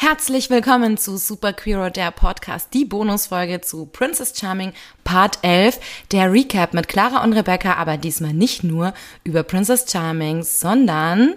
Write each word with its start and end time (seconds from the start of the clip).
Herzlich 0.00 0.48
willkommen 0.48 0.96
zu 0.96 1.16
Super 1.16 1.52
Queero, 1.52 1.90
der 1.90 2.12
Podcast, 2.12 2.72
die 2.72 2.84
Bonusfolge 2.84 3.62
zu 3.62 3.86
Princess 3.86 4.32
Charming 4.38 4.72
Part 5.02 5.40
11, 5.42 5.80
der 6.12 6.32
Recap 6.32 6.72
mit 6.72 6.86
Clara 6.86 7.24
und 7.24 7.32
Rebecca, 7.32 7.74
aber 7.74 7.96
diesmal 7.96 8.32
nicht 8.32 8.62
nur 8.62 8.94
über 9.24 9.42
Princess 9.42 9.90
Charming, 9.90 10.44
sondern 10.44 11.34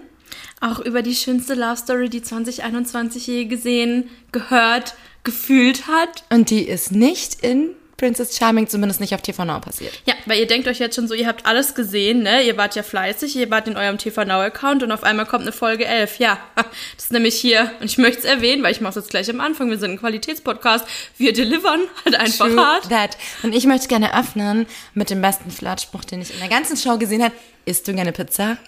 auch 0.60 0.78
über 0.78 1.02
die 1.02 1.16
schönste 1.16 1.54
Love 1.54 1.76
Story, 1.76 2.08
die 2.08 2.22
2021 2.22 3.26
je 3.26 3.46
gesehen, 3.46 4.08
gehört, 4.30 4.94
gefühlt 5.24 5.88
hat. 5.88 6.22
Und 6.30 6.50
die 6.50 6.62
ist 6.62 6.92
nicht 6.92 7.42
in 7.42 7.70
Princess 8.02 8.36
Charming 8.36 8.66
zumindest 8.66 9.00
nicht 9.00 9.14
auf 9.14 9.22
TV 9.22 9.44
Now 9.44 9.60
passiert. 9.60 9.92
Ja, 10.06 10.14
weil 10.26 10.40
ihr 10.40 10.48
denkt 10.48 10.66
euch 10.66 10.80
jetzt 10.80 10.96
schon 10.96 11.06
so, 11.06 11.14
ihr 11.14 11.28
habt 11.28 11.46
alles 11.46 11.76
gesehen, 11.76 12.24
ne? 12.24 12.42
Ihr 12.42 12.56
wart 12.56 12.74
ja 12.74 12.82
fleißig, 12.82 13.36
ihr 13.36 13.48
wart 13.48 13.68
in 13.68 13.76
eurem 13.76 13.96
TV 13.96 14.24
Now 14.24 14.40
Account 14.40 14.82
und 14.82 14.90
auf 14.90 15.04
einmal 15.04 15.24
kommt 15.24 15.42
eine 15.42 15.52
Folge 15.52 15.84
11. 15.84 16.18
Ja, 16.18 16.38
das 16.56 17.04
ist 17.04 17.12
nämlich 17.12 17.36
hier 17.36 17.70
und 17.78 17.86
ich 17.86 17.98
möchte 17.98 18.18
es 18.18 18.24
erwähnen, 18.24 18.64
weil 18.64 18.72
ich 18.72 18.80
mache 18.80 18.98
es 18.98 19.04
jetzt 19.04 19.10
gleich 19.10 19.30
am 19.30 19.40
Anfang. 19.40 19.70
Wir 19.70 19.78
sind 19.78 19.92
ein 19.92 19.98
Qualitätspodcast. 20.00 20.84
Wir 21.16 21.32
delivern 21.32 21.82
halt 22.04 22.16
einfach 22.16 22.48
True 22.48 22.56
hart. 22.56 22.88
That. 22.88 23.16
Und 23.44 23.54
ich 23.54 23.66
möchte 23.66 23.86
gerne 23.86 24.18
öffnen 24.18 24.66
mit 24.94 25.08
dem 25.08 25.22
besten 25.22 25.52
Flirtspruch, 25.52 26.02
den 26.02 26.22
ich 26.22 26.34
in 26.34 26.40
der 26.40 26.48
ganzen 26.48 26.76
Show 26.76 26.98
gesehen 26.98 27.22
habe. 27.22 27.34
Isst 27.66 27.86
du 27.86 27.94
gerne 27.94 28.10
Pizza? 28.10 28.58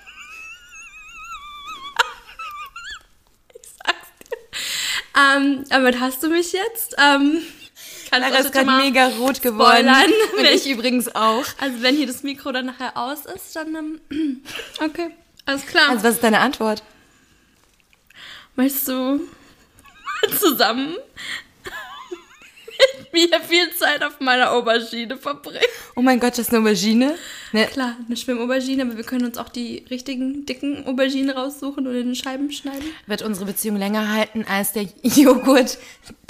Ähm, 5.16 5.64
damit 5.68 6.00
hast 6.00 6.24
du 6.24 6.28
mich 6.28 6.52
jetzt. 6.52 6.96
Ähm, 6.98 7.40
kannst 8.22 8.30
Lara 8.30 8.44
ist 8.44 8.52
gerade 8.52 8.84
mega 8.84 9.06
rot 9.18 9.42
geworden. 9.42 9.88
spoilern, 9.88 10.12
ich 10.52 10.68
übrigens 10.68 11.14
auch. 11.14 11.44
Also 11.60 11.82
wenn 11.82 11.96
hier 11.96 12.06
das 12.06 12.22
Mikro 12.22 12.52
dann 12.52 12.66
nachher 12.66 12.96
aus 12.96 13.26
ist, 13.26 13.54
dann 13.56 14.00
ähm, 14.10 14.42
okay, 14.80 15.10
alles 15.46 15.66
klar. 15.66 15.90
Also 15.90 16.04
was 16.04 16.14
ist 16.14 16.24
deine 16.24 16.40
Antwort? 16.40 16.82
Möchtest 18.56 18.88
du 18.88 19.20
zusammen 20.38 20.96
mit 23.14 23.30
mir 23.30 23.40
viel 23.40 23.70
Zeit 23.74 24.02
auf 24.02 24.20
meiner 24.20 24.52
Aubergine 24.52 25.16
verbringen? 25.16 25.60
Oh 25.96 26.02
mein 26.02 26.20
Gott, 26.20 26.32
das 26.32 26.40
ist 26.40 26.50
eine 26.50 26.60
Aubergine. 26.60 27.14
Ne, 27.52 27.66
Klar, 27.66 27.96
eine 28.06 28.16
Schwimmaubergine, 28.16 28.82
aber 28.82 28.96
wir 28.96 29.04
können 29.04 29.24
uns 29.24 29.38
auch 29.38 29.48
die 29.48 29.84
richtigen 29.90 30.44
dicken 30.44 30.86
Auberginen 30.86 31.30
raussuchen 31.30 31.86
und 31.86 31.94
in 31.94 32.14
Scheiben 32.14 32.50
schneiden. 32.50 32.84
wird 33.06 33.22
unsere 33.22 33.46
Beziehung 33.46 33.76
länger 33.76 34.12
halten 34.12 34.44
als 34.48 34.72
der 34.72 34.86
Joghurt, 35.02 35.78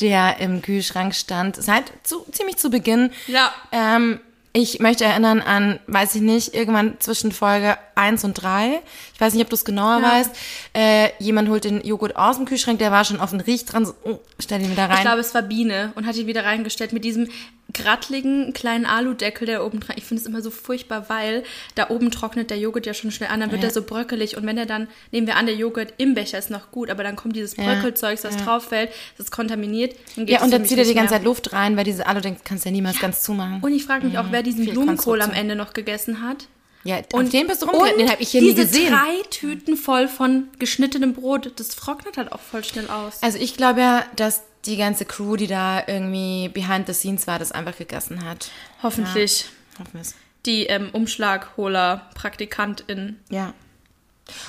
der 0.01 0.39
im 0.39 0.63
Kühlschrank 0.63 1.15
stand. 1.15 1.57
Seit 1.57 1.85
zu, 2.03 2.27
ziemlich 2.31 2.59
zu 2.59 2.71
Beginn. 2.71 3.11
Ja. 3.27 3.53
Ähm, 3.73 4.21
ich 4.57 4.79
möchte 4.79 5.05
erinnern 5.05 5.41
an, 5.41 5.81
weiß 5.89 6.15
ich 6.15 6.23
nicht, 6.23 6.55
irgendwann 6.55 6.95
zwischen 7.01 7.33
Folge 7.33 7.77
1 7.97 8.23
und 8.23 8.35
3. 8.35 8.81
Ich 9.13 9.21
weiß 9.21 9.35
nicht, 9.35 9.43
ob 9.43 9.51
du 9.51 9.57
es 9.57 9.65
genauer 9.65 10.01
Ja. 10.01 10.13
weißt. 10.13 10.31
Äh, 10.75 11.09
jemand 11.19 11.49
holt 11.49 11.65
den 11.65 11.85
Joghurt 11.85 12.15
aus 12.15 12.37
dem 12.37 12.45
Kühlschrank, 12.47 12.79
der 12.79 12.93
war 12.93 13.05
schon 13.05 13.19
offen, 13.21 13.41
riecht 13.41 13.73
dran, 13.73 13.85
so, 13.85 13.95
oh, 14.05 14.21
stell 14.39 14.63
ihn 14.63 14.71
wieder 14.71 14.85
rein. 14.89 14.99
Ich 14.99 15.03
glaube, 15.03 15.21
es 15.21 15.35
war 15.35 15.43
Biene 15.43 15.93
und 15.97 16.07
hat 16.07 16.15
ihn 16.15 16.29
wieder 16.29 16.45
reingestellt 16.45 16.93
mit 16.93 17.05
diesem 17.05 17.29
grattligen 17.75 18.53
kleinen 18.53 18.87
Aludeckel, 18.87 19.47
der 19.47 19.65
oben 19.67 19.81
dran. 19.81 19.97
Ich 19.99 20.05
finde 20.05 20.21
es 20.23 20.27
immer 20.27 20.41
so 20.41 20.51
furchtbar, 20.51 21.09
weil 21.09 21.43
da 21.75 21.91
oben 21.91 22.11
trocknet 22.11 22.51
der 22.51 22.59
Joghurt 22.59 22.87
ja 22.87 22.95
schon 22.95 23.11
schnell 23.11 23.29
an, 23.31 23.41
dann 23.41 23.51
wird 23.51 23.63
Ja. 23.63 23.69
er 23.69 23.73
so 23.75 23.83
bröckelig 23.83 24.37
und 24.37 24.47
wenn 24.47 24.57
er 24.57 24.67
dann, 24.67 24.89
nehmen 25.11 25.27
wir 25.27 25.37
an, 25.37 25.47
der 25.47 25.55
Joghurt 25.57 25.93
im 25.99 26.15
Becher 26.15 26.39
ist 26.39 26.51
noch 26.51 26.71
gut, 26.71 26.89
aber 26.91 27.03
dann 27.03 27.17
kommt 27.17 27.37
dieses 27.37 27.57
Ja. 27.57 27.65
Bröckelzeugs, 27.65 28.23
das 28.23 28.37
Ja. 28.37 28.41
drauf 28.45 28.65
fällt, 28.69 28.91
das 29.19 29.27
ist 29.27 29.31
kontaminiert. 29.31 29.95
Dann 30.17 30.27
geht 30.27 30.37
ja, 30.39 30.43
und 30.45 30.51
dann 30.53 30.65
zieht 30.65 30.79
er 30.79 30.85
die 30.85 30.95
ganze 30.95 31.11
mehr. 31.13 31.19
Zeit 31.21 31.25
Luft 31.25 31.53
rein, 31.53 31.77
weil 31.77 31.85
diese 31.85 32.07
Alu-Dings 32.07 32.41
kannst 32.45 32.65
du 32.65 32.69
ja 32.71 32.73
niemals 32.73 32.99
ganz 32.99 33.23
zumachen. 33.23 33.61
Und 33.61 33.73
ich 33.73 33.85
frage 33.85 34.07
mich 34.07 34.17
auch, 34.19 34.27
wer 34.31 34.43
diesen 34.43 34.61
Mhm. 34.61 34.65
Viel 34.65 34.73
Blumenkohl 34.75 35.21
am. 35.21 35.33
Ende 35.33 35.57
noch 35.57 35.73
gegessen 35.73 36.23
hat. 36.23 36.47
ja, 36.85 36.99
Und 37.13 37.33
den 37.33 37.47
bist 37.47 37.63
du 37.63 37.67
rumgeritten, 37.67 37.99
den 37.99 38.11
habe 38.11 38.23
ich 38.23 38.29
hier 38.31 38.43
nie 38.43 38.55
diese 38.55 38.67
gesehen. 38.67 38.91
drei 38.93 39.23
Tüten 39.31 39.77
voll 39.77 40.07
von 40.07 40.49
geschnittenem 40.59 41.15
Brot, 41.15 41.51
das 41.57 41.69
trocknet 41.71 42.17
halt 42.19 42.31
auch 42.31 42.41
voll 42.41 42.63
schnell 42.63 42.89
aus. 42.91 43.23
Also 43.23 43.39
ich 43.39 43.57
glaube 43.57 43.81
ja, 43.81 44.05
dass 44.17 44.43
die 44.67 44.77
ganze 44.77 45.05
Crew, 45.05 45.37
die 45.37 45.47
da 45.47 45.83
irgendwie 45.87 46.49
behind 46.49 46.87
the 46.87 46.95
scenes 46.95 47.27
war, 47.27 47.39
das 47.39 47.53
einfach 47.53 47.77
gegessen 47.77 48.25
hat. 48.25 48.51
Hoffentlich. 48.83 49.47
Hoffen 49.79 49.95
wir's. 49.95 50.15
Die 50.47 50.67
ähm, 50.67 50.91
Umschlagholer, 50.93 52.11
Praktikantin. 52.15 53.21
Ja. 53.31 53.55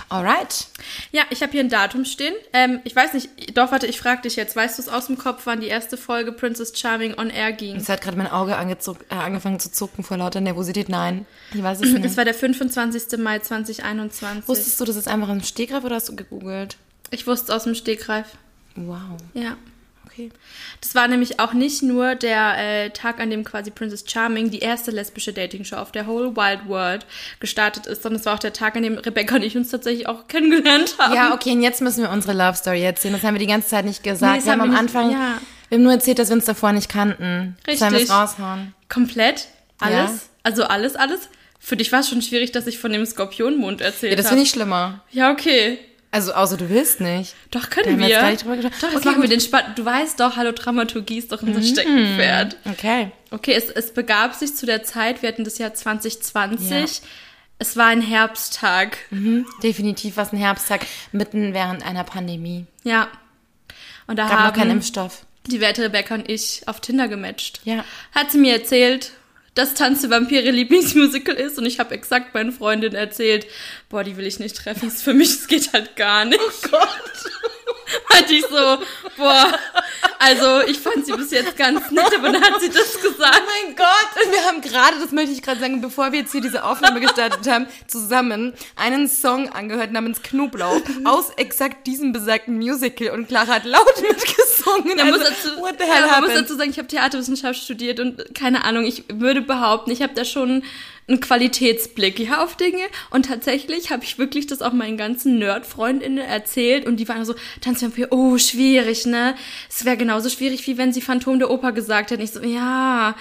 Alright. 0.07 0.67
Ja, 1.11 1.23
ich 1.31 1.41
habe 1.41 1.51
hier 1.51 1.61
ein 1.61 1.69
Datum 1.69 2.05
stehen. 2.05 2.33
Ähm, 2.53 2.79
ich 2.85 2.95
weiß 2.95 3.13
nicht, 3.13 3.29
doch, 3.57 3.71
warte, 3.71 3.87
ich 3.87 3.99
frage 3.99 4.21
dich 4.21 4.37
jetzt. 4.37 4.55
Weißt 4.55 4.77
du 4.77 4.81
es 4.81 4.87
aus 4.87 5.07
dem 5.07 5.17
Kopf, 5.17 5.41
wann 5.45 5.59
die 5.59 5.67
erste 5.67 5.97
Folge 5.97 6.31
Princess 6.31 6.77
Charming 6.79 7.17
on 7.17 7.29
Air 7.29 7.51
ging? 7.51 7.75
Es 7.75 7.89
hat 7.89 8.01
gerade 8.01 8.17
mein 8.17 8.31
Auge 8.31 8.53
äh, 8.53 9.15
angefangen 9.15 9.59
zu 9.59 9.71
zucken 9.71 10.03
vor 10.03 10.17
lauter 10.17 10.39
Nervosität. 10.39 10.87
Nein, 10.87 11.25
ich 11.53 11.61
weiß 11.61 11.81
es 11.81 11.89
nicht. 11.93 12.05
Es 12.05 12.15
war 12.15 12.23
der 12.23 12.33
25. 12.33 13.19
Mai 13.19 13.39
2021. 13.39 14.47
Wusstest 14.47 14.79
du, 14.79 14.85
das 14.85 14.95
ist 14.95 15.09
einfach 15.09 15.29
im 15.29 15.43
Stegreif 15.43 15.83
oder 15.83 15.95
hast 15.95 16.09
du 16.09 16.15
gegoogelt? 16.15 16.77
ich 17.11 17.27
wusste 17.27 17.45
es 17.45 17.49
aus 17.51 17.63
dem 17.63 17.75
Stegreif. 17.75 18.27
Wow. 18.75 19.17
Ja. 19.33 19.57
Okay. 20.07 20.29
Das 20.81 20.95
war 20.95 21.07
nämlich 21.07 21.39
auch 21.39 21.53
nicht 21.53 21.83
nur 21.83 22.15
der 22.15 22.57
äh, 22.57 22.89
Tag, 22.91 23.19
an 23.19 23.29
dem 23.29 23.43
quasi 23.43 23.71
Princess 23.71 24.03
Charming, 24.07 24.49
die 24.49 24.59
erste 24.59 24.91
lesbische 24.91 25.33
Dating-Show 25.33 25.75
auf 25.75 25.91
der 25.91 26.07
Whole 26.07 26.35
Wild 26.35 26.67
World 26.67 27.05
gestartet 27.39 27.85
ist, 27.85 28.03
sondern 28.03 28.19
es 28.19 28.25
war 28.25 28.35
auch 28.35 28.39
der 28.39 28.53
Tag, 28.53 28.75
an 28.75 28.83
dem 28.83 28.97
Rebecca 28.97 29.35
und 29.35 29.43
ich 29.43 29.57
uns 29.57 29.69
tatsächlich 29.71 30.07
auch 30.07 30.27
kennengelernt 30.27 30.95
haben. 30.99 31.13
Ja, 31.13 31.33
okay, 31.33 31.51
und 31.51 31.61
jetzt 31.61 31.81
müssen 31.81 32.01
wir 32.03 32.09
unsere 32.11 32.33
Love 32.33 32.55
Story 32.55 32.83
erzählen. 32.83 33.13
Das 33.13 33.23
haben 33.23 33.33
wir 33.35 33.39
die 33.39 33.47
ganze 33.47 33.67
Zeit 33.69 33.85
nicht 33.85 34.03
gesagt. 34.03 34.37
Nee, 34.39 34.45
wir 34.45 34.51
haben 34.53 34.61
am 34.61 34.69
nicht- 34.69 34.79
Anfang, 34.79 35.11
ja. 35.11 35.37
wir 35.69 35.77
haben 35.77 35.83
nur 35.83 35.93
erzählt, 35.93 36.19
dass 36.19 36.29
wir 36.29 36.35
uns 36.35 36.45
davor 36.45 36.71
nicht 36.71 36.89
kannten. 36.89 37.57
Richtig. 37.67 37.79
Sollen 37.79 37.93
wir 37.93 38.01
es 38.01 38.09
raushauen? 38.11 38.73
Komplett? 38.89 39.47
Alles? 39.79 39.95
Ja. 40.11 40.19
Also 40.43 40.63
alles, 40.63 40.95
alles? 40.95 41.27
Für 41.59 41.75
dich 41.75 41.91
war 41.91 42.01
es 42.01 42.09
schon 42.09 42.21
schwierig, 42.21 42.51
dass 42.51 42.67
ich 42.67 42.77
von 42.77 42.91
dem 42.91 43.05
Skorpionmond 43.05 43.81
erzählt 43.81 44.11
Ja, 44.11 44.15
das 44.17 44.27
habe. 44.27 44.35
finde 44.35 44.43
ich 44.43 44.51
schlimmer. 44.51 45.01
Ja, 45.11 45.31
okay. 45.31 45.79
Also, 46.15 46.33
außer 46.33 46.55
du 46.57 46.69
willst 46.69 47.01
nicht. 47.01 47.35
Doch, 47.51 47.69
können 47.69 47.97
wir 47.99 48.07
wir. 48.07 48.07
jetzt 48.09 48.21
gar 48.21 48.29
nicht 48.31 48.43
drüber 48.43 48.55
gesprochen. 48.55 48.75
Doch, 48.81 48.87
jetzt 48.89 48.97
Okay, 48.99 49.07
machen 49.09 49.21
wir 49.21 49.29
den 49.29 49.41
Spaß. 49.41 49.63
Du 49.75 49.83
weißt 49.85 50.19
doch, 50.19 50.37
Hallo 50.37 50.51
Dramaturgie 50.53 51.17
ist 51.17 51.31
doch 51.31 51.41
unser 51.41 51.59
Mhm. 51.59 51.65
Steckenpferd. 51.65 52.57
Okay. 52.65 53.11
Okay, 53.31 53.53
es, 53.53 53.69
es 53.69 53.93
begab 53.93 54.33
sich 54.33 54.55
zu 54.55 54.65
der 54.65 54.83
Zeit, 54.83 55.21
wir 55.21 55.29
hatten 55.29 55.43
das 55.43 55.57
Jahr 55.57 55.73
2020. 55.73 56.69
Ja. 56.71 56.85
Es 57.59 57.75
war 57.77 57.87
ein 57.87 58.01
Herbsttag. 58.01 58.97
Mhm. 59.11 59.45
Definitiv 59.63 60.17
was 60.17 60.31
ein 60.33 60.37
Herbsttag 60.37 60.85
mitten 61.11 61.53
während 61.53 61.85
einer 61.85 62.03
Pandemie. 62.03 62.65
Ja. 62.83 63.07
Und 64.07 64.17
da 64.17 64.23
Gab 64.27 64.31
noch 64.33 64.39
haben 64.45 64.53
keinen 64.55 64.71
Impfstoff. 64.71 65.25
die 65.47 65.59
werte 65.61 65.83
Rebecca 65.83 66.15
und 66.15 66.29
ich 66.29 66.61
auf 66.67 66.79
Tinder 66.79 67.07
gematcht. 67.07 67.59
Ja. 67.65 67.83
Hat 68.13 68.31
sie 68.31 68.37
mir 68.37 68.53
erzählt, 68.53 69.11
dass 69.55 69.73
Tanz 69.73 70.01
der 70.01 70.09
Vampire 70.09 70.51
Lieblingsmusical 70.51 71.35
ist 71.35 71.57
und 71.57 71.65
ich 71.65 71.79
habe 71.79 71.95
exakt 71.95 72.33
meinen 72.33 72.51
Freundin 72.51 72.93
erzählt, 72.93 73.47
boah, 73.89 74.03
die 74.03 74.17
will 74.17 74.27
ich 74.27 74.39
nicht 74.39 74.55
treffen, 74.55 74.87
ist 74.87 75.01
für 75.01 75.13
mich, 75.13 75.29
es 75.29 75.47
geht 75.47 75.73
halt 75.73 75.95
gar 75.95 76.25
nicht. 76.25 76.39
Oh 76.39 76.67
Gott. 76.69 76.89
Hatte 78.13 78.33
ich 78.33 78.41
so, 78.41 78.77
boah, 79.17 79.59
also 80.19 80.61
ich 80.67 80.79
fand 80.79 81.05
sie 81.05 81.13
bis 81.13 81.31
jetzt 81.31 81.55
ganz 81.55 81.91
nett, 81.91 82.15
aber 82.17 82.31
dann 82.31 82.41
hat 82.41 82.59
sie 82.59 82.69
das 82.69 82.99
gesagt. 82.99 83.41
Oh 83.43 83.65
mein 83.65 83.75
Gott, 83.75 84.25
und 84.25 84.31
wir 84.31 84.43
haben 84.43 84.61
gerade, 84.61 84.99
das 84.99 85.11
möchte 85.11 85.31
ich 85.31 85.41
gerade 85.41 85.59
sagen, 85.59 85.81
bevor 85.81 86.11
wir 86.11 86.19
jetzt 86.19 86.31
hier 86.31 86.41
diese 86.41 86.63
Aufnahme 86.63 86.99
gestartet 86.99 87.47
haben, 87.51 87.67
zusammen 87.87 88.53
einen 88.75 89.07
Song 89.07 89.49
angehört 89.49 89.91
namens 89.91 90.23
Knoblauch 90.23 90.81
aus 91.03 91.29
exakt 91.37 91.85
diesem 91.85 92.11
besagten 92.11 92.55
Musical 92.55 93.09
und 93.09 93.27
Clara 93.27 93.55
hat 93.55 93.65
laut 93.65 94.01
mitgesungen. 94.01 94.54
Man, 94.83 94.99
also, 94.99 95.19
muss 95.19 95.27
dazu, 95.27 95.61
what 95.61 95.75
the 95.79 95.85
ja, 95.87 95.93
hell 95.93 96.07
man 96.07 96.21
muss 96.21 96.33
dazu 96.33 96.55
sagen, 96.55 96.69
ich 96.69 96.77
habe 96.77 96.87
Theaterwissenschaft 96.87 97.61
studiert 97.61 97.99
und 97.99 98.35
keine 98.35 98.63
Ahnung, 98.63 98.85
ich 98.85 99.03
würde 99.13 99.41
behaupten, 99.41 99.91
ich 99.91 100.01
habe 100.01 100.13
da 100.13 100.25
schon 100.25 100.63
einen 101.07 101.19
Qualitätsblick 101.19 102.19
ja, 102.19 102.43
auf 102.43 102.55
Dinge 102.57 102.83
und 103.11 103.27
tatsächlich 103.27 103.91
habe 103.91 104.03
ich 104.03 104.17
wirklich 104.17 104.47
das 104.47 104.61
auch 104.61 104.73
meinen 104.73 104.97
ganzen 104.97 105.37
Nerd-Freundinnen 105.37 106.17
erzählt 106.17 106.87
und 106.87 106.97
die 106.97 107.07
waren 107.07 107.25
so, 107.25 107.35
Tanzvampir, 107.61 108.07
oh, 108.11 108.37
schwierig, 108.37 109.05
ne? 109.05 109.35
Es 109.69 109.85
wäre 109.85 109.97
genauso 109.97 110.29
schwierig, 110.29 110.65
wie 110.65 110.77
wenn 110.77 110.93
sie 110.93 111.01
Phantom 111.01 111.37
der 111.37 111.51
Oper 111.51 111.71
gesagt 111.73 112.09
hätten. 112.09 112.23
Ich 112.23 112.31
so, 112.31 112.41
ja, 112.41 113.15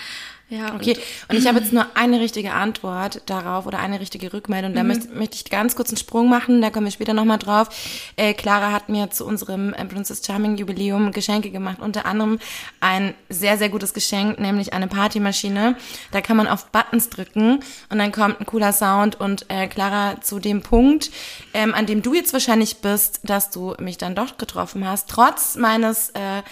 ja. 0.50 0.75
Okay, 0.75 0.97
und 1.28 1.37
ich 1.37 1.47
habe 1.47 1.59
jetzt 1.59 1.72
nur 1.72 1.87
eine 1.94 2.21
richtige 2.21 2.53
Antwort 2.53 3.22
darauf 3.27 3.66
oder 3.66 3.78
eine 3.78 3.99
richtige 3.99 4.32
Rückmeldung. 4.32 4.75
Da 4.75 4.84
möchte, 4.84 5.09
möchte 5.09 5.37
ich 5.37 5.47
ganz 5.47 5.75
kurz 5.75 5.88
einen 5.88 5.97
Sprung 5.97 6.28
machen, 6.28 6.60
da 6.60 6.69
kommen 6.69 6.84
wir 6.84 6.93
später 6.93 7.15
nochmal 7.15 7.38
drauf. 7.38 7.69
Äh, 8.16 8.34
Clara 8.34 8.71
hat 8.71 8.91
mir 8.91 9.10
zu 9.10 9.25
unserem 9.25 9.72
äh, 9.72 9.84
Princess 9.87 10.25
Charming 10.25 10.56
Jubiläum 10.56 11.12
Geschenke 11.12 11.50
gemacht, 11.50 11.78
unter 11.81 12.05
anderem 12.05 12.38
ein 12.81 13.14
sehr, 13.31 13.56
sehr 13.56 13.70
gutes 13.70 13.94
Geschenk, 13.94 14.38
nämlich 14.38 14.75
eine 14.75 14.87
Partymaschine. 14.87 15.76
Da 16.12 16.20
kann 16.20 16.37
man 16.37 16.46
auf 16.46 16.67
Buttons 16.67 17.08
drücken 17.08 17.61
und 17.88 17.99
dann 17.99 18.12
kommt 18.12 18.41
ein 18.41 18.46
cooler 18.46 18.75
Sound 18.75 19.19
und 19.19 19.46
äh, 19.49 19.67
Clara 19.67 20.20
zu 20.20 20.41
dem 20.41 20.61
Punkt, 20.61 21.11
ähm, 21.55 21.73
an 21.73 21.87
dem 21.87 22.02
du 22.02 22.12
jetzt 22.12 22.35
wahrscheinlich 22.35 22.76
bist, 22.76 23.20
dass 23.23 23.50
du 23.50 23.75
mich 23.81 23.96
dann 23.96 24.14
doch 24.14 24.37
getroffen 24.37 24.87
hast, 24.87 25.08
trotz 25.08 25.56
meines 25.56 26.11
äh, 26.11 26.43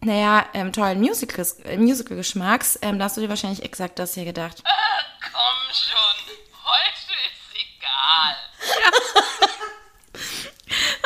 naja, 0.00 0.46
ähm, 0.54 0.72
tollen 0.72 1.00
Musicals, 1.00 1.60
äh, 1.60 1.76
Musical-Geschmacks, 1.76 2.78
ähm, 2.82 2.98
da 2.98 3.06
hast 3.06 3.16
du 3.16 3.20
dir 3.20 3.28
wahrscheinlich 3.28 3.62
exakt 3.62 3.98
das 3.98 4.14
hier 4.14 4.24
gedacht. 4.24 4.62
Komm 5.20 5.74
schon, 5.74 6.36
heute 6.64 7.12
ist 7.26 7.54
egal. 7.54 8.36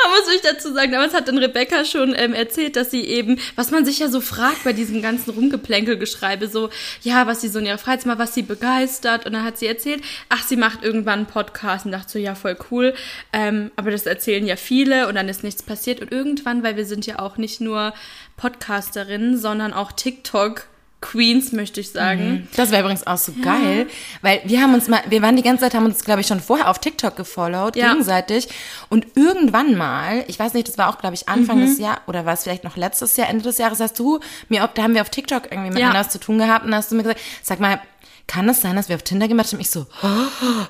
Aber 0.05 0.13
muss 0.13 0.35
ich 0.35 0.41
dazu 0.41 0.73
sagen, 0.73 0.91
damals 0.91 1.13
hat 1.13 1.27
dann 1.27 1.37
Rebecca 1.37 1.85
schon 1.85 2.13
ähm, 2.15 2.33
erzählt, 2.33 2.75
dass 2.75 2.91
sie 2.91 3.01
eben, 3.01 3.39
was 3.55 3.71
man 3.71 3.85
sich 3.85 3.99
ja 3.99 4.09
so 4.09 4.21
fragt 4.21 4.63
bei 4.63 4.73
diesem 4.73 5.01
ganzen 5.01 5.31
Rumgeplänkelgeschreibe, 5.31 6.47
so, 6.47 6.69
ja, 7.01 7.27
was 7.27 7.41
sie 7.41 7.49
so 7.49 7.59
in 7.59 7.65
ihrer 7.65 7.77
Freizeit 7.77 8.07
macht, 8.07 8.19
was 8.19 8.33
sie 8.33 8.41
begeistert. 8.41 9.25
Und 9.25 9.33
dann 9.33 9.43
hat 9.43 9.57
sie 9.57 9.67
erzählt, 9.67 10.03
ach, 10.29 10.43
sie 10.43 10.57
macht 10.57 10.83
irgendwann 10.83 11.19
einen 11.19 11.25
Podcast 11.27 11.85
und 11.85 11.91
dachte 11.91 12.11
so, 12.11 12.19
ja, 12.19 12.35
voll 12.35 12.57
cool. 12.71 12.93
Ähm, 13.31 13.71
aber 13.75 13.91
das 13.91 14.05
erzählen 14.05 14.45
ja 14.45 14.55
viele 14.55 15.07
und 15.07 15.15
dann 15.15 15.29
ist 15.29 15.43
nichts 15.43 15.63
passiert. 15.63 16.01
Und 16.01 16.11
irgendwann, 16.11 16.63
weil 16.63 16.75
wir 16.75 16.85
sind 16.85 17.05
ja 17.05 17.19
auch 17.19 17.37
nicht 17.37 17.61
nur 17.61 17.93
Podcasterinnen, 18.37 19.37
sondern 19.37 19.73
auch 19.73 19.91
TikTok 19.91 20.67
Queens, 21.03 21.51
möchte 21.51 21.81
ich 21.81 21.91
sagen. 21.91 22.31
Mhm. 22.31 22.47
Das 22.55 22.71
wäre 22.71 22.81
übrigens 22.81 23.05
auch 23.05 23.17
so 23.17 23.33
ja. 23.33 23.43
geil, 23.43 23.87
weil 24.21 24.41
wir 24.45 24.61
haben 24.61 24.73
uns 24.73 24.87
mal, 24.87 25.01
wir 25.09 25.21
waren 25.21 25.35
die 25.35 25.43
ganze 25.43 25.63
Zeit, 25.63 25.73
haben 25.73 25.85
uns, 25.85 26.03
glaube 26.05 26.21
ich, 26.21 26.27
schon 26.27 26.39
vorher 26.39 26.69
auf 26.69 26.79
TikTok 26.79 27.17
gefollowt, 27.17 27.75
ja. 27.75 27.89
gegenseitig. 27.89 28.47
Und 28.89 29.05
irgendwann 29.15 29.75
mal, 29.75 30.23
ich 30.27 30.39
weiß 30.39 30.53
nicht, 30.53 30.67
das 30.67 30.77
war 30.77 30.89
auch, 30.89 30.97
glaube 30.97 31.15
ich, 31.15 31.27
Anfang 31.27 31.57
mhm. 31.57 31.65
des 31.67 31.77
Jahres, 31.77 31.99
oder 32.07 32.25
war 32.25 32.33
es 32.33 32.43
vielleicht 32.43 32.63
noch 32.63 32.77
letztes 32.77 33.17
Jahr, 33.17 33.29
Ende 33.29 33.43
des 33.43 33.57
Jahres, 33.57 33.81
hast 33.81 33.99
du 33.99 34.19
mir, 34.47 34.67
da 34.73 34.83
haben 34.83 34.95
wir 34.95 35.01
auf 35.01 35.09
TikTok 35.09 35.51
irgendwie 35.51 35.71
miteinander 35.71 35.99
ja. 35.99 36.05
was 36.05 36.09
zu 36.09 36.19
tun 36.19 36.37
gehabt 36.37 36.65
und 36.65 36.73
hast 36.73 36.91
du 36.91 36.95
mir 36.95 37.03
gesagt, 37.03 37.21
sag 37.43 37.59
mal, 37.59 37.81
kann 38.25 38.47
es 38.47 38.61
sein, 38.61 38.77
dass 38.77 38.87
wir 38.87 38.95
auf 38.95 39.03
Tinder 39.03 39.27
gemacht 39.27 39.51
haben? 39.51 39.59
Ich 39.59 39.69
so, 39.69 39.85
oh. 40.01 40.07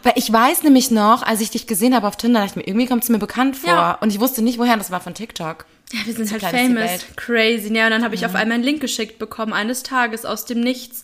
weil 0.01 0.13
ich 0.15 0.33
weiß 0.33 0.63
nämlich 0.63 0.89
noch, 0.89 1.21
als 1.21 1.39
ich 1.41 1.51
dich 1.51 1.67
gesehen 1.67 1.95
habe 1.95 2.07
auf 2.07 2.17
Tinder, 2.17 2.39
dachte 2.39 2.53
ich 2.53 2.55
mir, 2.55 2.67
irgendwie 2.67 2.87
kommt 2.87 3.03
es 3.03 3.09
mir 3.09 3.19
bekannt 3.19 3.55
vor. 3.55 3.69
Ja. 3.69 3.91
Und 4.01 4.09
ich 4.11 4.19
wusste 4.19 4.41
nicht, 4.41 4.57
woher 4.57 4.75
das 4.77 4.89
war 4.89 4.99
von 4.99 5.13
TikTok. 5.13 5.65
Ja, 5.91 5.99
wir 6.05 6.13
sind 6.13 6.27
so 6.27 6.33
halt 6.33 6.43
famous. 6.43 7.05
Crazy. 7.15 7.73
Ja, 7.73 7.85
und 7.85 7.91
dann 7.91 8.03
habe 8.03 8.15
ich 8.15 8.21
ja. 8.21 8.27
auf 8.27 8.35
einmal 8.35 8.55
einen 8.55 8.63
Link 8.63 8.81
geschickt 8.81 9.19
bekommen, 9.19 9.53
eines 9.53 9.83
Tages 9.83 10.25
aus 10.25 10.45
dem 10.45 10.59
Nichts, 10.61 11.03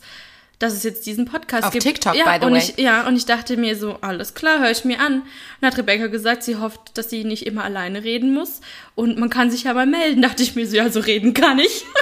dass 0.58 0.74
es 0.74 0.84
jetzt 0.84 1.06
diesen 1.06 1.26
Podcast 1.26 1.66
auf 1.66 1.74
gibt. 1.74 1.86
Auf 1.86 1.92
TikTok, 1.92 2.16
ja, 2.16 2.26
by 2.26 2.40
the 2.40 2.46
und 2.46 2.54
way. 2.54 2.60
Ich, 2.60 2.78
ja, 2.78 3.08
und 3.08 3.16
ich 3.16 3.26
dachte 3.26 3.56
mir 3.58 3.76
so, 3.76 3.98
alles 4.02 4.34
klar, 4.34 4.60
höre 4.60 4.72
ich 4.72 4.86
mir 4.86 5.00
an. 5.00 5.22
Und 5.22 5.24
dann 5.62 5.72
hat 5.72 5.78
Rebecca 5.78 6.08
gesagt, 6.08 6.44
sie 6.44 6.58
hofft, 6.58 6.98
dass 6.98 7.10
sie 7.10 7.24
nicht 7.24 7.46
immer 7.46 7.64
alleine 7.64 8.04
reden 8.04 8.34
muss. 8.34 8.62
Und 8.96 9.18
man 9.18 9.30
kann 9.30 9.52
sich 9.52 9.64
ja 9.64 9.74
mal 9.74 9.86
melden. 9.86 10.22
Dachte 10.24 10.44
ich 10.44 10.56
mir 10.56 10.68
so, 10.68 10.76
ja, 10.76 10.90
so 10.90 11.00
reden 11.00 11.34
kann 11.34 11.60
ich. 11.60 11.86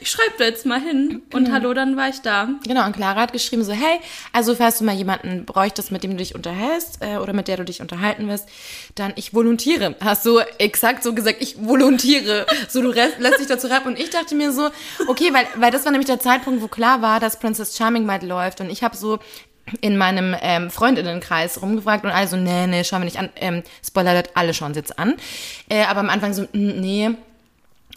ich 0.00 0.10
schreibe 0.10 0.34
da 0.38 0.44
jetzt 0.44 0.66
mal 0.66 0.80
hin 0.80 1.22
und 1.32 1.44
genau. 1.44 1.54
hallo, 1.56 1.74
dann 1.74 1.96
war 1.96 2.08
ich 2.08 2.20
da. 2.20 2.48
Genau, 2.66 2.84
und 2.86 2.94
Clara 2.94 3.20
hat 3.20 3.32
geschrieben 3.32 3.64
so, 3.64 3.72
hey, 3.72 3.98
also 4.32 4.54
falls 4.54 4.78
du 4.78 4.84
mal 4.84 4.94
jemanden 4.94 5.44
bräuchtest, 5.44 5.92
mit 5.92 6.02
dem 6.02 6.12
du 6.12 6.16
dich 6.18 6.34
unterhältst 6.34 6.98
äh, 7.00 7.16
oder 7.16 7.32
mit 7.32 7.48
der 7.48 7.56
du 7.56 7.64
dich 7.64 7.80
unterhalten 7.80 8.28
wirst, 8.28 8.48
dann 8.94 9.12
ich 9.16 9.34
volontiere. 9.34 9.94
Hast 10.02 10.26
du 10.26 10.38
exakt 10.58 11.02
so 11.02 11.14
gesagt, 11.14 11.38
ich 11.40 11.56
volontiere. 11.64 12.46
So, 12.68 12.82
du 12.82 12.90
lässt 12.90 13.40
dich 13.40 13.46
dazu 13.46 13.66
rappen. 13.66 13.92
Und 13.92 13.98
ich 13.98 14.10
dachte 14.10 14.34
mir 14.34 14.52
so, 14.52 14.70
okay, 15.08 15.32
weil, 15.32 15.46
weil 15.56 15.70
das 15.70 15.84
war 15.84 15.92
nämlich 15.92 16.06
der 16.08 16.20
Zeitpunkt, 16.20 16.62
wo 16.62 16.68
klar 16.68 17.02
war, 17.02 17.20
dass 17.20 17.38
Princess 17.38 17.76
Charming 17.76 18.06
bald 18.06 18.22
läuft. 18.22 18.60
Und 18.60 18.70
ich 18.70 18.82
habe 18.82 18.96
so 18.96 19.18
in 19.80 19.96
meinem 19.96 20.36
ähm, 20.40 20.70
Freundinnenkreis 20.70 21.62
rumgefragt 21.62 22.04
und 22.04 22.10
alle 22.10 22.28
so, 22.28 22.36
nee, 22.36 22.66
nee, 22.66 22.84
schauen 22.84 23.00
wir 23.00 23.06
nicht 23.06 23.18
an. 23.18 23.30
Ähm, 23.36 23.62
Spoiler, 23.86 24.22
alle 24.34 24.54
schauen 24.54 24.72
es 24.72 24.76
jetzt 24.76 24.98
an. 24.98 25.14
Äh, 25.68 25.84
aber 25.84 26.00
am 26.00 26.10
Anfang 26.10 26.34
so, 26.34 26.46
nee, 26.52 27.10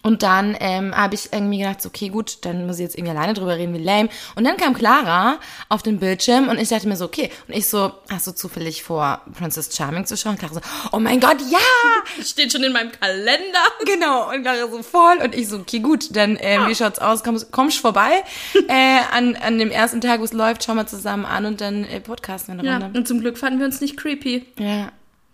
und 0.08 0.24
dann 0.24 0.56
ähm, 0.62 0.96
habe 0.96 1.16
ich 1.16 1.34
irgendwie 1.34 1.58
gedacht, 1.58 1.82
so, 1.82 1.90
okay, 1.90 2.08
gut, 2.08 2.46
dann 2.46 2.66
muss 2.66 2.78
ich 2.78 2.84
jetzt 2.84 2.98
irgendwie 2.98 3.12
alleine 3.12 3.34
drüber 3.34 3.58
reden, 3.58 3.74
wie 3.74 3.84
lame. 3.84 4.08
Und 4.36 4.46
dann 4.46 4.56
kam 4.56 4.74
Clara 4.74 5.38
auf 5.68 5.84
den 5.84 6.00
Bildschirm 6.00 6.48
und 6.48 6.58
ich 6.62 6.70
dachte 6.70 6.88
mir 6.88 6.96
so, 6.96 7.04
okay. 7.04 7.30
Und 7.46 7.56
ich 7.56 7.68
so, 7.68 7.92
hast 8.10 8.26
du 8.26 8.32
zufällig 8.32 8.84
vor, 8.84 9.20
Princess 9.38 9.76
Charming 9.76 10.06
zu 10.06 10.16
schauen? 10.16 10.36
Und 10.36 10.40
Clara 10.40 10.54
so, 10.54 10.62
oh 10.94 11.00
mein 11.00 11.20
Gott, 11.20 11.42
ja! 11.52 11.58
Steht 12.24 12.54
schon 12.54 12.64
in 12.64 12.72
meinem 12.72 12.90
Kalender. 12.94 13.60
Genau. 13.86 14.34
Und 14.34 14.44
Clara 14.44 14.72
so 14.72 14.82
voll. 14.82 15.18
Und 15.22 15.36
ich 15.36 15.50
so, 15.50 15.58
okay, 15.58 15.80
gut, 15.80 16.16
dann 16.16 16.38
ähm, 16.40 16.68
wie 16.68 16.76
schaut's 16.76 17.00
aus? 17.00 17.22
Komm, 17.22 17.38
kommst 17.52 17.80
vorbei 17.80 18.24
äh, 18.70 19.00
an, 19.12 19.36
an 19.36 19.60
dem 19.60 19.72
ersten 19.72 20.00
Tag, 20.00 20.22
wo 20.22 20.24
es 20.24 20.32
läuft, 20.32 20.64
schauen 20.64 20.78
wir 20.78 20.88
zusammen 20.88 21.26
an 21.26 21.46
und 21.46 21.60
dann 21.60 21.84
äh, 21.84 22.00
podcasten 22.00 22.56
wir 22.56 22.60
eine 22.62 22.70
ja, 22.70 22.78
Runde. 22.78 22.98
Und 22.98 23.10
zum 23.10 23.20
Glück 23.20 23.38
fanden 23.38 23.60
wir 23.60 23.66
uns 23.66 23.82
nicht 23.82 23.98
creepy. 23.98 24.46
Ja. 24.58 24.68
Ja, 24.78 24.92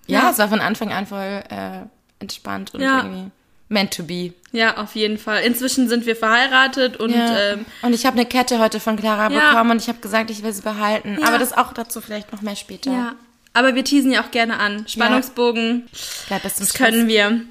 ja. 0.07 0.29
es 0.31 0.39
war 0.39 0.49
von 0.49 0.61
Anfang 0.61 0.91
an 0.91 1.05
voll 1.05 1.43
äh, 1.47 1.81
entspannt 2.17 2.73
und 2.73 2.81
ja. 2.81 3.03
irgendwie 3.03 3.31
meant 3.69 3.93
to 3.93 4.03
be. 4.03 4.33
Ja, 4.51 4.77
auf 4.77 4.95
jeden 4.95 5.17
Fall. 5.17 5.43
Inzwischen 5.43 5.89
sind 5.89 6.05
wir 6.05 6.15
verheiratet 6.15 6.97
und 6.97 7.11
ja. 7.11 7.53
ähm, 7.53 7.65
und 7.81 7.93
ich 7.93 8.05
habe 8.05 8.17
eine 8.17 8.25
Kette 8.27 8.59
heute 8.59 8.79
von 8.79 8.97
Clara 8.97 9.31
ja. 9.31 9.49
bekommen 9.49 9.71
und 9.71 9.81
ich 9.81 9.87
habe 9.87 9.99
gesagt, 9.99 10.29
ich 10.29 10.43
will 10.43 10.53
sie 10.53 10.61
behalten. 10.61 11.17
Ja. 11.19 11.27
Aber 11.27 11.39
das 11.39 11.53
auch 11.53 11.73
dazu 11.73 12.01
vielleicht 12.01 12.31
noch 12.31 12.41
mehr 12.41 12.55
später. 12.55 12.91
Ja. 12.91 13.15
Aber 13.53 13.75
wir 13.75 13.83
teasen 13.83 14.11
ja 14.11 14.23
auch 14.23 14.31
gerne 14.31 14.59
an. 14.59 14.87
Spannungsbogen. 14.87 15.87
Ja. 16.29 16.37
bis 16.39 16.55
zum 16.55 16.65
das 16.65 16.73
können 16.73 17.07
wir. 17.07 17.41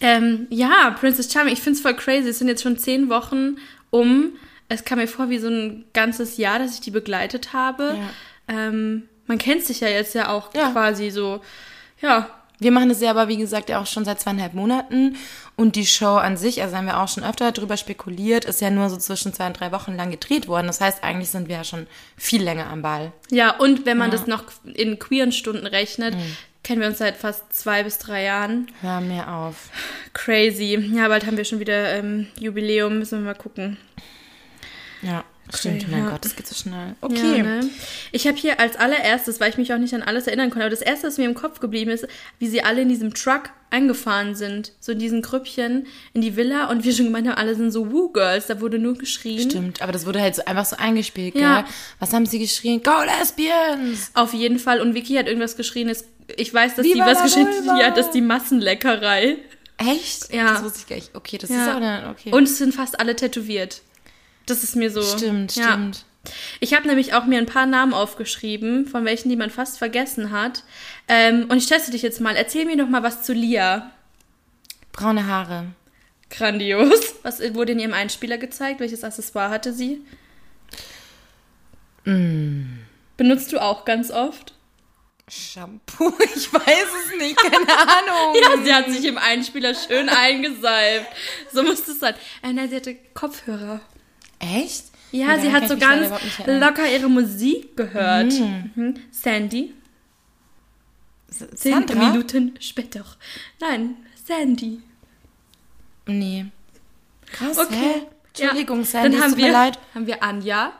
Ähm, 0.00 0.46
ja, 0.50 0.96
Princess 0.98 1.32
Charming. 1.32 1.52
Ich 1.52 1.60
find's 1.60 1.80
voll 1.80 1.94
crazy. 1.94 2.28
Es 2.28 2.38
sind 2.38 2.48
jetzt 2.48 2.62
schon 2.62 2.78
zehn 2.78 3.08
Wochen 3.08 3.56
um. 3.90 4.32
Es 4.68 4.84
kam 4.84 4.98
mir 4.98 5.08
vor 5.08 5.28
wie 5.28 5.38
so 5.38 5.48
ein 5.48 5.84
ganzes 5.92 6.36
Jahr, 6.36 6.58
dass 6.58 6.74
ich 6.74 6.80
die 6.80 6.92
begleitet 6.92 7.52
habe. 7.52 7.96
Ja. 8.48 8.66
Ähm, 8.68 9.08
man 9.26 9.38
kennt 9.38 9.64
sich 9.64 9.80
ja 9.80 9.88
jetzt 9.88 10.14
ja 10.14 10.28
auch 10.28 10.50
quasi 10.52 11.10
so. 11.10 11.40
Ja, 12.00 12.30
wir 12.60 12.70
machen 12.70 12.90
es 12.90 13.00
ja 13.00 13.10
aber, 13.10 13.28
wie 13.28 13.38
gesagt, 13.38 13.70
ja 13.70 13.80
auch 13.80 13.86
schon 13.86 14.04
seit 14.04 14.20
zweieinhalb 14.20 14.54
Monaten. 14.54 15.16
Und 15.56 15.76
die 15.76 15.86
Show 15.86 16.16
an 16.16 16.36
sich, 16.36 16.62
also 16.62 16.76
haben 16.76 16.86
wir 16.86 17.00
auch 17.00 17.08
schon 17.08 17.24
öfter 17.24 17.50
darüber 17.52 17.76
spekuliert, 17.76 18.44
ist 18.44 18.60
ja 18.60 18.70
nur 18.70 18.88
so 18.88 18.96
zwischen 18.96 19.34
zwei 19.34 19.46
und 19.46 19.58
drei 19.58 19.72
Wochen 19.72 19.96
lang 19.96 20.10
gedreht 20.10 20.46
worden. 20.46 20.66
Das 20.66 20.80
heißt, 20.80 21.02
eigentlich 21.02 21.30
sind 21.30 21.48
wir 21.48 21.56
ja 21.56 21.64
schon 21.64 21.86
viel 22.16 22.42
länger 22.42 22.68
am 22.68 22.82
Ball. 22.82 23.12
Ja, 23.30 23.56
und 23.56 23.86
wenn 23.86 23.98
man 23.98 24.10
ja. 24.10 24.16
das 24.16 24.26
noch 24.26 24.44
in 24.64 24.98
queeren 24.98 25.32
Stunden 25.32 25.66
rechnet, 25.66 26.14
mhm. 26.14 26.36
kennen 26.62 26.80
wir 26.80 26.88
uns 26.88 26.98
seit 26.98 27.16
fast 27.16 27.52
zwei 27.52 27.82
bis 27.82 27.98
drei 27.98 28.24
Jahren. 28.24 28.68
Hör 28.82 29.00
mir 29.00 29.28
auf. 29.30 29.70
Crazy. 30.12 30.76
Ja, 30.94 31.08
bald 31.08 31.26
haben 31.26 31.36
wir 31.36 31.44
schon 31.44 31.60
wieder 31.60 31.94
ähm, 31.94 32.28
Jubiläum, 32.38 32.98
müssen 32.98 33.20
wir 33.20 33.26
mal 33.26 33.34
gucken. 33.34 33.78
Ja. 35.02 35.24
Stimmt, 35.58 35.90
mein 35.90 36.04
ja. 36.04 36.10
Gott, 36.10 36.24
das 36.24 36.36
geht 36.36 36.46
so 36.46 36.54
schnell. 36.54 36.94
Okay. 37.00 37.38
Ja, 37.38 37.42
ne? 37.42 37.70
Ich 38.12 38.26
habe 38.26 38.36
hier 38.36 38.60
als 38.60 38.76
allererstes, 38.76 39.40
weil 39.40 39.50
ich 39.50 39.56
mich 39.56 39.72
auch 39.72 39.78
nicht 39.78 39.94
an 39.94 40.02
alles 40.02 40.26
erinnern 40.26 40.50
konnte, 40.50 40.64
aber 40.64 40.70
das 40.70 40.82
erste, 40.82 41.06
was 41.06 41.18
mir 41.18 41.24
im 41.24 41.34
Kopf 41.34 41.60
geblieben 41.60 41.90
ist, 41.90 42.06
wie 42.38 42.48
sie 42.48 42.62
alle 42.62 42.82
in 42.82 42.88
diesem 42.88 43.14
Truck 43.14 43.50
eingefahren 43.70 44.34
sind, 44.34 44.72
so 44.80 44.92
in 44.92 44.98
diesen 44.98 45.22
Krüppchen 45.22 45.86
in 46.12 46.20
die 46.20 46.36
Villa 46.36 46.70
und 46.70 46.84
wir 46.84 46.92
schon 46.92 47.06
gemeint 47.06 47.28
haben, 47.28 47.36
alle 47.36 47.54
sind 47.54 47.70
so 47.70 47.92
Woo-Girls, 47.92 48.46
da 48.46 48.60
wurde 48.60 48.78
nur 48.78 48.98
geschrien. 48.98 49.48
Stimmt, 49.48 49.82
aber 49.82 49.92
das 49.92 50.06
wurde 50.06 50.20
halt 50.20 50.34
so 50.34 50.44
einfach 50.44 50.64
so 50.64 50.76
eingespielt, 50.76 51.34
ja. 51.34 51.62
gell? 51.62 51.70
Was 51.98 52.12
haben 52.12 52.26
sie 52.26 52.38
geschrien? 52.38 52.82
Go 52.82 53.02
Lesbians! 53.02 54.10
Auf 54.14 54.34
jeden 54.34 54.58
Fall 54.58 54.80
und 54.80 54.94
Vicky 54.94 55.14
hat 55.14 55.26
irgendwas 55.26 55.56
geschrien, 55.56 55.92
ich 56.36 56.54
weiß, 56.54 56.76
dass 56.76 56.84
Viva 56.84 57.04
die 57.04 57.10
was 57.10 57.22
geschrien 57.22 57.46
hat, 57.46 57.80
ja, 57.80 57.90
das 57.90 58.06
ist 58.06 58.12
die 58.12 58.20
Massenleckerei. 58.20 59.38
Echt? 59.78 60.32
Ja. 60.32 60.52
Das 60.52 60.64
wusste 60.64 60.80
ich 60.80 60.86
gar 60.86 60.96
nicht. 60.96 61.14
Okay, 61.14 61.38
das 61.38 61.50
ja. 61.50 61.62
ist 61.62 61.74
auch 61.74 61.80
dann, 61.80 62.10
okay. 62.10 62.32
Und 62.32 62.44
es 62.44 62.58
sind 62.58 62.74
fast 62.74 63.00
alle 63.00 63.16
tätowiert. 63.16 63.82
Das 64.50 64.64
ist 64.64 64.74
mir 64.74 64.90
so. 64.90 65.02
Stimmt, 65.02 65.54
ja. 65.54 65.68
stimmt. 65.68 66.04
Ich 66.58 66.74
habe 66.74 66.86
nämlich 66.86 67.14
auch 67.14 67.24
mir 67.24 67.38
ein 67.38 67.46
paar 67.46 67.66
Namen 67.66 67.94
aufgeschrieben, 67.94 68.86
von 68.86 69.04
welchen 69.04 69.28
die 69.28 69.36
man 69.36 69.48
fast 69.48 69.78
vergessen 69.78 70.32
hat. 70.32 70.64
Ähm, 71.08 71.46
und 71.48 71.56
ich 71.56 71.66
teste 71.66 71.92
dich 71.92 72.02
jetzt 72.02 72.20
mal. 72.20 72.36
Erzähl 72.36 72.66
mir 72.66 72.76
doch 72.76 72.88
mal 72.88 73.02
was 73.02 73.22
zu 73.22 73.32
Lia. 73.32 73.90
Braune 74.92 75.26
Haare. 75.26 75.66
Grandios. 76.30 77.14
Was 77.22 77.40
wurde 77.54 77.72
in 77.72 77.78
ihrem 77.78 77.94
Einspieler 77.94 78.38
gezeigt? 78.38 78.80
Welches 78.80 79.04
Accessoire 79.04 79.50
hatte 79.50 79.72
sie? 79.72 80.00
Mm. 82.04 82.80
Benutzt 83.16 83.52
du 83.52 83.62
auch 83.62 83.84
ganz 83.84 84.10
oft? 84.10 84.54
Shampoo? 85.28 86.12
Ich 86.36 86.52
weiß 86.52 86.88
es 87.06 87.18
nicht, 87.18 87.36
keine 87.36 87.78
Ahnung. 87.78 88.34
ja, 88.42 88.64
sie 88.64 88.74
hat 88.74 88.90
sich 88.90 89.04
im 89.04 89.18
Einspieler 89.18 89.74
schön 89.74 90.08
eingeseift. 90.08 91.06
So 91.52 91.62
muss 91.62 91.86
es 91.86 92.00
sein. 92.00 92.14
Äh, 92.42 92.52
nein, 92.52 92.68
sie 92.68 92.76
hatte 92.76 92.96
Kopfhörer. 93.14 93.80
Echt? 94.40 94.86
Ja, 95.12 95.34
ja 95.34 95.38
sie 95.40 95.52
hat 95.52 95.68
so 95.68 95.76
ganz 95.76 96.10
locker 96.46 96.90
ihre 96.90 97.08
Musik 97.08 97.76
gehört. 97.76 98.32
Mhm. 98.32 98.70
Mhm. 98.74 98.94
Sandy. 99.10 99.74
Zehn 101.54 101.84
Minuten 101.86 102.54
später. 102.58 103.04
Nein, 103.60 103.96
Sandy. 104.26 104.80
Nee. 106.06 106.46
Krass, 107.26 107.58
okay. 107.58 107.74
Hä? 107.76 108.06
Entschuldigung, 108.34 108.80
ja. 108.80 108.84
Sandy, 108.84 109.10
Dann 109.12 109.22
haben 109.22 109.36
wir, 109.36 109.52
leid. 109.52 109.78
haben 109.94 110.06
wir 110.06 110.22
Anja. 110.22 110.72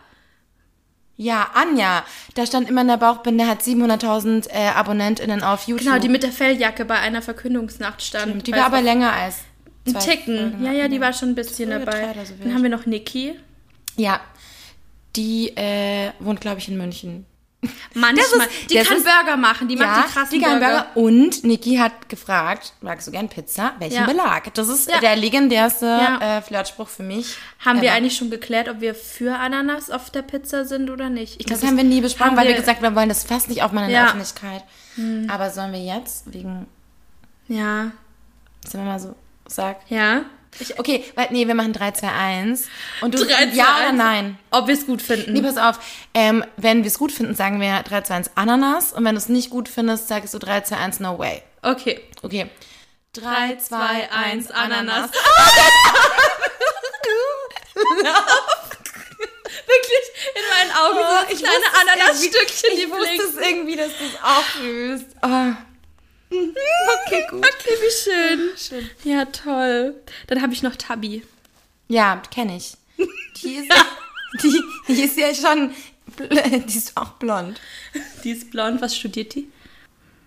Ja, 1.16 1.50
Anja. 1.54 2.04
Da 2.34 2.46
stand 2.46 2.68
immer 2.68 2.80
in 2.80 2.88
der 2.88 2.96
Bauchbinde, 2.96 3.46
hat 3.46 3.60
700.000 3.60 4.48
äh, 4.48 4.68
AbonnentInnen 4.68 5.42
auf 5.42 5.68
YouTube. 5.68 5.86
Genau, 5.86 6.00
die 6.00 6.08
mit 6.08 6.22
der 6.22 6.32
Felljacke 6.32 6.84
bei 6.84 6.98
einer 6.98 7.20
Verkündungsnacht 7.20 8.02
stand. 8.02 8.30
Stimmt, 8.30 8.46
die 8.46 8.52
war 8.52 8.66
aber 8.66 8.80
länger 8.80 9.12
als 9.12 9.40
ein 9.86 9.98
Ticken. 9.98 10.64
Ja, 10.64 10.72
ja, 10.72 10.88
die 10.88 11.00
war 11.00 11.12
schon 11.12 11.30
ein 11.30 11.34
bisschen 11.34 11.70
dabei. 11.70 12.14
So 12.24 12.34
Dann 12.42 12.54
haben 12.54 12.62
wir 12.62 12.70
noch 12.70 12.86
Niki. 12.86 13.36
Ja, 14.00 14.20
die 15.16 15.48
äh, 15.56 16.12
wohnt, 16.20 16.40
glaube 16.40 16.58
ich, 16.58 16.68
in 16.68 16.78
München. 16.78 17.26
Manchmal. 17.92 18.46
Ist, 18.46 18.70
die 18.70 18.76
kann 18.76 18.96
ist, 18.96 19.04
Burger 19.04 19.36
machen, 19.36 19.68
die 19.68 19.74
ja, 19.74 19.86
macht 19.86 20.08
die 20.08 20.12
krassen 20.12 20.38
die 20.38 20.40
kann 20.44 20.60
Burger. 20.60 20.86
Burger. 20.94 20.96
Und 20.96 21.44
Niki 21.44 21.76
hat 21.76 22.08
gefragt, 22.08 22.72
magst 22.80 23.06
du 23.06 23.10
gern 23.10 23.28
Pizza? 23.28 23.74
Welchen 23.78 23.96
ja. 23.96 24.06
Belag? 24.06 24.54
Das 24.54 24.68
ist 24.68 24.90
ja. 24.90 24.98
der 24.98 25.16
legendärste 25.16 25.86
äh, 26.20 26.40
Flirtspruch 26.40 26.88
für 26.88 27.02
mich. 27.02 27.36
Haben 27.58 27.76
ever. 27.76 27.82
wir 27.82 27.92
eigentlich 27.92 28.16
schon 28.16 28.30
geklärt, 28.30 28.70
ob 28.70 28.80
wir 28.80 28.94
für 28.94 29.38
Ananas 29.38 29.90
auf 29.90 30.08
der 30.08 30.22
Pizza 30.22 30.64
sind 30.64 30.88
oder 30.88 31.10
nicht? 31.10 31.38
Ich 31.38 31.46
das 31.46 31.60
glaub, 31.60 31.70
haben 31.72 31.76
wir 31.76 31.84
nie 31.84 32.00
besprochen, 32.00 32.34
weil 32.36 32.46
wir, 32.46 32.54
wir, 32.54 32.60
gesagt 32.60 32.80
wir 32.80 32.94
wollen 32.94 33.10
das 33.10 33.24
fast 33.24 33.50
nicht 33.50 33.62
aufmachen 33.62 33.88
in 33.88 33.92
der 33.92 34.06
Öffentlichkeit. 34.06 34.64
Hm. 34.94 35.28
Aber 35.30 35.50
sollen 35.50 35.72
wir 35.72 35.82
jetzt 35.82 36.32
wegen... 36.32 36.66
Ja. 37.48 37.92
Sollen 38.66 38.84
wir 38.84 38.92
mal 38.92 39.00
so 39.00 39.14
sagen? 39.46 39.80
Ja. 39.88 40.22
Ich, 40.58 40.78
okay, 40.78 41.04
weil, 41.14 41.28
nee, 41.30 41.46
wir 41.46 41.54
machen 41.54 41.72
3, 41.72 41.92
2, 41.92 42.08
1. 42.08 42.68
Und 43.00 43.14
du, 43.14 43.24
3, 43.24 43.50
2, 43.50 43.54
ja 43.54 43.76
oder 43.78 43.92
nein? 43.92 44.38
Ob 44.50 44.66
wir 44.66 44.74
es 44.74 44.84
gut 44.84 45.00
finden. 45.00 45.32
Nee, 45.32 45.42
pass 45.42 45.56
auf. 45.56 45.78
Ähm, 46.12 46.44
wenn 46.56 46.82
wir 46.82 46.88
es 46.88 46.98
gut 46.98 47.12
finden, 47.12 47.34
sagen 47.34 47.60
wir 47.60 47.82
3, 47.82 48.02
2, 48.02 48.14
1 48.14 48.30
Ananas. 48.34 48.92
Und 48.92 49.04
wenn 49.04 49.14
du 49.14 49.18
es 49.18 49.28
nicht 49.28 49.50
gut 49.50 49.68
findest, 49.68 50.08
sagst 50.08 50.34
du 50.34 50.38
3, 50.38 50.62
2, 50.62 50.76
1 50.76 51.00
No 51.00 51.18
Way. 51.18 51.42
Okay. 51.62 52.00
Okay. 52.22 52.50
3, 53.12 53.56
2, 53.56 54.10
1, 54.10 54.50
Ananas. 54.50 55.10
Wirklich 59.66 60.06
in 60.34 60.42
meinen 60.50 60.72
Augen 60.72 60.98
Oh, 61.00 61.26
so 61.26 61.32
ich 61.32 61.38
kleine 61.38 61.64
Ananasstückchen, 61.80 62.76
die 62.76 62.82
Ich 62.82 62.90
wusste 62.90 63.22
es 63.22 63.36
irgendwie, 63.36 63.76
dass 63.76 63.90
du 63.96 64.04
es 64.04 64.16
auch. 64.22 64.44
Oh. 65.22 65.52
Okay, 67.06 67.26
gut. 67.28 67.44
Okay, 67.44 67.74
wie 67.80 67.90
schön. 67.90 68.50
Schön. 68.56 68.90
Ja, 69.04 69.24
toll. 69.24 69.94
Dann 70.28 70.42
habe 70.42 70.52
ich 70.52 70.62
noch 70.62 70.76
Tabi. 70.76 71.22
Ja, 71.88 72.22
kenne 72.32 72.56
ich. 72.56 72.74
Die 73.42 73.54
ist, 73.56 73.72
die, 74.42 74.62
die 74.88 75.02
ist 75.02 75.18
ja 75.18 75.34
schon, 75.34 75.72
die 76.68 76.78
ist 76.78 76.96
auch 76.96 77.12
blond. 77.12 77.60
Die 78.22 78.30
ist 78.30 78.50
blond. 78.50 78.80
Was 78.80 78.96
studiert 78.96 79.34
die? 79.34 79.50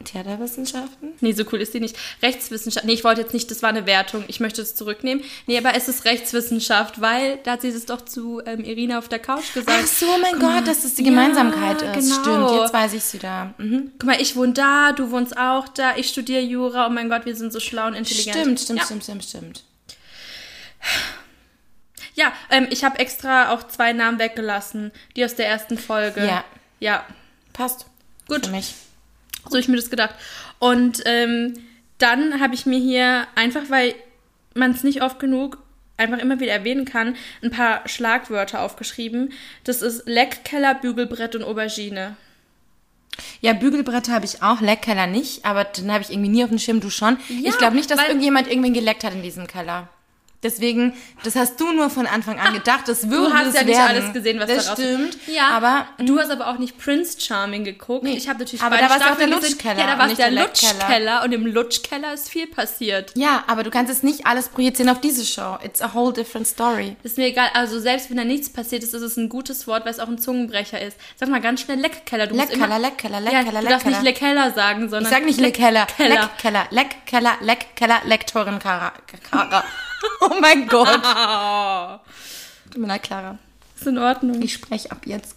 Theaterwissenschaften? 0.05 1.13
Nee, 1.21 1.33
so 1.33 1.43
cool 1.51 1.59
ist 1.61 1.73
die 1.73 1.79
nicht. 1.79 1.95
Rechtswissenschaft. 2.21 2.85
Nee, 2.85 2.93
ich 2.93 3.03
wollte 3.03 3.21
jetzt 3.21 3.33
nicht, 3.33 3.49
das 3.51 3.61
war 3.61 3.69
eine 3.69 3.85
Wertung. 3.85 4.23
Ich 4.27 4.39
möchte 4.39 4.61
es 4.61 4.75
zurücknehmen. 4.75 5.23
Nee, 5.47 5.57
aber 5.57 5.75
es 5.75 5.87
ist 5.87 6.05
Rechtswissenschaft, 6.05 7.01
weil 7.01 7.37
da 7.43 7.51
hat 7.53 7.61
sie 7.61 7.69
es 7.69 7.85
doch 7.85 8.01
zu 8.01 8.41
ähm, 8.45 8.63
Irina 8.63 8.97
auf 8.99 9.09
der 9.09 9.19
Couch 9.19 9.53
gesagt. 9.53 9.77
Ach 9.83 9.87
so, 9.87 10.05
mein 10.21 10.31
Guck 10.33 10.41
Gott, 10.41 10.49
mal. 10.49 10.63
dass 10.63 10.83
es 10.83 10.95
die 10.95 11.03
Ja, 11.03 11.09
Gemeinsamkeit 11.09 11.81
ist. 11.81 11.93
genau. 11.93 12.47
Stimmt, 12.47 12.61
jetzt 12.61 12.73
weiß 12.73 12.93
ich 12.93 12.99
es 12.99 13.13
wieder. 13.13 13.53
Mhm. 13.57 13.91
Guck 13.99 14.03
mal, 14.07 14.21
ich 14.21 14.35
wohne 14.35 14.53
da, 14.53 14.91
du 14.91 15.11
wohnst 15.11 15.37
auch 15.37 15.67
da, 15.69 15.95
ich 15.95 16.09
studiere 16.09 16.41
Jura. 16.41 16.87
Oh 16.87 16.89
mein 16.89 17.09
Gott, 17.09 17.25
wir 17.25 17.35
sind 17.35 17.53
so 17.53 17.59
schlau 17.59 17.87
und 17.87 17.93
intelligent. 17.93 18.35
Stimmt, 18.35 18.59
stimmt, 18.59 18.79
ja. 18.79 18.85
stimmt, 18.85 19.03
stimmt, 19.03 19.23
stimmt. 19.25 19.63
Ja, 22.15 22.31
ähm, 22.49 22.67
ich 22.69 22.83
habe 22.83 22.99
extra 22.99 23.53
auch 23.53 23.63
zwei 23.67 23.93
Namen 23.93 24.19
weggelassen. 24.19 24.91
Die 25.15 25.25
aus 25.25 25.35
der 25.35 25.47
ersten 25.47 25.77
Folge. 25.77 26.25
Ja. 26.25 26.43
Ja, 26.79 27.05
Passt. 27.53 27.85
Gut. 28.27 28.45
Für 28.47 28.51
mich. 28.51 28.73
So 29.43 29.51
habe 29.51 29.59
ich 29.59 29.67
mir 29.67 29.75
das 29.75 29.89
gedacht. 29.89 30.15
Und 30.59 31.01
ähm, 31.05 31.53
dann 31.97 32.39
habe 32.39 32.55
ich 32.55 32.65
mir 32.65 32.79
hier 32.79 33.27
einfach, 33.35 33.69
weil 33.69 33.95
man 34.53 34.71
es 34.71 34.83
nicht 34.83 35.01
oft 35.01 35.19
genug 35.19 35.57
einfach 35.97 36.19
immer 36.19 36.39
wieder 36.39 36.51
erwähnen 36.51 36.85
kann, 36.85 37.15
ein 37.41 37.51
paar 37.51 37.87
Schlagwörter 37.87 38.61
aufgeschrieben. 38.61 39.31
Das 39.63 39.81
ist 39.81 40.07
Leckkeller, 40.07 40.75
Bügelbrett 40.75 41.35
und 41.35 41.43
Aubergine. 41.43 42.17
Ja, 43.41 43.53
Bügelbretter 43.53 44.11
habe 44.11 44.25
ich 44.25 44.41
auch, 44.41 44.59
Leckkeller 44.59 45.05
nicht, 45.05 45.45
aber 45.45 45.65
den 45.65 45.91
habe 45.91 46.03
ich 46.03 46.09
irgendwie 46.09 46.29
nie 46.29 46.43
auf 46.43 46.49
dem 46.49 46.57
Schirm, 46.57 46.79
du 46.79 46.89
schon. 46.89 47.17
Ja, 47.29 47.49
ich 47.49 47.57
glaube 47.57 47.75
nicht, 47.75 47.91
dass 47.91 48.01
irgendjemand 48.01 48.47
irgendwen 48.47 48.73
geleckt 48.73 49.03
hat 49.03 49.13
in 49.13 49.21
diesem 49.21 49.45
Keller. 49.45 49.87
Deswegen, 50.43 50.93
das 51.23 51.35
hast 51.35 51.59
du 51.59 51.71
nur 51.71 51.89
von 51.89 52.05
Anfang 52.05 52.39
an 52.39 52.53
gedacht, 52.53 52.87
das 52.87 53.09
würde 53.09 53.29
Du 53.29 53.33
hast 53.33 53.55
ja 53.55 53.63
nicht 53.63 53.77
werden. 53.77 53.97
alles 54.03 54.13
gesehen, 54.13 54.39
was 54.39 54.47
das 54.49 54.65
da 54.65 54.71
raus 54.71 54.79
stimmt. 54.81 55.17
Ja, 55.27 55.47
aber 55.49 55.87
du 55.99 56.19
hast 56.19 56.29
aber 56.29 56.47
auch 56.47 56.57
nicht 56.57 56.77
Prince 56.77 57.19
Charming 57.19 57.63
geguckt. 57.63 58.03
Nee, 58.03 58.15
ich 58.17 58.27
habe 58.29 58.39
natürlich 58.39 58.61
aber 58.61 58.77
da 58.77 58.87
auch 58.87 58.95
Staffeln 58.95 59.29
der. 59.31 59.39
Lutschkeller 59.39 59.79
Ja, 59.79 59.87
da 59.87 59.97
war 59.97 60.07
nicht 60.07 60.19
der 60.19 60.29
der 60.31 60.43
Leckkeller. 60.43 60.73
Lutschkeller 60.73 61.23
und 61.23 61.31
im 61.31 61.45
Lutschkeller 61.45 62.13
ist 62.13 62.29
viel 62.29 62.47
passiert. 62.47 63.11
ja, 63.15 63.43
aber 63.47 63.63
du 63.63 63.69
kannst 63.71 63.91
es 63.91 64.03
nicht 64.03 64.25
alles 64.25 64.49
projizieren 64.49 64.89
auf 64.89 64.99
diese 65.01 65.25
Show. 65.25 65.57
It's 65.63 65.81
a 65.81 65.93
whole 65.93 66.11
different 66.13 66.45
story. 66.47 66.95
Ist 67.03 67.17
mir 67.17 67.27
egal, 67.27 67.49
also 67.53 67.79
selbst 67.79 68.09
wenn 68.09 68.17
da 68.17 68.23
nichts 68.25 68.51
passiert 68.51 68.83
ist, 68.83 68.93
ist 68.93 69.01
es 69.01 69.17
ein 69.17 69.29
gutes 69.29 69.65
Wort, 69.67 69.85
weil 69.85 69.91
es 69.91 69.99
auch 69.99 70.07
ein 70.09 70.17
Zungenbrecher 70.17 70.81
ist. 70.81 70.97
Sag 71.17 71.29
mal 71.29 71.41
ganz 71.41 71.61
schnell 71.61 71.79
Leckkeller. 71.79 72.27
Du 72.27 72.35
Leckkeller, 72.35 72.65
immer, 72.65 72.79
Leckkeller, 72.79 73.19
ja, 73.21 73.39
Leckkeller, 73.39 73.61
du 73.61 73.67
darfst 73.67 73.87
nicht 73.87 74.03
Leckkeller. 74.03 74.51
Sagen, 74.53 74.81
sondern 74.89 75.03
Ich 75.03 75.09
sag 75.09 75.25
nicht 75.25 75.39
Leck- 75.39 75.57
Leckkeller, 75.57 75.85
Keller. 75.97 76.21
Leckkeller, 76.21 76.67
Leckkeller, 76.71 77.37
Leckkeller, 77.41 78.01
Lektorin 78.05 78.59
Kara. 78.59 78.91
Oh 80.21 80.35
mein 80.39 80.67
Gott. 80.67 80.87
Tut 82.71 82.81
mir 82.81 82.87
leid, 82.87 83.03
Clara. 83.03 83.37
Ist 83.75 83.87
in 83.87 83.97
Ordnung. 83.97 84.41
Ich 84.41 84.53
spreche 84.53 84.91
ab 84.91 85.05
jetzt. 85.05 85.35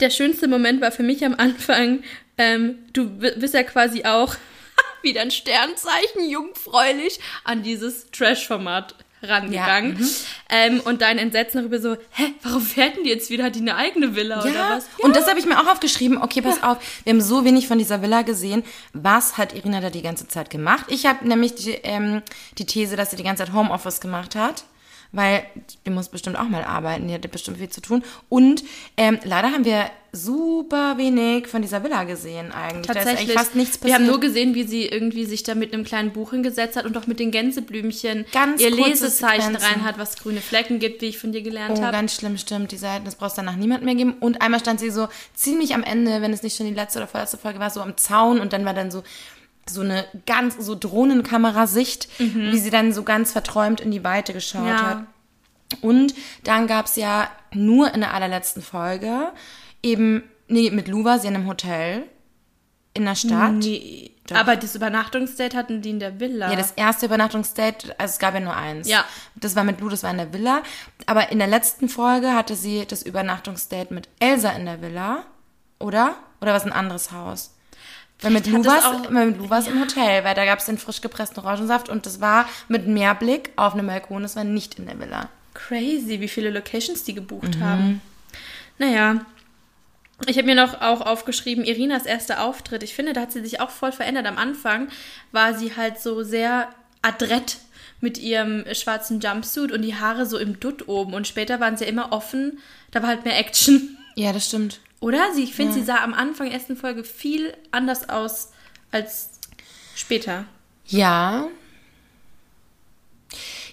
Der 0.00 0.10
schönste 0.10 0.48
Moment 0.48 0.80
war 0.80 0.92
für 0.92 1.02
mich 1.02 1.24
am 1.24 1.34
Anfang, 1.34 2.02
ähm, 2.38 2.78
du 2.92 3.08
bist 3.10 3.54
ja 3.54 3.62
quasi 3.62 4.04
auch 4.04 4.34
wieder 5.02 5.20
ein 5.20 5.30
Sternzeichen, 5.30 6.28
jungfräulich, 6.28 7.20
an 7.44 7.62
dieses 7.62 8.10
Trash-Format 8.10 8.94
rangegangen. 9.22 9.98
Ja, 9.98 10.68
mhm. 10.68 10.76
ähm, 10.76 10.80
und 10.84 11.02
dein 11.02 11.18
Entsetzen 11.18 11.58
darüber 11.58 11.78
so, 11.80 11.96
hä, 12.10 12.34
warum 12.42 12.62
fährt 12.62 12.96
denn 12.96 13.04
die 13.04 13.10
jetzt 13.10 13.30
wieder? 13.30 13.44
Hat 13.44 13.54
die 13.54 13.60
eine 13.60 13.76
eigene 13.76 14.16
Villa 14.16 14.40
oder 14.40 14.50
Ja, 14.50 14.70
was? 14.76 14.86
und 14.98 15.14
das 15.16 15.28
habe 15.28 15.38
ich 15.38 15.46
mir 15.46 15.60
auch 15.60 15.66
aufgeschrieben. 15.66 16.18
Okay, 16.18 16.42
pass 16.42 16.62
auf, 16.62 16.78
wir 17.04 17.12
haben 17.12 17.20
so 17.20 17.44
wenig 17.44 17.68
von 17.68 17.78
dieser 17.78 18.02
Villa 18.02 18.22
gesehen. 18.22 18.62
Was 18.92 19.38
hat 19.38 19.54
Irina 19.54 19.80
da 19.80 19.90
die 19.90 20.02
ganze 20.02 20.28
Zeit 20.28 20.50
gemacht? 20.50 20.86
Ich 20.88 21.06
habe 21.06 21.26
nämlich 21.26 21.54
die, 21.54 21.72
ähm, 21.82 22.22
die 22.58 22.66
These, 22.66 22.96
dass 22.96 23.10
sie 23.10 23.16
die 23.16 23.24
ganze 23.24 23.44
Zeit 23.44 23.52
Homeoffice 23.52 24.00
gemacht 24.00 24.34
hat. 24.34 24.64
Weil 25.12 25.44
die 25.84 25.90
muss 25.90 26.08
bestimmt 26.08 26.38
auch 26.38 26.48
mal 26.48 26.62
arbeiten, 26.62 27.08
die 27.08 27.14
hat 27.14 27.28
bestimmt 27.32 27.58
viel 27.58 27.68
zu 27.68 27.80
tun. 27.80 28.04
Und 28.28 28.62
ähm, 28.96 29.18
leider 29.24 29.50
haben 29.50 29.64
wir 29.64 29.90
super 30.12 30.98
wenig 30.98 31.46
von 31.46 31.62
dieser 31.62 31.82
Villa 31.84 32.04
gesehen 32.04 32.50
eigentlich. 32.52 32.86
Da 32.86 32.92
ist 33.00 33.06
Tatsächlich. 33.06 33.36
fast 33.36 33.54
nichts 33.54 33.74
Wir 33.76 33.80
passiert. 33.80 33.98
haben 34.00 34.06
nur 34.06 34.20
gesehen, 34.20 34.54
wie 34.54 34.64
sie 34.64 34.86
irgendwie 34.86 35.24
sich 35.24 35.42
da 35.44 35.54
mit 35.54 35.72
einem 35.72 35.84
kleinen 35.84 36.12
Buch 36.12 36.30
hingesetzt 36.30 36.76
hat 36.76 36.84
und 36.84 36.96
auch 36.98 37.06
mit 37.06 37.20
den 37.20 37.30
Gänseblümchen 37.30 38.24
Ganz 38.32 38.60
ihr 38.60 38.70
Lesezeichen 38.70 39.54
rein 39.56 39.84
hat, 39.84 39.98
was 39.98 40.16
grüne 40.16 40.40
Flecken 40.40 40.78
gibt, 40.80 41.00
wie 41.02 41.06
ich 41.06 41.18
von 41.18 41.32
dir 41.32 41.42
gelernt 41.42 41.78
Oh, 41.78 41.82
habe. 41.82 41.92
ganz 41.92 42.14
schlimm, 42.14 42.38
stimmt. 42.38 42.72
Die 42.72 42.76
Seiten, 42.76 43.04
das 43.04 43.14
brauchst 43.14 43.36
du 43.38 43.42
danach 43.42 43.56
niemand 43.56 43.84
mehr 43.84 43.94
geben. 43.94 44.14
Und 44.18 44.42
einmal 44.42 44.60
stand 44.60 44.80
sie 44.80 44.90
so 44.90 45.08
ziemlich 45.34 45.74
am 45.74 45.82
Ende, 45.84 46.20
wenn 46.22 46.32
es 46.32 46.42
nicht 46.42 46.56
schon 46.56 46.66
die 46.66 46.74
letzte 46.74 46.98
oder 46.98 47.06
vorletzte 47.06 47.38
Folge 47.38 47.60
war, 47.60 47.70
so 47.70 47.80
am 47.80 47.96
Zaun 47.96 48.40
und 48.40 48.52
dann 48.52 48.64
war 48.64 48.74
dann 48.74 48.90
so 48.90 49.02
so 49.68 49.82
eine 49.82 50.04
ganz 50.26 50.56
so 50.58 50.74
Drohnenkamerasicht, 50.74 52.08
wie 52.18 52.58
sie 52.58 52.70
dann 52.70 52.92
so 52.92 53.04
ganz 53.04 53.30
verträumt 53.30 53.80
in 53.80 53.92
die 53.92 54.02
Weite 54.02 54.32
geschaut 54.32 54.62
Mhm. 54.62 54.68
Ja. 54.68 54.82
hat. 54.82 55.04
Und 55.82 56.14
dann 56.42 56.66
gab's 56.66 56.96
ja 56.96 57.30
nur 57.54 57.94
in 57.94 58.00
der 58.00 58.12
allerletzten 58.12 58.62
Folge 58.62 59.28
eben, 59.82 60.22
nee, 60.48 60.70
mit 60.70 60.88
Lou 60.88 61.04
war 61.04 61.18
sie 61.18 61.28
in 61.28 61.34
einem 61.34 61.46
Hotel 61.46 62.04
in 62.94 63.04
der 63.04 63.14
Stadt. 63.14 63.52
Nee. 63.52 64.10
Aber 64.32 64.54
das 64.56 64.74
Übernachtungsdate 64.76 65.56
hatten 65.56 65.82
die 65.82 65.90
in 65.90 65.98
der 65.98 66.20
Villa. 66.20 66.50
Ja, 66.50 66.56
das 66.56 66.72
erste 66.72 67.06
Übernachtungsdate, 67.06 67.98
also 67.98 68.12
es 68.12 68.18
gab 68.20 68.34
ja 68.34 68.40
nur 68.40 68.54
eins. 68.56 68.88
Ja. 68.88 69.04
Das 69.34 69.56
war 69.56 69.64
mit 69.64 69.80
Lou, 69.80 69.88
das 69.88 70.02
war 70.04 70.10
in 70.10 70.18
der 70.18 70.32
Villa. 70.32 70.62
Aber 71.06 71.32
in 71.32 71.38
der 71.38 71.48
letzten 71.48 71.88
Folge 71.88 72.32
hatte 72.34 72.54
sie 72.54 72.84
das 72.86 73.02
Übernachtungsdate 73.02 73.92
mit 73.92 74.08
Elsa 74.20 74.50
in 74.50 74.66
der 74.66 74.82
Villa, 74.82 75.24
oder? 75.80 76.14
Oder 76.40 76.50
war 76.52 76.56
es 76.58 76.64
ein 76.64 76.72
anderes 76.72 77.10
Haus? 77.10 77.54
Weil 78.20 78.32
mit 78.32 78.46
Lou 78.46 78.64
war 78.64 78.78
es 78.78 79.50
war's 79.50 79.66
im 79.66 79.80
Hotel, 79.80 80.22
weil 80.24 80.34
da 80.34 80.44
gab 80.44 80.58
es 80.58 80.66
den 80.66 80.78
frisch 80.78 81.00
gepressten 81.00 81.42
Orangensaft 81.42 81.88
und 81.88 82.06
das 82.06 82.20
war 82.20 82.46
mit 82.68 82.86
Meerblick 82.86 83.50
auf 83.56 83.72
einem 83.74 83.86
Balkon, 83.86 84.22
das 84.22 84.36
war 84.36 84.44
nicht 84.44 84.78
in 84.78 84.86
der 84.86 84.98
Villa. 85.00 85.28
Crazy, 85.54 86.20
wie 86.20 86.28
viele 86.28 86.50
Locations 86.50 87.02
die 87.02 87.14
gebucht 87.14 87.56
Mhm. 87.56 87.64
haben. 87.64 88.02
Naja. 88.78 89.24
Ich 90.26 90.36
habe 90.36 90.46
mir 90.46 90.54
noch 90.54 90.80
auch 90.80 91.00
aufgeschrieben, 91.00 91.64
Irinas 91.64 92.06
erster 92.06 92.44
Auftritt. 92.44 92.82
Ich 92.82 92.94
finde, 92.94 93.12
da 93.12 93.22
hat 93.22 93.32
sie 93.32 93.42
sich 93.42 93.60
auch 93.60 93.70
voll 93.70 93.92
verändert. 93.92 94.26
Am 94.26 94.38
Anfang 94.38 94.88
war 95.32 95.54
sie 95.54 95.76
halt 95.76 96.00
so 96.00 96.22
sehr 96.22 96.68
adrett 97.02 97.58
mit 98.00 98.18
ihrem 98.18 98.64
schwarzen 98.72 99.20
Jumpsuit 99.20 99.72
und 99.72 99.82
die 99.82 99.94
Haare 99.94 100.26
so 100.26 100.38
im 100.38 100.60
Dutt 100.60 100.88
oben. 100.88 101.14
Und 101.14 101.26
später 101.26 101.60
waren 101.60 101.76
sie 101.76 101.84
immer 101.84 102.12
offen. 102.12 102.58
Da 102.90 103.02
war 103.02 103.08
halt 103.08 103.24
mehr 103.24 103.38
Action. 103.38 103.96
Ja, 104.14 104.32
das 104.32 104.46
stimmt. 104.46 104.80
Oder? 105.00 105.32
Sie, 105.34 105.44
ich 105.44 105.54
finde, 105.54 105.72
sie 105.72 105.82
sah 105.82 106.02
am 106.02 106.12
Anfang 106.12 106.46
der 106.46 106.54
ersten 106.54 106.76
Folge 106.76 107.04
viel 107.04 107.54
anders 107.70 108.08
aus 108.08 108.50
als 108.90 109.30
später. 109.94 110.44
Ja. 110.86 111.48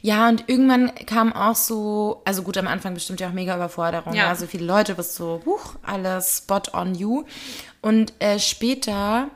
Ja, 0.02 0.30
und 0.30 0.44
irgendwann 0.48 0.94
kam 1.06 1.34
auch 1.34 1.56
so, 1.56 2.22
also 2.26 2.44
gut, 2.44 2.58
am 2.58 2.68
Anfang 2.68 2.94
bestimmt 2.94 3.20
ja 3.20 3.30
auch 3.30 3.34
mega 3.34 3.56
Überforderung, 3.56 4.14
Ja. 4.14 4.34
so 4.36 4.48
viele 4.48 4.66
Leute, 4.66 4.96
bist 4.96 5.16
so, 5.16 5.42
huch, 5.46 5.76
alles 5.84 6.38
spot 6.38 6.64
on 6.74 6.96
you. 6.96 7.24
Und 7.82 8.14
äh, 8.20 8.40
später 8.40 9.30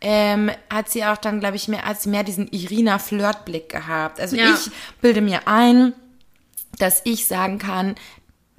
ähm, 0.00 0.50
hat 0.72 0.88
sie 0.90 1.04
auch 1.04 1.16
dann, 1.18 1.40
glaube 1.40 1.56
ich, 1.56 1.68
mehr, 1.68 1.86
als 1.86 2.06
mehr 2.06 2.24
diesen 2.24 2.48
Irina-Flirtblick 2.48 3.68
gehabt. 3.68 4.20
Also 4.20 4.36
Ja. 4.36 4.54
ich 4.54 4.70
bilde 5.00 5.20
mir 5.20 5.46
ein, 5.46 5.92
dass 6.78 7.02
ich 7.04 7.26
sagen 7.26 7.58
kann, 7.58 7.94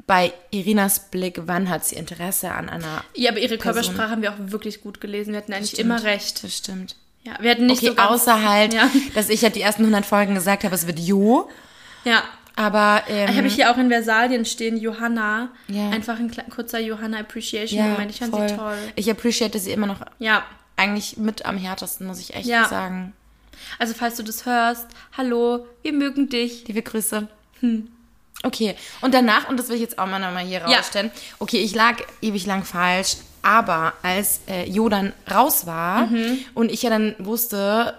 bei 0.08 0.34
Irinas 0.52 1.10
Blick, 1.10 1.42
wann 1.46 1.70
hat 1.70 1.86
sie 1.86 1.96
Interesse 1.96 2.52
an 2.52 2.68
einer 2.70 3.04
Ja, 3.16 3.32
aber 3.32 3.40
ihre 3.40 3.58
Person. 3.58 3.62
Körpersprache 3.84 4.10
haben 4.12 4.22
wir 4.22 4.32
auch 4.34 4.38
wirklich 4.40 4.82
gut 4.82 5.00
gelesen. 5.00 5.32
Wir 5.32 5.38
hatten 5.38 5.54
eigentlich 5.54 5.70
Stimmt, 5.72 5.86
immer 5.86 6.04
recht. 6.04 6.44
Das 6.44 6.58
stimmt. 6.58 6.96
Ja, 7.24 7.34
wir 7.40 7.52
hatten 7.52 7.66
nicht 7.68 7.80
Okay, 7.80 7.88
so 7.90 7.96
ganz, 7.96 8.10
außer 8.12 8.48
halt, 8.50 8.74
Ja. 8.74 8.90
dass 9.14 9.30
ich 9.30 9.44
halt 9.44 9.56
die 9.56 9.62
ersten 9.62 9.84
100 9.84 10.06
Folgen 10.06 10.34
gesagt 10.36 10.64
habe, 10.64 10.74
es 10.76 10.88
wird 10.88 11.00
Jo. 11.00 11.50
ja. 12.04 12.24
Aber 12.58 13.04
ähm, 13.08 13.30
Ich 13.30 13.38
habe 13.38 13.48
ich 13.48 13.56
hier 13.56 13.72
auch 13.72 13.78
in 13.78 13.88
Versalien 13.90 14.44
stehen, 14.46 14.76
Johanna. 14.78 15.50
Ja. 15.70 15.90
Einfach 15.90 16.20
ein 16.20 16.30
kurzer 16.50 16.80
Johanna 16.80 17.20
Appreciation 17.20 17.80
ja, 17.80 17.88
Moment. 17.88 18.12
Ich 18.12 18.20
fand 18.20 18.36
voll. 18.36 18.50
sie 18.50 18.56
toll. 18.56 18.78
Ich 18.96 19.10
appreciate 19.10 19.58
sie 19.58 19.72
immer 19.72 19.88
noch 19.88 20.02
Ja. 20.20 20.44
eigentlich 20.76 21.16
mit 21.16 21.46
am 21.46 21.58
härtesten, 21.58 22.06
muss 22.08 22.20
ich 22.20 22.36
echt 22.36 22.46
Ja. 22.48 22.68
sagen. 22.68 23.14
Also 23.80 23.94
falls 23.94 24.18
du 24.18 24.24
das 24.24 24.46
hörst, 24.46 24.86
hallo, 25.16 25.66
wir 25.82 25.94
mögen 25.94 26.28
dich. 26.28 26.68
Liebe 26.68 26.82
Grüße. 26.82 27.28
Okay, 28.44 28.76
und 29.02 29.14
danach, 29.14 29.48
und 29.50 29.58
das 29.58 29.70
will 29.70 29.76
ich 29.76 29.82
jetzt 29.82 29.98
auch 29.98 30.08
mal 30.08 30.20
nochmal 30.20 30.44
hier 30.46 30.60
Ja. 30.68 30.78
rausstellen. 30.80 31.10
Okay, 31.40 31.58
ich 31.60 31.74
lag 31.74 31.98
ewig 32.22 32.46
lang 32.46 32.64
falsch, 32.66 33.16
aber 33.42 33.94
als 34.04 34.42
äh, 34.48 34.70
Jo 34.70 34.90
dann 34.90 35.14
raus 35.30 35.66
war 35.66 36.08
Mhm. 36.08 36.40
und 36.54 36.72
ich 36.72 36.84
ja 36.84 36.90
dann 36.90 37.16
wusste, 37.20 37.96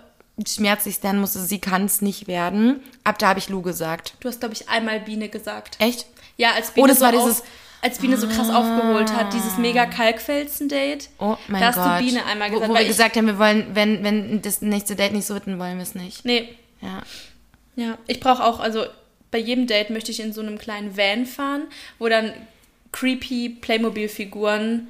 schmerzlich 0.46 1.00
dann 1.00 1.18
musste, 1.20 1.40
sie 1.40 1.58
kann 1.58 1.84
es 1.84 2.00
nicht 2.00 2.26
werden, 2.26 2.80
ab 3.04 3.18
da 3.18 3.28
habe 3.28 3.38
ich 3.38 3.48
Lu 3.48 3.62
gesagt. 3.62 4.14
Du 4.20 4.28
hast, 4.28 4.40
glaube 4.40 4.54
ich, 4.54 4.68
einmal 4.68 5.00
Biene 5.00 5.28
gesagt. 5.28 5.76
Echt? 5.78 6.06
Ja, 6.36 6.52
als 6.52 6.70
Biene 6.72 6.84
Oh, 6.84 6.88
das 6.88 6.98
so 6.98 7.04
war 7.04 7.14
auf- 7.14 7.24
dieses, 7.24 7.42
als 7.82 7.98
Biene 7.98 8.16
so 8.16 8.26
krass 8.28 8.48
aufgeholt 8.48 9.12
hat, 9.12 9.32
dieses 9.34 9.58
mega 9.58 9.86
Kalkfelsen-Date. 9.86 11.10
Oh 11.18 11.36
mein 11.48 11.60
da 11.60 11.70
Gott. 11.72 11.76
hast 11.84 12.00
du 12.00 12.04
Biene 12.06 12.24
einmal 12.26 12.48
Wo, 12.50 12.54
gesagt. 12.54 12.70
wo 12.70 12.74
weil 12.74 12.80
wir 12.84 12.90
ich- 12.90 12.96
gesagt 12.96 13.16
haben, 13.16 13.26
wir 13.26 13.38
wollen, 13.38 13.66
wenn, 13.74 14.02
wenn 14.04 14.40
das 14.42 14.62
nächste 14.62 14.96
Date 14.96 15.12
nicht 15.12 15.26
so 15.26 15.34
wird, 15.34 15.46
dann 15.46 15.58
wollen 15.58 15.76
wir 15.76 15.82
es 15.82 15.94
nicht. 15.94 16.24
Nee, 16.24 16.48
Ja. 16.80 17.02
ja. 17.76 17.98
Ich 18.06 18.20
brauche 18.20 18.42
auch, 18.44 18.60
also 18.60 18.84
bei 19.30 19.38
jedem 19.38 19.66
Date 19.66 19.90
möchte 19.90 20.10
ich 20.12 20.20
in 20.20 20.32
so 20.32 20.40
einem 20.40 20.58
kleinen 20.58 20.96
Van 20.96 21.26
fahren, 21.26 21.62
wo 21.98 22.08
dann 22.08 22.32
creepy 22.92 23.48
Playmobil-Figuren 23.60 24.88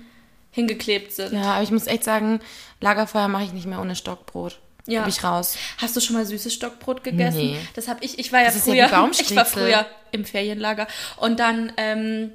hingeklebt 0.53 1.13
sind. 1.13 1.33
Ja, 1.33 1.55
aber 1.55 1.63
ich 1.65 1.71
muss 1.71 1.87
echt 1.87 2.05
sagen, 2.05 2.41
Lagerfeuer 2.81 3.29
mache 3.29 3.45
ich 3.45 3.53
nicht 3.53 3.67
mehr 3.67 3.81
ohne 3.81 3.97
Stockbrot. 3.97 4.59
Ja. 4.87 5.01
Gib 5.05 5.15
ich 5.15 5.25
raus. 5.25 5.57
Hast 5.79 5.95
du 5.97 6.01
schon 6.01 6.17
mal 6.17 6.27
süßes 6.27 6.53
Stockbrot 6.55 7.05
gegessen? 7.05 7.39
Nee. 7.39 7.59
Das 7.75 7.89
habe 7.89 8.05
ich. 8.05 8.19
Ich 8.19 8.33
war 8.33 8.41
ja 8.41 8.47
Das 8.47 8.57
ist 8.57 8.67
ja 8.67 8.75
früher. 8.75 8.89
Baumstriezel. 8.89 9.33
ich 9.33 9.37
war 9.37 9.47
früher 9.47 9.87
im 10.11 10.25
Ferienlager 10.25 10.87
und 11.19 11.39
dann 11.39 11.73
ähm, 11.77 12.33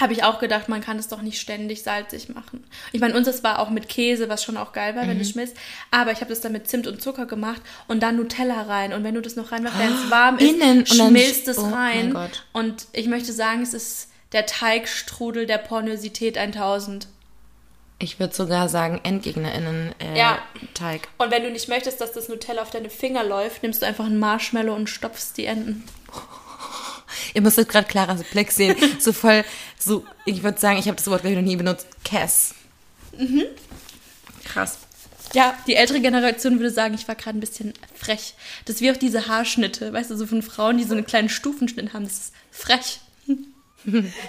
habe 0.00 0.12
ich 0.12 0.22
auch 0.24 0.38
gedacht, 0.38 0.68
man 0.68 0.80
kann 0.80 0.98
es 0.98 1.08
doch 1.08 1.22
nicht 1.22 1.40
ständig 1.40 1.82
salzig 1.82 2.28
machen. 2.28 2.64
Ich 2.92 3.00
meine, 3.00 3.16
unseres 3.16 3.42
war 3.42 3.58
auch 3.58 3.70
mit 3.70 3.88
Käse, 3.88 4.28
was 4.28 4.44
schon 4.44 4.56
auch 4.58 4.72
geil 4.72 4.94
war, 4.94 5.04
Mhm. 5.04 5.08
wenn 5.08 5.18
du 5.18 5.24
schmilzt. 5.24 5.56
Aber 5.90 6.12
ich 6.12 6.20
habe 6.20 6.28
das 6.28 6.40
dann 6.40 6.52
mit 6.52 6.68
Zimt 6.68 6.86
und 6.86 7.00
Zucker 7.02 7.26
gemacht 7.26 7.62
und 7.88 8.00
dann 8.02 8.16
Nutella 8.16 8.62
rein. 8.62 8.92
Und 8.92 9.04
wenn 9.04 9.14
du 9.14 9.22
das 9.22 9.36
noch 9.36 9.50
reinmachst, 9.52 9.78
wenn 9.78 9.92
es 9.92 10.10
warm 10.10 10.38
ist, 10.38 10.48
Innen 10.52 10.78
und 10.80 10.98
dann 10.98 11.08
schmilzt 11.08 11.48
es 11.48 11.58
oh 11.58 11.68
rein. 11.68 12.16
Und 12.52 12.86
ich 12.92 13.06
möchte 13.08 13.32
sagen, 13.32 13.62
es 13.62 13.74
ist 13.74 14.10
der 14.32 14.46
Teigstrudel 14.46 15.46
der 15.46 15.58
Pornosität 15.58 16.36
1000. 16.38 17.08
Ich 17.98 18.20
würde 18.20 18.34
sogar 18.34 18.68
sagen, 18.68 19.00
EndgegnerInnen 19.02 19.94
äh, 20.00 20.18
Ja. 20.18 20.38
Teig. 20.74 21.08
Und 21.16 21.30
wenn 21.30 21.42
du 21.42 21.50
nicht 21.50 21.68
möchtest, 21.68 22.00
dass 22.00 22.12
das 22.12 22.28
Nutella 22.28 22.62
auf 22.62 22.70
deine 22.70 22.90
Finger 22.90 23.24
läuft, 23.24 23.62
nimmst 23.62 23.80
du 23.82 23.86
einfach 23.86 24.04
einen 24.04 24.18
Marshmallow 24.18 24.74
und 24.74 24.88
stopfst 24.90 25.32
die 25.36 25.46
Enden. 25.46 25.84
Ihr 27.34 27.40
müsstet 27.40 27.68
gerade 27.68 27.88
Claras 27.88 28.22
Blick 28.24 28.52
sehen. 28.52 28.76
So 29.00 29.12
voll, 29.12 29.44
so, 29.78 30.04
ich 30.26 30.42
würde 30.42 30.58
sagen, 30.58 30.78
ich 30.78 30.86
habe 30.88 30.96
das 30.96 31.06
Wort 31.08 31.22
glaube 31.22 31.34
ich 31.34 31.40
noch 31.40 31.46
nie 31.46 31.56
benutzt. 31.56 31.86
Cass. 32.04 32.54
Mhm. 33.16 33.44
Krass. 34.44 34.78
Ja, 35.32 35.56
die 35.66 35.74
ältere 35.74 36.00
Generation 36.00 36.58
würde 36.58 36.70
sagen, 36.70 36.94
ich 36.94 37.08
war 37.08 37.14
gerade 37.14 37.36
ein 37.36 37.40
bisschen 37.40 37.74
frech. 37.94 38.34
Das 38.64 38.76
ist 38.76 38.80
wie 38.82 38.90
auch 38.90 38.96
diese 38.96 39.26
Haarschnitte, 39.26 39.92
weißt 39.92 40.10
du, 40.10 40.16
so 40.16 40.26
von 40.26 40.42
Frauen, 40.42 40.78
die 40.78 40.84
so 40.84 40.94
einen 40.94 41.06
kleinen 41.06 41.28
Stufenschnitt 41.28 41.92
haben. 41.94 42.04
Das 42.04 42.12
ist 42.18 42.32
frech. 42.50 43.00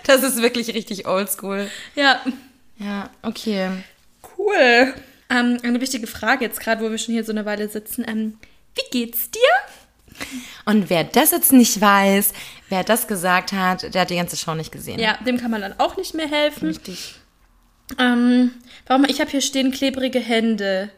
Das 0.06 0.22
ist 0.22 0.40
wirklich 0.44 0.68
richtig 0.76 1.08
oldschool. 1.08 1.72
Ja, 1.96 2.22
Ja, 2.80 3.10
okay. 3.22 3.70
cool. 4.38 4.94
Ähm, 5.30 5.58
eine 5.64 5.82
wichtige 5.82 6.08
Frage 6.08 6.46
jetzt 6.46 6.60
gerade, 6.60 6.84
wo 6.84 6.90
wir 6.90 6.98
schon 6.98 7.14
hier 7.14 7.24
so 7.24 7.32
eine 7.32 7.46
Weile 7.46 7.68
sitzen. 7.68 8.06
Ähm, 8.08 8.38
wie 8.76 9.06
geht's 9.06 9.30
dir? 9.32 9.42
Und 10.66 10.90
wer 10.90 11.04
das 11.04 11.32
jetzt 11.32 11.52
nicht 11.52 11.80
weiß, 11.80 12.34
wer 12.70 12.84
das 12.84 13.08
gesagt 13.08 13.52
hat, 13.52 13.94
der 13.94 14.02
hat 14.02 14.10
die 14.10 14.16
ganze 14.16 14.38
Show 14.38 14.56
nicht 14.56 14.72
gesehen. 14.72 15.00
Ja, 15.00 15.18
dem 15.26 15.38
kann 15.38 15.52
man 15.52 15.62
dann 15.62 15.80
auch 15.80 15.98
nicht 15.98 16.14
mehr 16.14 16.28
helfen. 16.28 16.70
Richtig. 16.70 17.16
Ähm, 18.00 18.52
warum? 18.88 19.06
Ich 19.06 19.22
habe 19.22 19.30
hier 19.30 19.42
stehen 19.42 19.72
klebrige 19.72 20.20
Hände. 20.20 20.90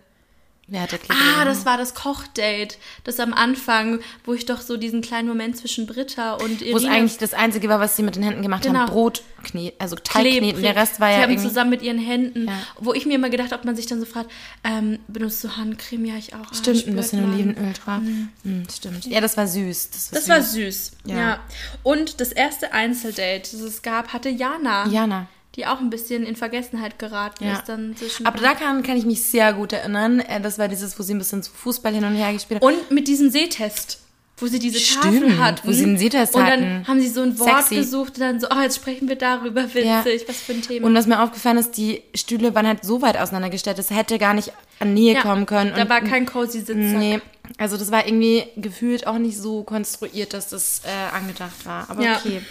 Wer 0.71 0.81
hat 0.83 0.91
der 0.91 0.99
Klick 0.99 1.17
Ah, 1.17 1.45
das 1.45 1.65
war 1.65 1.77
das 1.77 1.95
Kochdate. 1.95 2.77
Das 3.03 3.19
am 3.19 3.33
Anfang, 3.33 3.99
wo 4.23 4.33
ich 4.33 4.45
doch 4.45 4.61
so 4.61 4.77
diesen 4.77 5.01
kleinen 5.01 5.27
Moment 5.27 5.57
zwischen 5.57 5.87
Britta 5.87 6.33
und 6.35 6.61
Irina 6.61 6.73
Wo 6.73 6.77
es 6.77 6.85
eigentlich 6.85 7.17
das 7.17 7.33
Einzige 7.33 7.69
war, 7.69 7.79
was 7.79 7.95
sie 7.95 8.03
mit 8.03 8.15
den 8.15 8.23
Händen 8.23 8.41
gemacht 8.43 8.63
Genau. 8.63 8.79
haben, 8.81 8.91
Brot 8.91 9.23
kneten, 9.43 9.75
also 9.79 9.95
Teig 9.95 10.21
kneten. 10.25 10.61
Der 10.61 10.75
Rest 10.75 10.99
war 10.99 11.07
Sie 11.09 11.15
ja 11.15 11.21
haben 11.23 11.31
irgendwie... 11.31 11.47
zusammen 11.47 11.69
mit 11.71 11.81
ihren 11.81 11.97
Händen, 11.97 12.47
Ja. 12.47 12.53
wo 12.79 12.93
ich 12.93 13.05
mir 13.05 13.15
immer 13.15 13.29
gedacht, 13.29 13.51
ob 13.53 13.65
man 13.65 13.75
sich 13.75 13.87
dann 13.87 13.99
so 13.99 14.05
fragt, 14.05 14.29
ähm, 14.63 14.99
benutzt 15.07 15.43
du 15.43 15.55
Handcreme? 15.57 16.05
Ja, 16.05 16.15
ich 16.17 16.33
auch. 16.35 16.39
Ah, 16.51 16.53
Stimmt, 16.53 16.77
ein 16.77 16.81
spürt 16.81 16.95
bisschen 16.97 17.21
man. 17.21 17.33
Olivenöl 17.33 17.73
drauf. 17.73 18.01
Mm, 18.43 18.61
stimmt. 18.71 19.05
Ja, 19.05 19.21
das 19.21 19.37
war 19.37 19.47
süß. 19.47 19.89
Das 19.91 20.11
war, 20.11 20.15
Das 20.19 20.25
süß. 20.25 20.29
war 20.29 20.41
süß, 20.43 20.91
ja. 21.05 21.17
Ja. 21.17 21.39
Und 21.83 22.21
das 22.21 22.31
erste 22.31 22.73
Einzeldate, 22.73 23.51
das 23.53 23.61
es 23.61 23.81
gab, 23.81 24.13
hatte 24.13 24.29
Jana, 24.29 24.87
Jana. 24.87 25.27
Die 25.55 25.65
auch 25.65 25.79
ein 25.79 25.89
bisschen 25.89 26.23
in 26.23 26.35
Vergessenheit 26.35 26.99
geraten 26.99 27.43
Ja. 27.45 27.53
ist. 27.53 27.67
Dann 27.69 27.95
zwischen 27.97 28.25
Aber 28.25 28.39
daran 28.39 28.83
kann 28.83 28.97
ich 28.97 29.05
mich 29.05 29.23
sehr 29.23 29.53
gut 29.53 29.73
erinnern. 29.73 30.19
Äh, 30.19 30.39
Das 30.41 30.59
war 30.59 30.67
dieses, 30.67 30.97
wo 30.99 31.03
sie 31.03 31.13
ein 31.13 31.17
bisschen 31.19 31.41
zu 31.43 31.51
Fußball 31.51 31.93
hin 31.93 32.03
und 32.05 32.15
her 32.15 32.31
gespielt 32.33 32.61
hat. 32.61 32.63
Und 32.71 32.91
mit 32.91 33.07
diesem 33.07 33.29
Sehtest, 33.31 33.99
wo 34.37 34.47
sie 34.47 34.59
diese 34.59 34.79
Stimmt, 34.79 35.03
Tafel 35.21 35.37
hatten. 35.37 35.67
wo 35.67 35.71
sie 35.73 35.83
einen 35.83 35.97
Sehtest 35.97 36.33
Und 36.35 36.43
hatten. 36.45 36.61
dann 36.61 36.87
haben 36.87 37.01
sie 37.01 37.09
so 37.09 37.21
ein 37.23 37.37
Wort 37.39 37.63
Sexy. 37.63 37.75
gesucht 37.75 38.13
und 38.13 38.19
dann 38.21 38.39
so, 38.39 38.47
oh, 38.55 38.61
jetzt 38.61 38.77
sprechen 38.77 39.09
wir 39.09 39.17
darüber, 39.17 39.63
witzig, 39.73 39.85
Ja. 39.85 40.05
was 40.27 40.37
für 40.37 40.53
ein 40.53 40.61
Thema. 40.61 40.87
Und 40.87 40.93
was 40.95 41.07
mir 41.07 41.21
aufgefallen 41.21 41.57
ist, 41.57 41.71
die 41.75 42.03
Stühle 42.15 42.55
waren 42.55 42.65
halt 42.67 42.85
so 42.85 43.01
weit 43.01 43.17
auseinandergestellt, 43.17 43.77
das 43.79 43.89
hätte 43.89 44.17
gar 44.17 44.33
nicht 44.35 44.53
an 44.79 44.93
Nähe 44.93 45.15
Ja, 45.15 45.21
kommen 45.23 45.45
können. 45.45 45.73
Da 45.75 45.81
und, 45.81 45.89
war 45.89 45.99
kein 46.01 46.25
cozy 46.25 46.59
Sitzsack. 46.59 46.75
Nee, 46.77 47.19
also 47.57 47.75
das 47.75 47.91
war 47.91 48.07
irgendwie 48.07 48.43
gefühlt 48.55 49.07
auch 49.07 49.17
nicht 49.17 49.37
so 49.37 49.63
konstruiert, 49.63 50.33
dass 50.33 50.47
das 50.49 50.83
äh, 50.85 51.15
angedacht 51.17 51.65
war. 51.65 51.89
Aber 51.89 52.01
Ja. 52.01 52.15
okay. 52.17 52.41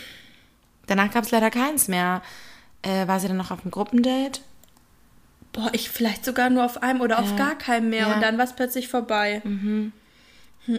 Danach 0.89 1.11
gab 1.11 1.25
es 1.25 1.31
leider 1.31 1.51
keins 1.51 1.89
mehr. 1.89 2.23
Äh, 2.83 3.07
war 3.09 3.19
sie 3.21 3.29
dann 3.29 3.37
noch 3.37 3.51
auf 3.51 3.63
einem 3.63 3.71
Gruppendate? 3.71 4.41
Boah, 5.53 5.71
ich 5.73 5.91
vielleicht 5.91 6.25
sogar 6.25 6.51
nur 6.51 6.65
auf 6.65 6.83
einem 6.83 7.01
oder 7.01 7.19
auf 7.19 7.31
Ja. 7.31 7.37
gar 7.37 7.55
keinem 7.59 7.91
mehr 7.91 8.01
Ja. 8.03 8.09
Mhm. 8.09 8.15
und 8.15 8.21
dann 8.21 8.39
war 8.39 8.45
es 8.45 8.53
plötzlich 8.55 8.89
vorbei. 8.89 9.41
Hm. 9.45 9.93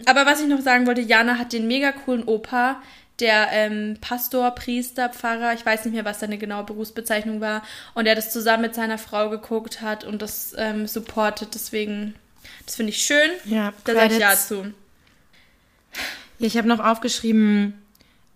Aber 0.06 0.24
was 0.24 0.40
ich 0.40 0.46
noch 0.46 0.60
sagen 0.60 0.86
wollte, 0.86 1.00
Jana 1.00 1.36
hat 1.38 1.52
den 1.52 1.66
mega 1.66 1.90
coolen 1.92 2.22
Opa, 2.24 2.80
der 3.18 3.48
ähm, 3.50 3.98
Pastor, 4.00 4.52
Priester, 4.52 5.08
Pfarrer, 5.10 5.52
ich 5.52 5.66
weiß 5.66 5.84
nicht 5.84 5.94
mehr, 5.94 6.04
was 6.04 6.20
seine 6.20 6.38
genaue 6.38 6.64
Berufsbezeichnung 6.64 7.40
war, 7.40 7.62
und 7.94 8.04
der 8.06 8.14
das 8.14 8.32
zusammen 8.32 8.62
mit 8.62 8.74
seiner 8.74 8.96
Frau 8.98 9.28
geguckt 9.28 9.82
hat 9.82 10.04
und 10.04 10.22
das 10.22 10.54
ähm, 10.56 10.86
supportet. 10.86 11.54
Deswegen, 11.54 12.14
das 12.64 12.76
finde 12.76 12.90
ich 12.90 12.98
schön. 13.04 13.30
Ja, 13.44 13.72
da 13.84 13.94
sage 13.94 14.14
ich 14.14 14.20
ja 14.20 14.34
zu. 14.36 14.72
Ja, 16.38 16.46
ich 16.46 16.56
habe 16.56 16.68
noch 16.68 16.78
aufgeschrieben, 16.78 17.74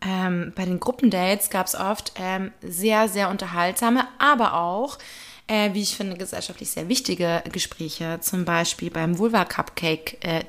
ähm, 0.06 0.52
bei 0.54 0.64
den 0.64 0.80
Gruppendates 0.80 1.50
gab 1.50 1.66
es 1.66 1.74
oft 1.74 2.12
ähm, 2.16 2.52
sehr, 2.62 3.08
sehr 3.08 3.30
unterhaltsame, 3.30 4.06
aber 4.18 4.54
auch, 4.54 4.98
äh, 5.46 5.72
wie 5.72 5.82
ich 5.82 5.96
finde, 5.96 6.16
gesellschaftlich 6.16 6.70
sehr 6.70 6.88
wichtige 6.88 7.42
Gespräche. 7.50 8.18
Zum 8.20 8.44
Beispiel 8.44 8.90
beim 8.90 9.18
Vulva 9.18 9.44
Cupcake 9.44 10.18
äh, 10.22 10.44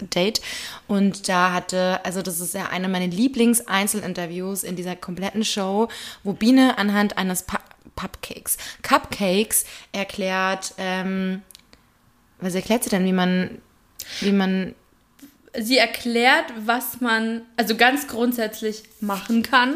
Date. 0.00 0.40
Und 0.88 1.28
da 1.28 1.52
hatte, 1.52 2.04
also 2.04 2.22
das 2.22 2.40
ist 2.40 2.54
ja 2.54 2.66
eine 2.66 2.88
meiner 2.88 3.06
Lieblings-Einzelinterviews 3.06 4.62
in 4.62 4.76
dieser 4.76 4.96
kompletten 4.96 5.44
Show, 5.44 5.88
wo 6.22 6.32
Biene 6.32 6.78
anhand 6.78 7.18
eines 7.18 7.42
Pu 7.42 7.56
Cupcakes, 7.98 8.58
Cupcakes 8.82 9.64
erklärt, 9.92 10.74
ähm, 10.76 11.40
was 12.40 12.54
erklärt 12.54 12.84
sie 12.84 12.90
denn, 12.90 13.06
wie 13.06 13.12
man, 13.12 13.62
wie 14.20 14.32
man 14.32 14.74
Sie 15.60 15.78
erklärt, 15.78 16.44
was 16.64 17.00
man, 17.00 17.42
also 17.56 17.76
ganz 17.76 18.08
grundsätzlich 18.08 18.82
machen 19.00 19.42
kann. 19.42 19.74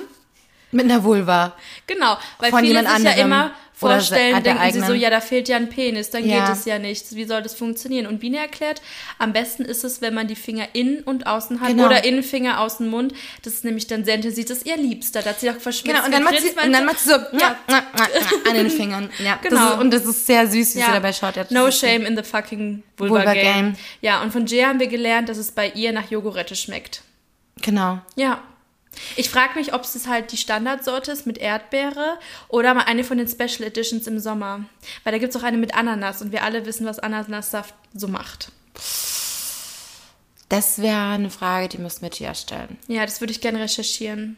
mit 0.71 0.85
einer 0.85 1.03
Vulva 1.05 1.55
Genau, 1.87 2.17
weil 2.39 2.51
Von 2.51 2.61
viele 2.61 2.81
sich 2.81 2.89
ja 2.89 2.95
anderem 2.95 3.19
immer 3.19 3.45
oder 3.47 3.55
vorstellen, 3.81 4.43
denken 4.43 4.63
sie 4.73 4.79
so, 4.79 4.85
eigenen- 4.85 5.01
ja, 5.01 5.11
da 5.11 5.21
fehlt 5.21 5.49
ja 5.49 5.57
ein 5.57 5.69
Penis, 5.69 6.11
dann 6.11 6.27
Ja. 6.29 6.47
geht 6.47 6.57
es 6.57 6.65
ja 6.65 6.79
nicht. 6.79 7.15
Wie 7.15 7.25
soll 7.25 7.43
das 7.43 7.55
funktionieren? 7.55 8.07
Und 8.07 8.21
Biene 8.21 8.39
erklärt, 8.39 8.81
am 9.19 9.33
besten 9.33 9.65
ist 9.65 9.83
es, 9.85 10.01
wenn 10.01 10.15
man 10.15 10.27
die 10.29 10.37
Finger 10.37 10.69
innen 10.75 11.01
und 11.01 11.27
außen 11.27 11.61
hat 11.61 11.69
Genau. 11.69 11.87
oder 11.87 12.05
Innenfinger 12.05 12.61
außen 12.61 12.89
Mund. 12.89 13.13
Das 13.43 13.55
ist 13.55 13.65
nämlich 13.65 13.87
dann 13.87 14.05
sehr 14.05 14.15
intensiv, 14.17 14.45
das 14.47 14.59
ist 14.59 14.67
ihr 14.67 14.77
Liebster. 14.77 15.23
Da 15.23 15.31
hat 15.31 15.41
sie 15.41 15.51
auch 15.51 15.57
verschwitzt 15.59 15.95
Genau, 15.95 16.05
und 16.05 16.13
dann 16.13 16.23
macht 16.23 16.41
sie, 16.41 16.49
und 16.51 16.73
dann 16.73 16.85
macht 16.85 16.99
sie 17.01 17.09
so 17.11 17.17
Ja. 17.17 17.57
an 18.49 18.55
den 18.55 18.71
Fingern. 18.71 19.11
Ja, 19.25 19.39
Genau. 19.43 19.57
Das 19.57 19.73
ist, 19.75 19.79
und 19.81 19.91
das 19.93 20.05
ist 20.07 20.27
sehr 20.27 20.47
süß, 20.47 20.75
wie 20.75 20.81
Ja. 20.81 20.87
sie 20.87 20.93
dabei 20.93 21.13
schaut. 21.13 21.37
Ja, 21.37 21.47
no 21.51 21.71
shame 21.71 22.05
in 22.07 22.17
the 22.17 22.23
fucking 22.23 22.83
Vulva, 22.97 23.15
Vulva 23.17 23.35
game. 23.35 23.45
game. 23.45 23.77
Ja, 24.03 24.23
und 24.23 24.33
von 24.33 24.47
Jay 24.47 24.63
haben 24.65 24.79
wir 24.81 24.89
gelernt, 24.89 25.29
dass 25.29 25.39
es 25.39 25.51
bei 25.53 25.71
ihr 25.71 25.93
nach 25.93 26.11
Jogurette 26.11 26.55
schmeckt. 26.55 27.03
Genau. 27.63 27.99
Ja. 28.17 28.43
Ich 29.17 29.31
frage 29.31 29.59
mich, 29.59 29.73
ob 29.73 29.83
es 29.83 30.07
halt 30.07 30.33
die 30.33 30.37
Standardsorte 30.37 31.13
ist 31.13 31.27
mit 31.27 31.39
Erdbeere 31.39 32.19
oder 32.49 32.75
mal 32.75 32.85
eine 32.85 33.05
von 33.05 33.19
den 33.19 33.29
Special 33.29 33.63
Editions 33.63 34.07
im 34.07 34.19
Sommer. 34.19 34.65
Weil 35.05 35.13
da 35.13 35.19
gibt 35.19 35.35
es 35.35 35.41
auch 35.41 35.45
eine 35.45 35.59
mit 35.59 35.75
Ananas 35.75 36.23
und 36.23 36.33
wir 36.33 36.43
alle 36.43 36.67
wissen, 36.67 36.87
was 36.87 36.99
Ananassaft 36.99 37.75
so 37.95 38.09
macht. 38.09 38.53
Das 40.49 40.83
wäre 40.83 41.11
eine 41.13 41.31
Frage, 41.31 41.69
die 41.69 41.79
müssten 41.79 42.03
wir 42.03 42.11
Tia 42.11 42.35
stellen. 42.35 42.77
Ja, 42.89 43.07
das 43.07 43.21
würde 43.21 43.33
ich 43.33 43.41
gerne 43.41 43.61
recherchieren. 43.61 44.37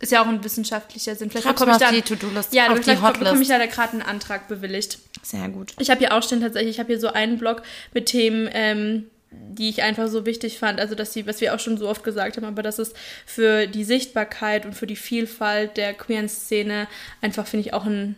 Ist 0.00 0.10
ja 0.12 0.22
auch 0.22 0.26
ein 0.26 0.42
wissenschaftlicher 0.42 1.14
Sinn. 1.14 1.30
Vielleicht 1.30 1.46
bekomme 1.46 1.72
ich 1.72 1.78
da, 1.78 1.92
die 1.92 2.02
To-Do-List, 2.02 2.52
ja, 2.52 2.68
auf 2.68 2.78
die 2.78 2.82
vielleicht 2.82 3.02
Hotlist. 3.02 3.20
bekomme 3.20 3.42
ich 3.42 3.48
da 3.48 3.64
gerade 3.66 3.92
einen 3.92 4.02
Antrag 4.02 4.48
bewilligt. 4.48 4.98
Sehr 5.22 5.48
gut. 5.48 5.72
Ich 5.78 5.88
habe 5.90 6.00
hier 6.00 6.14
auch 6.14 6.22
stehen 6.22 6.40
tatsächlich, 6.40 6.76
ich 6.76 6.78
habe 6.78 6.88
hier 6.88 7.00
so 7.00 7.08
einen 7.08 7.38
Blog 7.38 7.62
mit 7.92 8.06
Themen, 8.06 8.48
ähm, 8.52 9.10
die 9.50 9.68
ich 9.68 9.82
einfach 9.82 10.08
so 10.08 10.26
wichtig 10.26 10.58
fand. 10.58 10.80
Also, 10.80 10.94
dass 10.94 11.12
sie, 11.12 11.26
was 11.26 11.40
wir 11.40 11.54
auch 11.54 11.60
schon 11.60 11.78
so 11.78 11.88
oft 11.88 12.04
gesagt 12.04 12.36
haben, 12.36 12.44
aber 12.44 12.62
dass 12.62 12.78
es 12.78 12.92
für 13.26 13.66
die 13.66 13.84
Sichtbarkeit 13.84 14.66
und 14.66 14.74
für 14.74 14.86
die 14.86 14.96
Vielfalt 14.96 15.76
der 15.76 15.94
queeren 15.94 16.28
Szene 16.28 16.88
einfach, 17.20 17.46
finde 17.46 17.66
ich, 17.66 17.74
auch 17.74 17.84
ein 17.84 18.16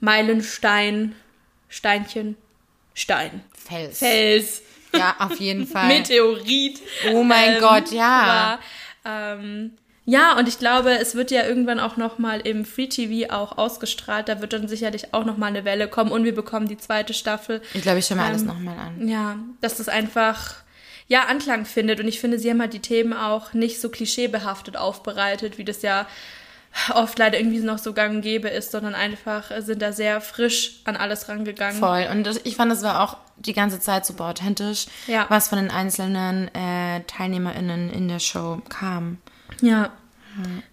Meilenstein, 0.00 1.14
Steinchen, 1.68 2.36
Stein, 2.94 3.42
Fels. 3.52 3.98
Fels, 3.98 4.62
Ja, 4.94 5.16
auf 5.18 5.40
jeden 5.40 5.66
Fall. 5.66 5.88
Meteorit. 5.88 6.80
Oh 7.12 7.24
mein 7.24 7.58
Gott, 7.60 7.90
ja. 7.90 8.58
War, 9.02 9.34
ähm, 9.36 9.72
ja, 10.06 10.36
und 10.38 10.48
ich 10.48 10.58
glaube, 10.58 10.90
es 10.98 11.14
wird 11.14 11.30
ja 11.30 11.44
irgendwann 11.44 11.80
auch 11.80 11.96
noch 11.96 12.18
mal 12.18 12.40
im 12.40 12.64
Free 12.64 12.88
TV 12.88 13.32
auch 13.32 13.56
ausgestrahlt. 13.58 14.28
Da 14.28 14.40
wird 14.40 14.52
dann 14.52 14.68
sicherlich 14.68 15.14
auch 15.14 15.24
noch 15.24 15.36
mal 15.38 15.46
eine 15.46 15.64
Welle 15.64 15.88
kommen 15.88 16.10
und 16.12 16.24
wir 16.24 16.34
bekommen 16.34 16.68
die 16.68 16.76
zweite 16.76 17.14
Staffel. 17.14 17.62
Ich 17.72 17.82
glaube, 17.82 17.98
ich 18.00 18.06
schaue 18.06 18.18
mir 18.18 18.24
alles 18.24 18.42
Ähm, 18.42 18.48
nochmal 18.48 18.76
an. 18.78 19.08
Ja, 19.08 19.36
dass 19.60 19.76
das 19.78 19.88
einfach 19.88 20.56
ja 21.08 21.24
Anklang 21.26 21.64
findet 21.66 22.00
und 22.00 22.08
ich 22.08 22.20
finde, 22.20 22.38
sie 22.38 22.50
haben 22.50 22.60
halt 22.60 22.72
die 22.74 22.80
Themen 22.80 23.12
auch 23.12 23.52
nicht 23.54 23.80
so 23.80 23.88
klischeebehaftet 23.90 24.76
aufbereitet, 24.76 25.58
wie 25.58 25.64
das 25.64 25.82
ja 25.82 26.06
oft 26.92 27.18
leider 27.18 27.38
irgendwie 27.38 27.60
noch 27.60 27.78
so 27.78 27.92
gang 27.92 28.16
und 28.16 28.22
gäbe 28.22 28.48
ist, 28.48 28.72
sondern 28.72 28.94
einfach 28.94 29.44
sind 29.58 29.80
da 29.80 29.92
sehr 29.92 30.20
frisch 30.20 30.80
an 30.84 30.96
alles 30.96 31.28
rangegangen. 31.28 31.78
Voll. 31.78 32.08
Und 32.10 32.28
ich 32.44 32.56
fand, 32.56 32.72
es 32.72 32.82
war 32.82 33.00
auch 33.02 33.16
die 33.36 33.52
ganze 33.52 33.80
Zeit 33.80 34.04
super 34.04 34.24
authentisch, 34.26 34.86
Ja. 35.06 35.26
was 35.28 35.48
von 35.48 35.58
den 35.58 35.70
einzelnen 35.70 36.52
äh, 36.54 37.00
TeilnehmerInnen 37.06 37.90
in 37.92 38.08
der 38.08 38.18
Show 38.18 38.60
kam. 38.68 39.18
Ja, 39.60 39.92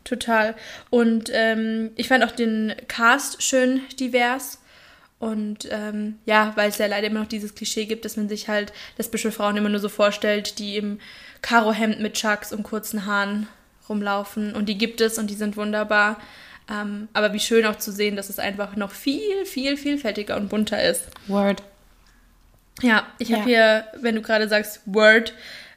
total. 0.04 0.56
Und 0.90 1.30
ähm, 1.34 1.92
ich 1.96 2.08
fand 2.08 2.24
auch 2.24 2.32
den 2.32 2.74
Cast 2.88 3.44
schön 3.44 3.82
divers. 4.00 4.60
Und 5.20 5.68
ähm, 5.70 6.18
ja, 6.26 6.54
weil 6.56 6.70
es 6.70 6.80
ja 6.80 6.88
leider 6.88 7.06
immer 7.06 7.20
noch 7.20 7.28
dieses 7.28 7.54
Klischee 7.54 7.86
gibt, 7.86 8.06
dass 8.06 8.18
man 8.18 8.28
sich 8.28 8.50
halt 8.50 8.74
lesbische 8.98 9.32
Frauen 9.32 9.56
immer 9.56 9.70
nur 9.70 9.80
so 9.80 9.88
vorstellt, 9.90 10.58
die 10.58 10.78
im 10.78 11.00
Karohemd 11.44 12.00
mit 12.00 12.16
Chucks 12.16 12.52
und 12.52 12.64
kurzen 12.64 13.06
Haaren 13.06 13.48
rumlaufen. 13.88 14.56
Und 14.56 14.66
die 14.68 14.80
gibt 14.80 15.00
es 15.00 15.20
und 15.20 15.30
die 15.30 15.36
sind 15.36 15.58
wunderbar. 15.58 16.20
Ähm, 16.72 17.08
aber 17.14 17.34
wie 17.34 17.40
schön 17.40 17.66
auch 17.68 17.76
zu 17.76 17.92
sehen, 17.92 18.16
dass 18.16 18.30
es 18.30 18.40
einfach 18.40 18.76
noch 18.76 18.92
viel, 18.92 19.46
viel 19.46 19.78
vielfältiger 19.78 20.38
und 20.38 20.50
bunter 20.50 20.84
ist. 20.84 21.04
Word. 21.28 21.62
Ja, 22.82 23.06
ich 23.20 23.32
habe 23.32 23.42
Ja. 23.42 23.46
hier, 23.48 24.02
wenn 24.02 24.16
du 24.16 24.22
gerade 24.24 24.48
sagst 24.48 24.82
Word, 24.86 25.34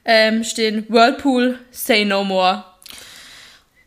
ähm, 0.06 0.42
stehen 0.42 0.86
Whirlpool, 0.88 1.58
say 1.70 2.04
no 2.06 2.24
more. 2.24 2.64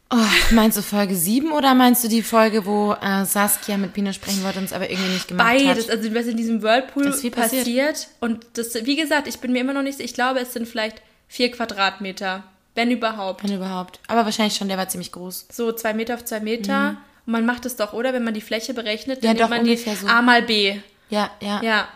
Oh, 0.09 0.15
meinst 0.51 0.77
du 0.77 0.81
Folge 0.81 1.15
7 1.15 1.51
oder 1.51 1.73
meinst 1.73 2.01
du 2.03 2.07
die 2.07 2.21
Folge, 2.21 2.65
wo 2.65 2.93
äh, 2.93 3.25
Saskia 3.25 3.75
mit 3.75 3.93
Pina 3.93 4.13
sprechen 4.13 4.41
wollte 4.43 4.59
und 4.59 4.65
es 4.65 4.71
aber 4.73 4.89
irgendwie 4.89 5.09
nicht 5.11 5.27
gemacht 5.27 5.47
Beides, 5.47 5.89
hat? 5.89 5.97
also 5.97 6.15
was 6.15 6.27
in 6.27 6.37
diesem 6.37 6.61
Whirlpool 6.61 7.11
passiert. 7.11 7.35
passiert. 7.35 8.07
Und 8.21 8.45
das, 8.53 8.73
wie 8.85 8.95
gesagt, 8.95 9.27
ich 9.27 9.39
bin 9.39 9.51
mir 9.51 9.59
immer 9.59 9.73
noch 9.73 9.81
nicht, 9.81 9.99
ich 9.99 10.13
glaube, 10.13 10.39
es 10.39 10.53
sind 10.53 10.65
vielleicht 10.65 11.01
vier 11.27 11.51
Quadratmeter, 11.51 12.43
wenn 12.75 12.89
überhaupt. 12.89 13.43
Wenn 13.43 13.53
überhaupt. 13.53 13.99
Aber 14.07 14.23
wahrscheinlich 14.23 14.55
schon, 14.55 14.69
der 14.69 14.77
war 14.77 14.87
ziemlich 14.87 15.11
groß. 15.11 15.47
So 15.51 15.73
zwei 15.73 15.93
Meter 15.93 16.13
auf 16.15 16.23
zwei 16.23 16.39
Meter. 16.39 16.95
Und 17.25 17.33
man 17.33 17.45
macht 17.45 17.65
es 17.65 17.75
doch, 17.75 17.91
oder? 17.91 18.13
Wenn 18.13 18.23
man 18.23 18.33
die 18.33 18.39
Fläche 18.41 18.73
berechnet, 18.73 19.21
Ja, 19.23 19.33
dann 19.33 19.37
nimmt 19.37 19.41
doch, 19.41 19.49
man 19.49 19.65
die 19.65 19.75
so. 19.75 20.07
A 20.07 20.21
mal 20.21 20.41
B. 20.41 20.79
Ja, 21.09 21.31
ja. 21.41 21.61
Ja, 21.61 21.87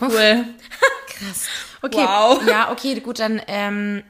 cool. 0.00 0.44
Krass. 1.08 1.48
Okay. 1.82 1.98
Wow. 1.98 2.40
Ja, 2.48 2.72
okay, 2.72 2.98
gut, 3.00 3.18
dann 3.18 3.42
ähm, 3.46 4.02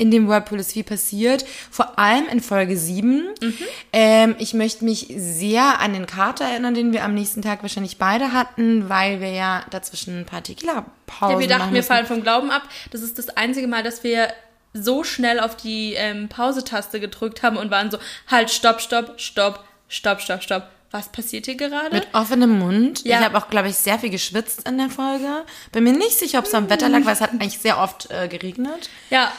in 0.00 0.10
dem 0.10 0.28
Whirlpool 0.28 0.58
ist 0.58 0.72
viel 0.72 0.82
passiert. 0.82 1.44
Vor 1.70 1.98
allem 1.98 2.26
in 2.28 2.40
Folge 2.40 2.76
7. 2.76 3.28
Mhm. 3.40 3.54
Ähm, 3.92 4.34
ich 4.38 4.54
möchte 4.54 4.82
mich 4.82 5.12
sehr 5.14 5.78
an 5.80 5.92
den 5.92 6.06
Kater 6.06 6.46
erinnern, 6.46 6.72
den 6.72 6.94
wir 6.94 7.04
am 7.04 7.12
nächsten 7.12 7.42
Tag 7.42 7.60
wahrscheinlich 7.60 7.98
beide 7.98 8.32
hatten, 8.32 8.88
weil 8.88 9.20
wir 9.20 9.30
ja 9.30 9.62
dazwischen 9.70 10.20
ein 10.20 10.24
paar 10.24 10.42
Tequila-Pausen 10.42 11.34
Ja, 11.34 11.38
wir 11.38 11.48
dachten, 11.48 11.74
wir 11.74 11.82
fallen 11.82 12.06
vom 12.06 12.22
Glauben 12.22 12.50
ab. 12.50 12.62
Das 12.90 13.02
ist 13.02 13.18
das 13.18 13.28
einzige 13.28 13.68
Mal, 13.68 13.82
dass 13.82 14.02
wir 14.02 14.28
so 14.72 15.04
schnell 15.04 15.38
auf 15.38 15.54
die 15.54 15.92
ähm, 15.94 16.30
Pause-Taste 16.30 16.98
gedrückt 16.98 17.42
haben 17.42 17.58
und 17.58 17.70
waren 17.70 17.90
so, 17.90 17.98
halt, 18.26 18.50
stopp, 18.50 18.80
stopp, 18.80 19.20
stopp, 19.20 19.64
stopp, 19.88 20.22
stopp, 20.22 20.42
stopp. 20.42 20.62
Was 20.92 21.08
passiert 21.08 21.44
hier 21.44 21.56
gerade? 21.56 21.94
Mit 21.94 22.08
offenem 22.14 22.58
Mund. 22.58 23.04
Ja. 23.04 23.18
Ich 23.18 23.24
habe 23.24 23.38
auch, 23.38 23.48
glaube 23.48 23.68
ich, 23.68 23.76
sehr 23.76 23.98
viel 23.98 24.10
geschwitzt 24.10 24.66
in 24.66 24.78
der 24.78 24.88
Folge. 24.88 25.44
Bin 25.72 25.84
mir 25.84 25.92
nicht 25.92 26.18
sicher, 26.18 26.38
ob 26.38 26.46
es 26.46 26.54
am 26.54 26.68
Wetter 26.70 26.88
lag, 26.88 27.04
weil 27.04 27.12
es 27.12 27.20
hat 27.20 27.32
eigentlich 27.32 27.58
sehr 27.58 27.78
oft 27.78 28.10
äh, 28.10 28.26
geregnet, 28.28 28.88
Ja, 29.10 29.30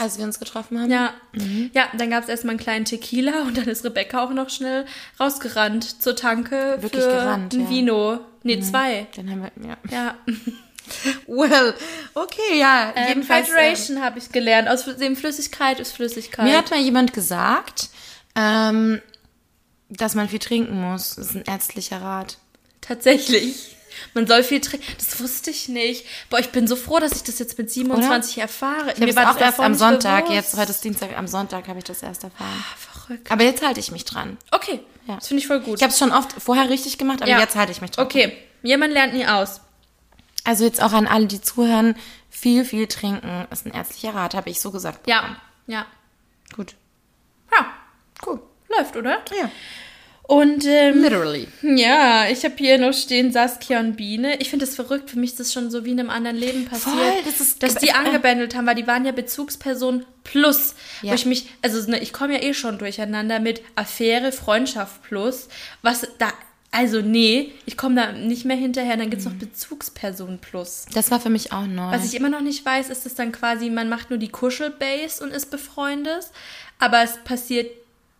als 0.00 0.18
wir 0.18 0.24
uns 0.24 0.38
getroffen 0.38 0.80
haben. 0.80 0.90
ja. 0.90 1.12
Ja, 1.72 1.88
dann 1.96 2.10
gab 2.10 2.22
es 2.24 2.28
erstmal 2.28 2.52
einen 2.52 2.60
kleinen 2.60 2.84
Tequila 2.84 3.42
und 3.42 3.56
dann 3.56 3.68
ist 3.68 3.84
Rebecca 3.84 4.24
auch 4.24 4.30
noch 4.30 4.50
schnell 4.50 4.86
rausgerannt 5.18 6.02
zur 6.02 6.16
Tanke 6.16 6.78
Wirklich 6.80 7.04
für 7.04 7.10
gerannt, 7.10 7.54
ein 7.54 7.62
ja. 7.62 7.70
Vino. 7.70 8.20
Nee, 8.42 8.60
zwei. 8.60 9.06
Dann 9.16 9.30
haben 9.30 9.42
wir, 9.42 9.68
ja. 9.68 9.76
Ja. 9.90 10.14
Well, 11.28 11.74
okay, 12.14 12.58
ja. 12.58 12.92
Ähm, 12.96 13.08
jedenfalls. 13.08 13.48
äh, 13.48 13.52
Hydration 13.52 14.02
habe 14.02 14.18
ich 14.18 14.32
gelernt. 14.32 14.68
Aus 14.68 14.84
dem 14.96 15.14
Flüssigkeit 15.14 15.78
ist 15.78 15.92
Flüssigkeit. 15.92 16.46
Mir 16.46 16.58
hat 16.58 16.70
mal 16.70 16.80
jemand 16.80 17.12
gesagt, 17.12 17.90
ähm, 18.34 19.00
dass 19.88 20.16
man 20.16 20.28
viel 20.28 20.40
trinken 20.40 20.80
muss. 20.80 21.14
Das 21.14 21.26
ist 21.26 21.36
ein 21.36 21.44
ärztlicher 21.46 22.02
Rat. 22.02 22.38
Tatsächlich. 22.80 23.76
Man 24.14 24.26
soll 24.26 24.42
viel 24.42 24.60
trinken. 24.60 24.86
Das 24.98 25.20
wusste 25.20 25.50
ich 25.50 25.68
nicht. 25.68 26.06
Boah, 26.28 26.38
ich 26.38 26.50
bin 26.50 26.66
so 26.66 26.76
froh, 26.76 26.98
dass 26.98 27.12
ich 27.12 27.22
das 27.22 27.38
jetzt 27.38 27.56
mit 27.58 27.70
27 27.70 28.38
erfahre. 28.38 28.92
Ich 28.94 29.00
habe 29.00 29.10
es 29.10 29.16
auch 29.16 29.38
erst 29.40 29.60
am 29.60 29.74
Sonntag, 29.74 30.24
bewusst. 30.26 30.36
jetzt 30.36 30.56
heute 30.56 30.70
ist 30.70 30.82
Dienstag, 30.84 31.16
am 31.16 31.26
Sonntag 31.28 31.68
habe 31.68 31.78
ich 31.78 31.84
das 31.84 32.02
erst 32.02 32.24
erfahren. 32.24 32.48
Ah, 32.50 32.76
verrückt. 32.76 33.30
Aber 33.30 33.44
jetzt 33.44 33.64
halte 33.64 33.80
ich 33.80 33.90
mich 33.92 34.04
dran. 34.04 34.36
Okay, 34.50 34.80
Ja. 35.06 35.16
das 35.16 35.28
finde 35.28 35.40
ich 35.42 35.46
voll 35.46 35.60
gut. 35.60 35.76
Ich 35.78 35.82
habe 35.82 35.92
es 35.92 35.98
schon 35.98 36.12
oft 36.12 36.32
vorher 36.40 36.68
richtig 36.70 36.98
gemacht, 36.98 37.22
aber 37.22 37.30
Ja. 37.30 37.38
jetzt 37.40 37.56
halte 37.56 37.72
ich 37.72 37.80
mich 37.80 37.90
dran. 37.92 38.04
Okay, 38.06 38.36
jemand 38.62 38.92
lernt 38.92 39.14
nie 39.14 39.26
aus. 39.26 39.60
Also 40.44 40.64
jetzt 40.64 40.82
auch 40.82 40.92
an 40.92 41.06
alle, 41.06 41.26
die 41.26 41.40
zuhören, 41.40 41.94
viel, 42.30 42.64
viel 42.64 42.86
trinken 42.86 43.46
ist 43.50 43.66
ein 43.66 43.72
ärztlicher 43.72 44.14
Rat, 44.14 44.34
habe 44.34 44.48
ich 44.50 44.60
so 44.60 44.70
gesagt. 44.70 45.06
Ja, 45.06 45.36
ja. 45.66 45.84
Gut. 46.56 46.74
Ja, 47.52 47.66
Cool. 48.26 48.40
läuft, 48.68 48.96
oder? 48.96 49.18
Ja. 49.38 49.50
Und 50.30 50.64
ähm, 50.64 51.02
Literally. 51.02 51.48
ja, 51.60 52.28
ich 52.30 52.44
habe 52.44 52.54
hier 52.56 52.78
noch 52.78 52.92
stehen 52.92 53.32
Saskia 53.32 53.80
und 53.80 53.96
Biene. 53.96 54.36
Ich 54.38 54.48
finde 54.48 54.64
das 54.64 54.76
verrückt. 54.76 55.10
Für 55.10 55.18
mich 55.18 55.30
ist 55.30 55.40
das 55.40 55.52
schon 55.52 55.72
so 55.72 55.84
wie 55.84 55.90
in 55.90 55.98
einem 55.98 56.08
anderen 56.08 56.36
Leben 56.36 56.66
passiert. 56.66 56.94
Voll, 56.94 57.12
das 57.24 57.40
ist- 57.40 57.60
dass 57.64 57.74
die 57.74 57.88
äh, 57.88 57.92
angebändelt 57.94 58.54
haben, 58.54 58.64
weil 58.64 58.76
die 58.76 58.86
waren 58.86 59.04
ja 59.04 59.10
Bezugsperson 59.10 60.06
plus. 60.22 60.76
Ja. 61.02 61.10
Wo 61.10 61.14
ich 61.16 61.26
mich, 61.26 61.48
also 61.62 61.90
ne, 61.90 61.98
ich 61.98 62.12
komme 62.12 62.34
ja 62.34 62.42
eh 62.44 62.54
schon 62.54 62.78
durcheinander 62.78 63.40
mit 63.40 63.60
Affäre, 63.74 64.30
Freundschaft 64.30 65.02
plus. 65.02 65.48
Was 65.82 66.06
da, 66.18 66.32
also 66.70 67.00
nee, 67.00 67.50
ich 67.66 67.76
komme 67.76 67.96
da 67.96 68.12
nicht 68.12 68.44
mehr 68.44 68.56
hinterher. 68.56 68.96
Dann 68.96 69.10
gibt's 69.10 69.24
noch 69.24 69.32
Bezugsperson 69.34 70.38
plus. 70.38 70.86
Das 70.94 71.10
war 71.10 71.18
für 71.18 71.30
mich 71.30 71.50
auch 71.52 71.66
neu. 71.66 71.90
Was 71.90 72.04
ich 72.04 72.14
immer 72.14 72.28
noch 72.28 72.40
nicht 72.40 72.64
weiß, 72.64 72.88
ist 72.88 73.04
es 73.04 73.16
dann 73.16 73.32
quasi, 73.32 73.68
man 73.68 73.88
macht 73.88 74.10
nur 74.10 74.18
die 74.20 74.28
Kuschelbase 74.28 75.24
und 75.24 75.32
ist 75.32 75.50
befreundet, 75.50 76.26
aber 76.78 77.02
es 77.02 77.16
passiert 77.24 77.66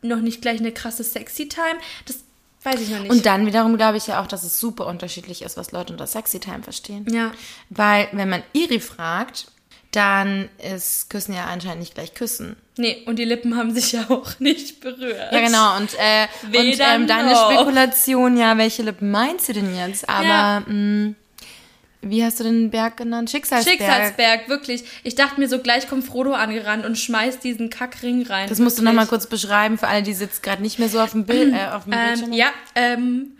noch 0.02 0.20
nicht 0.20 0.42
gleich 0.42 0.60
eine 0.60 0.72
krasse 0.72 1.04
Sexy-Time. 1.04 1.78
Das 2.06 2.18
weiß 2.62 2.80
ich 2.80 2.90
noch 2.90 3.00
nicht. 3.00 3.10
Und 3.10 3.26
dann 3.26 3.46
wiederum 3.46 3.76
glaube 3.76 3.96
ich 3.98 4.06
ja 4.06 4.22
auch, 4.22 4.26
dass 4.26 4.44
es 4.44 4.58
super 4.60 4.86
unterschiedlich 4.86 5.42
ist, 5.42 5.56
was 5.56 5.72
Leute 5.72 5.92
unter 5.92 6.06
Sexy 6.06 6.40
Time 6.40 6.62
verstehen. 6.62 7.06
Ja. 7.10 7.32
Weil, 7.70 8.08
wenn 8.12 8.28
man 8.28 8.42
Iri 8.52 8.80
fragt, 8.80 9.46
dann 9.92 10.48
ist 10.72 11.10
Küssen 11.10 11.34
ja 11.34 11.46
anscheinend 11.46 11.80
nicht 11.80 11.94
gleich 11.94 12.14
Küssen. 12.14 12.56
Nee, 12.76 13.02
und 13.06 13.18
die 13.18 13.24
Lippen 13.24 13.56
haben 13.56 13.74
sich 13.74 13.92
ja 13.92 14.06
auch 14.08 14.38
nicht 14.38 14.80
berührt. 14.80 15.32
Ja, 15.32 15.40
genau. 15.40 15.76
Und, 15.78 15.90
äh, 15.98 16.28
und 16.44 16.52
Weder 16.52 16.94
ähm, 16.94 17.06
deine 17.08 17.32
noch. 17.32 17.50
Spekulation, 17.50 18.36
ja, 18.36 18.56
welche 18.56 18.82
Lippen 18.82 19.10
meinst 19.10 19.48
du 19.48 19.52
denn 19.52 19.74
jetzt? 19.76 20.08
Aber, 20.08 20.24
Ja. 20.24 20.62
mh, 20.66 21.14
wie 22.02 22.24
hast 22.24 22.40
du 22.40 22.44
den 22.44 22.70
Berg 22.70 22.96
genannt? 22.96 23.30
Schicksalsberg. 23.30 23.78
Schicksalsberg, 23.78 24.48
wirklich. 24.48 24.84
Ich 25.02 25.14
dachte 25.14 25.38
mir 25.38 25.48
so, 25.48 25.58
gleich 25.58 25.86
kommt 25.88 26.04
Frodo 26.04 26.32
angerannt 26.32 26.86
und 26.86 26.96
schmeißt 26.98 27.44
diesen 27.44 27.68
Kackring 27.68 28.26
rein. 28.26 28.48
Das 28.48 28.58
musst 28.58 28.78
du 28.78 28.82
noch 28.82 28.92
Wirklich. 28.92 29.06
mal 29.06 29.08
kurz 29.10 29.26
beschreiben 29.26 29.76
für 29.76 29.88
alle, 29.88 30.02
die 30.02 30.12
jetzt 30.12 30.42
gerade 30.42 30.62
nicht 30.62 30.78
mehr 30.78 30.88
so 30.88 31.00
auf 31.00 31.12
dem 31.12 31.26
Bild, 31.26 31.52
äh, 31.54 31.66
auf 31.74 31.84
dem 31.84 31.92
Ähm, 31.92 31.98
Bildschirm 32.06 32.32
ja, 32.32 32.46
ähm, 32.74 33.32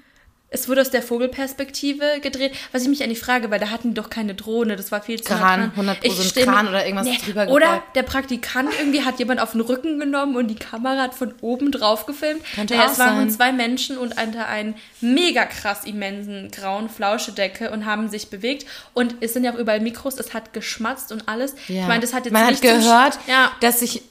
es 0.52 0.68
wurde 0.68 0.80
aus 0.80 0.90
der 0.90 1.00
Vogelperspektive 1.02 2.20
gedreht, 2.20 2.52
was 2.72 2.82
ich 2.82 2.88
mich 2.88 3.02
eigentlich 3.04 3.20
frage, 3.20 3.50
weil 3.50 3.60
da 3.60 3.70
hatten 3.70 3.90
die 3.90 3.94
doch 3.94 4.10
keine 4.10 4.34
Drohne, 4.34 4.74
das 4.76 4.90
war 4.90 5.00
viel 5.00 5.20
zu 5.22 5.32
Kran, 5.32 5.60
dran. 5.60 5.70
100 5.76 5.98
Ich 6.04 6.34
mir- 6.36 6.44
Kran 6.44 6.68
oder 6.68 6.84
irgendwas 6.84 7.06
drüber 7.24 7.46
Oder 7.48 7.82
der 7.94 8.02
Praktikant 8.02 8.68
irgendwie 8.78 9.04
hat 9.04 9.18
jemand 9.20 9.40
auf 9.40 9.52
den 9.52 9.60
Rücken 9.60 9.98
genommen 10.00 10.34
und 10.36 10.48
die 10.48 10.56
Kamera 10.56 11.02
hat 11.02 11.14
von 11.14 11.34
oben 11.40 11.70
drauf 11.70 12.04
gefilmt. 12.06 12.42
Könnte 12.54 12.74
naja, 12.76 12.90
es 12.90 12.98
waren 12.98 13.30
zwei 13.30 13.52
Menschen 13.52 13.96
und 13.96 14.20
unter 14.20 14.48
einen 14.48 14.74
mega 15.00 15.44
krass 15.44 15.84
immensen 15.84 16.50
grauen 16.50 16.88
Flauschedecke 16.88 17.70
und 17.70 17.86
haben 17.86 18.08
sich 18.08 18.28
bewegt. 18.28 18.66
Und 18.92 19.14
es 19.20 19.32
sind 19.32 19.44
ja 19.44 19.52
auch 19.54 19.58
überall 19.58 19.80
Mikros, 19.80 20.18
es 20.18 20.34
hat 20.34 20.52
geschmatzt 20.52 21.12
und 21.12 21.28
alles. 21.28 21.54
Ja. 21.68 21.82
Ich 21.82 21.88
meine, 21.88 22.00
das 22.00 22.12
hat 22.12 22.24
jetzt 22.24 22.32
Man 22.32 22.42
hat 22.42 22.50
nicht 22.50 22.64
zum- 22.64 22.80
gehört, 22.80 23.18
ja, 23.28 23.52
dass 23.60 23.80
sich 23.80 24.02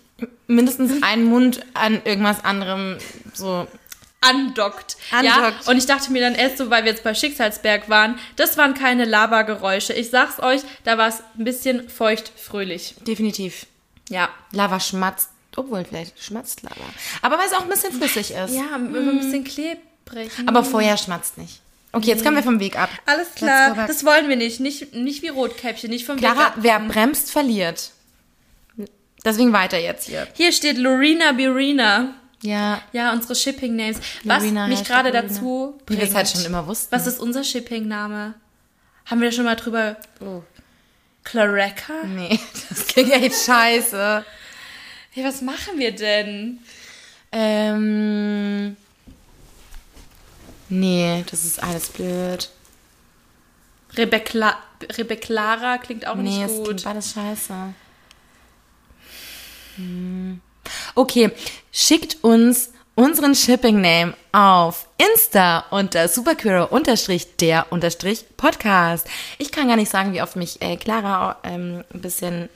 mindestens 0.48 1.04
ein 1.04 1.26
Mund 1.26 1.60
an 1.74 2.02
irgendwas 2.06 2.44
anderem 2.44 2.98
so 3.34 3.68
andockt. 4.22 4.98
Ja, 5.24 5.54
und 5.66 5.78
ich 5.78 5.86
dachte 5.86 6.12
mir 6.12 6.22
dann 6.22 6.36
erst 6.36 6.58
so, 6.58 6.70
weil 6.70 6.84
wir 6.84 6.92
jetzt 6.92 7.04
bei 7.04 7.14
Schicksalsberg 7.14 7.90
waren, 7.90 8.20
das 8.36 8.58
waren 8.58 8.74
keine 8.74 9.06
Labergeräusche. 9.06 9.94
Ich 9.94 10.10
sag's 10.10 10.40
euch, 10.40 10.62
da 10.84 10.98
war 10.98 11.08
es 11.08 11.22
ein 11.38 11.44
bisschen 11.46 11.90
feucht 11.90 12.32
fröhlich. 12.36 12.96
definitiv 13.08 13.66
Ja. 14.10 14.30
Lava 14.52 14.80
schmatzt, 14.80 15.30
obwohl 15.56 15.86
vielleicht 15.86 16.22
schmatzt 16.22 16.64
Lava. 16.64 16.76
Aber 17.22 17.38
weil 17.38 17.48
es 17.48 17.54
auch 17.54 17.64
ein 17.64 17.70
bisschen 17.70 17.94
flüssig 17.94 18.32
ist. 18.32 18.54
Ja, 18.54 18.76
ein 18.76 18.92
bisschen 19.20 19.44
klebrig. 19.44 20.32
Aber 20.46 20.64
Feuer 20.64 20.98
schmatzt 20.98 21.38
nicht. 21.38 21.62
Okay, 21.92 22.10
jetzt 22.10 22.24
kommen 22.24 22.36
wir 22.36 22.44
vom 22.44 22.60
Weg 22.60 22.78
ab. 22.78 22.90
Alles 23.06 23.34
klar, 23.34 23.88
das 23.88 24.06
wollen 24.06 24.30
wir 24.30 24.36
nicht. 24.36 24.60
Nicht, 24.60 24.94
nicht 24.94 25.24
wie 25.24 25.30
Rotkäppchen, 25.30 25.90
nicht 25.90 26.06
vom 26.06 26.18
Weg 26.18 26.24
Clara, 26.24 26.48
ab. 26.48 26.54
wer 26.58 26.80
bremst, 26.80 27.32
verliert. 27.32 27.92
Deswegen 29.26 29.54
weiter 29.54 29.78
jetzt 29.78 30.08
hier. 30.08 30.28
Hier 30.34 30.52
steht 30.52 30.78
Lorena 30.78 31.32
Birina. 31.32 32.14
Ja, 32.42 32.82
Ja, 32.94 33.12
unsere 33.14 33.36
Shipping 33.36 33.76
Names. 33.76 34.00
Was 34.24 34.44
mich 34.44 34.84
gerade 34.84 35.12
dazu 35.12 35.78
wie 35.88 35.96
wir 35.96 36.04
es 36.04 36.10
bringt. 36.10 36.16
halt 36.16 36.30
schon 36.30 36.46
immer 36.46 36.66
wussten. 36.68 36.92
Was 36.92 37.06
ist 37.08 37.20
unser 37.20 37.44
Shipping-Name? 37.44 38.34
Haben 39.06 39.22
wir 39.22 39.32
schon 39.32 39.46
mal 39.46 39.56
drüber... 39.56 39.98
Oh. 40.22 40.42
Clareka? 41.24 41.94
Nee, 42.06 42.40
das 42.70 42.88
klingt 42.88 43.12
echt 43.12 43.36
scheiße. 43.46 44.26
Hey, 45.12 45.24
was 45.24 45.42
machen 45.42 45.78
wir 45.78 45.92
denn? 45.94 46.60
Ähm. 47.32 48.78
Nee, 50.70 51.24
das 51.30 51.44
ist 51.46 51.62
alles 51.62 51.90
blöd. 51.90 52.50
Rebecca, 53.96 54.58
Rebecca 54.98 55.78
klingt 55.80 56.08
auch 56.08 56.16
Nee, 56.16 56.44
nicht 56.44 56.48
gut. 56.48 56.66
klingt 56.66 56.88
alles 56.88 57.12
scheiße. 57.14 57.74
Hm. 59.76 60.42
Okay, 60.96 61.32
schickt 61.72 62.24
uns 62.24 62.72
unseren 62.96 63.34
Shipping-Name 63.34 64.14
auf 64.34 64.88
Insta 64.98 65.64
unter 65.70 66.08
superqueero 66.10 66.66
unterstrich 66.66 67.38
der 67.38 67.68
unterstrich 67.72 68.26
Podcast. 68.36 69.08
Ich 69.38 69.52
kann 69.54 69.68
gar 69.70 69.78
nicht 69.78 69.90
sagen, 69.92 70.12
wie 70.14 70.22
oft 70.22 70.36
mich 70.36 70.62
äh, 70.62 70.76
Clara 70.76 71.38
ähm, 71.44 71.84
ein 71.94 72.02
bisschen 72.02 72.50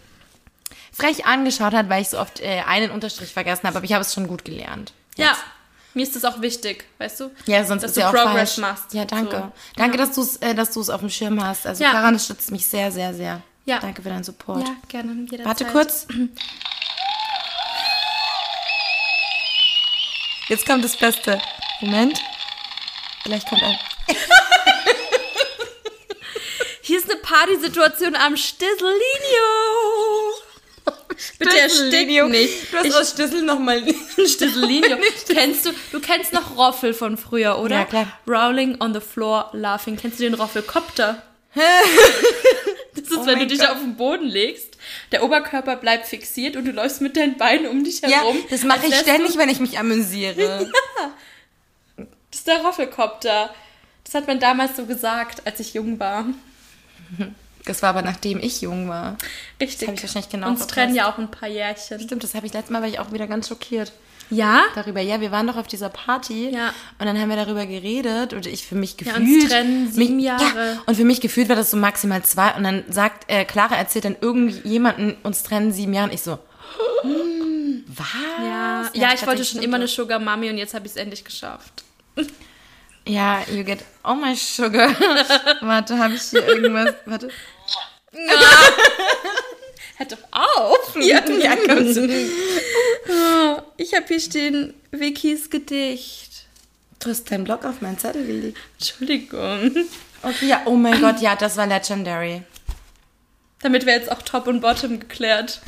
frech 0.91 1.26
angeschaut 1.26 1.73
hat, 1.73 1.89
weil 1.89 2.02
ich 2.02 2.10
so 2.10 2.19
oft 2.19 2.41
äh, 2.41 2.62
einen 2.67 2.91
Unterstrich 2.91 3.32
vergessen 3.32 3.67
habe, 3.67 3.78
aber 3.78 3.86
ich 3.86 3.93
habe 3.93 4.02
es 4.02 4.13
schon 4.13 4.28
gut 4.28 4.43
gelernt. 4.43 4.91
Ja, 5.15 5.36
mir 5.93 6.04
ist 6.04 6.15
das 6.15 6.26
auch 6.26 6.41
wichtig, 6.41 6.86
weißt 6.97 7.19
du? 7.21 7.32
Ja, 7.45 7.63
sonst 7.65 7.84
dass 7.84 7.91
ist 7.91 7.97
du 7.97 8.02
ja 8.02 8.10
auch 8.10 8.13
Progress 8.13 8.56
falsch. 8.56 8.58
machst. 8.58 8.93
Ja, 8.93 9.06
danke. 9.06 9.38
So. 9.38 9.52
Danke, 9.78 9.97
dass 9.97 10.12
du 10.13 10.21
es 10.21 10.38
äh, 10.38 10.54
dass 10.54 10.76
auf 10.89 10.99
dem 10.99 11.10
Schirm 11.10 11.41
hast. 11.43 11.65
Also 11.67 11.84
Ja. 11.84 11.91
Clara 11.91 12.08
unterstützt 12.10 12.52
mich 12.52 12.67
sehr, 12.67 12.91
sehr, 12.91 13.13
sehr. 13.13 13.41
Ja. 13.65 13.80
Danke 13.80 14.02
für 14.02 14.10
deinen 14.10 14.23
Support. 14.23 14.67
Ja, 14.67 14.76
gerne. 14.89 15.13
Jederzeit. 15.30 15.45
Warte 15.45 15.65
kurz. 15.65 16.06
Jetzt 20.49 20.65
kommt 20.65 20.84
das 20.84 20.97
Beste. 20.97 21.41
Moment. 21.82 22.19
Vielleicht 23.23 23.47
kommt 23.47 23.63
ein. 23.63 23.77
Hier 26.82 26.97
ist 26.99 27.10
eine 27.10 27.19
Partysituation 27.21 28.15
am 28.15 28.36
Stisselinio. 28.36 28.99
Bitte 31.39 31.58
erstick 31.60 32.08
nicht. 32.29 32.73
Du 32.73 32.77
hast 32.77 32.86
Ich- 32.86 32.93
aus 32.95 33.10
Stissel 33.12 33.43
nochmal. 33.43 33.82
Stisselinio. 34.27 34.97
kennst 35.29 35.65
du, 35.65 35.71
du 35.91 35.99
kennst 36.01 36.34
noch 36.34 36.58
Roffel 36.58 36.93
von 36.93 37.17
früher, 37.17 37.60
oder? 37.60 37.77
Ja, 37.77 37.86
klar. 37.86 38.08
Rolling 38.27 38.82
on 38.82 38.93
the 38.93 38.99
floor, 38.99 39.49
laughing. 39.53 39.95
Kennst 39.95 40.19
du 40.19 40.23
den 40.23 40.34
Roffelkopter? 40.34 41.23
Das 41.56 43.03
ist, 43.03 43.12
Oh 43.13 43.25
wenn 43.25 43.36
du 43.36 43.39
mein 43.39 43.47
dich 43.47 43.60
Gott. 43.60 43.69
auf 43.69 43.77
den 43.79 43.95
Boden 43.95 44.25
legst, 44.27 44.72
der 45.12 45.23
Oberkörper 45.23 45.75
bleibt 45.75 46.06
fixiert 46.08 46.56
und 46.56 46.65
du 46.65 46.71
läufst 46.71 47.01
mit 47.01 47.15
deinen 47.17 47.38
Beinen 47.38 47.67
um 47.67 47.84
dich 47.84 48.01
Ja, 48.01 48.10
herum. 48.10 48.38
das 48.49 48.63
mache 48.63 48.88
ich 48.88 48.95
ständig, 48.95 49.38
wenn 49.38 49.49
ich 49.49 49.60
mich 49.60 49.77
amüsiere. 49.79 50.69
Du, 51.97 52.06
das 52.32 52.39
ist 52.39 52.47
der 52.47 52.62
Roffelkopter. 52.63 53.53
Das 54.03 54.15
hat 54.15 54.27
man 54.27 54.39
damals 54.39 54.75
so 54.75 54.86
gesagt, 54.86 55.45
als 55.45 55.60
ich 55.60 55.73
jung 55.75 55.99
war. 55.99 56.25
Das 57.65 57.82
war 57.84 57.89
aber 57.89 58.01
nachdem 58.01 58.39
ich 58.39 58.62
jung 58.62 58.89
war. 58.89 59.17
Richtig. 59.62 59.88
hab 59.88 59.95
ich 59.95 60.01
wahrscheinlich 60.03 60.29
genau 60.32 60.47
Uns 60.47 60.60
verpasst. 60.60 60.75
trennen 60.75 60.95
ja 60.95 61.10
auch 61.12 61.17
ein 61.19 61.29
paar 61.32 61.47
Jährchen. 61.49 61.99
Stimmt, 61.99 62.23
das 62.23 62.34
habe 62.36 62.45
ich 62.47 62.53
letztes 62.53 62.71
Mal, 62.71 62.82
war 62.82 62.89
ich 62.89 62.99
auch 62.99 63.12
wieder 63.12 63.27
ganz 63.27 63.47
schockiert 63.47 63.93
Ja? 64.29 64.62
darüber. 64.75 64.99
Ja, 65.01 65.21
wir 65.21 65.31
waren 65.31 65.45
doch 65.47 65.57
auf 65.57 65.67
dieser 65.67 65.89
Party 65.89 66.49
Ja. 66.49 66.69
und 66.99 67.05
dann 67.05 67.19
haben 67.19 67.29
wir 67.29 67.36
darüber 67.36 67.65
geredet 67.65 68.33
und 68.33 68.45
ich 68.47 68.65
für 68.65 68.75
mich 68.75 68.95
Ja, 68.99 69.13
gefühlt. 69.13 69.43
uns 69.43 69.49
trennen 69.51 69.91
sieben 69.91 70.15
mich, 70.15 70.25
Jahre. 70.25 70.73
Ja, 70.73 70.81
und 70.86 70.95
für 70.95 71.03
mich 71.05 71.21
gefühlt 71.21 71.49
war 71.49 71.55
das 71.55 71.71
so 71.71 71.77
maximal 71.77 72.23
zwei 72.23 72.51
und 72.55 72.63
dann 72.63 72.83
sagt, 72.89 73.29
äh, 73.29 73.45
Clara 73.45 73.75
erzählt 73.75 74.05
dann 74.05 74.15
irgendjemanden, 74.19 75.15
uns 75.23 75.43
trennen 75.43 75.71
sieben 75.71 75.93
Jahre 75.93 76.07
und 76.09 76.13
ich 76.13 76.21
so, 76.21 76.39
hm, 77.01 77.83
was? 77.88 78.07
Ja, 78.43 78.89
ja, 78.93 79.13
ich 79.13 79.25
wollte 79.27 79.43
schon 79.45 79.62
immer 79.62 79.75
eine. 79.75 79.88
Sugar 79.88 80.19
Mami 80.19 80.49
und 80.49 80.57
jetzt 80.57 80.73
habe 80.73 80.86
ich 80.88 80.93
es 80.93 80.97
endlich 80.97 81.23
geschafft. 81.23 81.83
Ja, 83.07 83.41
you 83.51 83.63
get 83.63 83.79
all 84.01 84.15
my 84.15 84.36
sugar. 84.36 84.89
Warte, 85.62 85.97
habe 85.99 86.13
ich 86.15 86.21
hier 86.23 86.47
irgendwas? 86.47 86.93
Warte. 87.05 87.29
Hört 89.97 90.12
doch 90.12 90.17
auf! 90.32 90.95
Ja, 90.99 91.21
ja, 91.29 91.56
komm. 91.67 91.88
Oh, 93.10 93.62
Ich 93.77 93.93
habe 93.93 94.06
hier 94.08 94.19
stehen 94.19 94.73
Vickys 94.91 95.49
Gedicht. 95.49 96.32
Du 96.99 97.10
hast 97.10 97.29
deinen 97.32 97.43
Block 97.43 97.65
auf 97.65 97.82
meinen 97.82 97.97
Zettel 97.97 98.25
gelegt. 98.25 98.58
Entschuldigung. 98.79 99.71
Okay, 100.21 100.47
ja, 100.47 100.62
oh 100.65 100.75
mein 100.75 100.99
Gott, 101.01 101.19
ja, 101.21 101.36
das 101.36 101.58
war 101.58 101.67
legendary. 101.67 102.43
Damit 103.62 103.86
wäre 103.86 103.99
jetzt 103.99 104.12
auch 104.12 104.21
Top 104.21 104.47
und 104.47 104.62
Bottom 104.62 104.99
geklärt. 104.99 105.62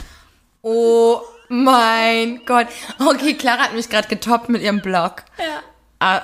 Oh 0.62 1.22
mein 1.50 2.44
Gott. 2.46 2.68
Okay, 3.00 3.36
Clara 3.36 3.64
hat 3.66 3.74
mich 3.74 3.90
gerade 3.90 4.08
getoppt 4.08 4.50
mit 4.50 4.62
ihrem 4.62 4.82
Blog. 4.82 5.24
Ja. 5.38 5.62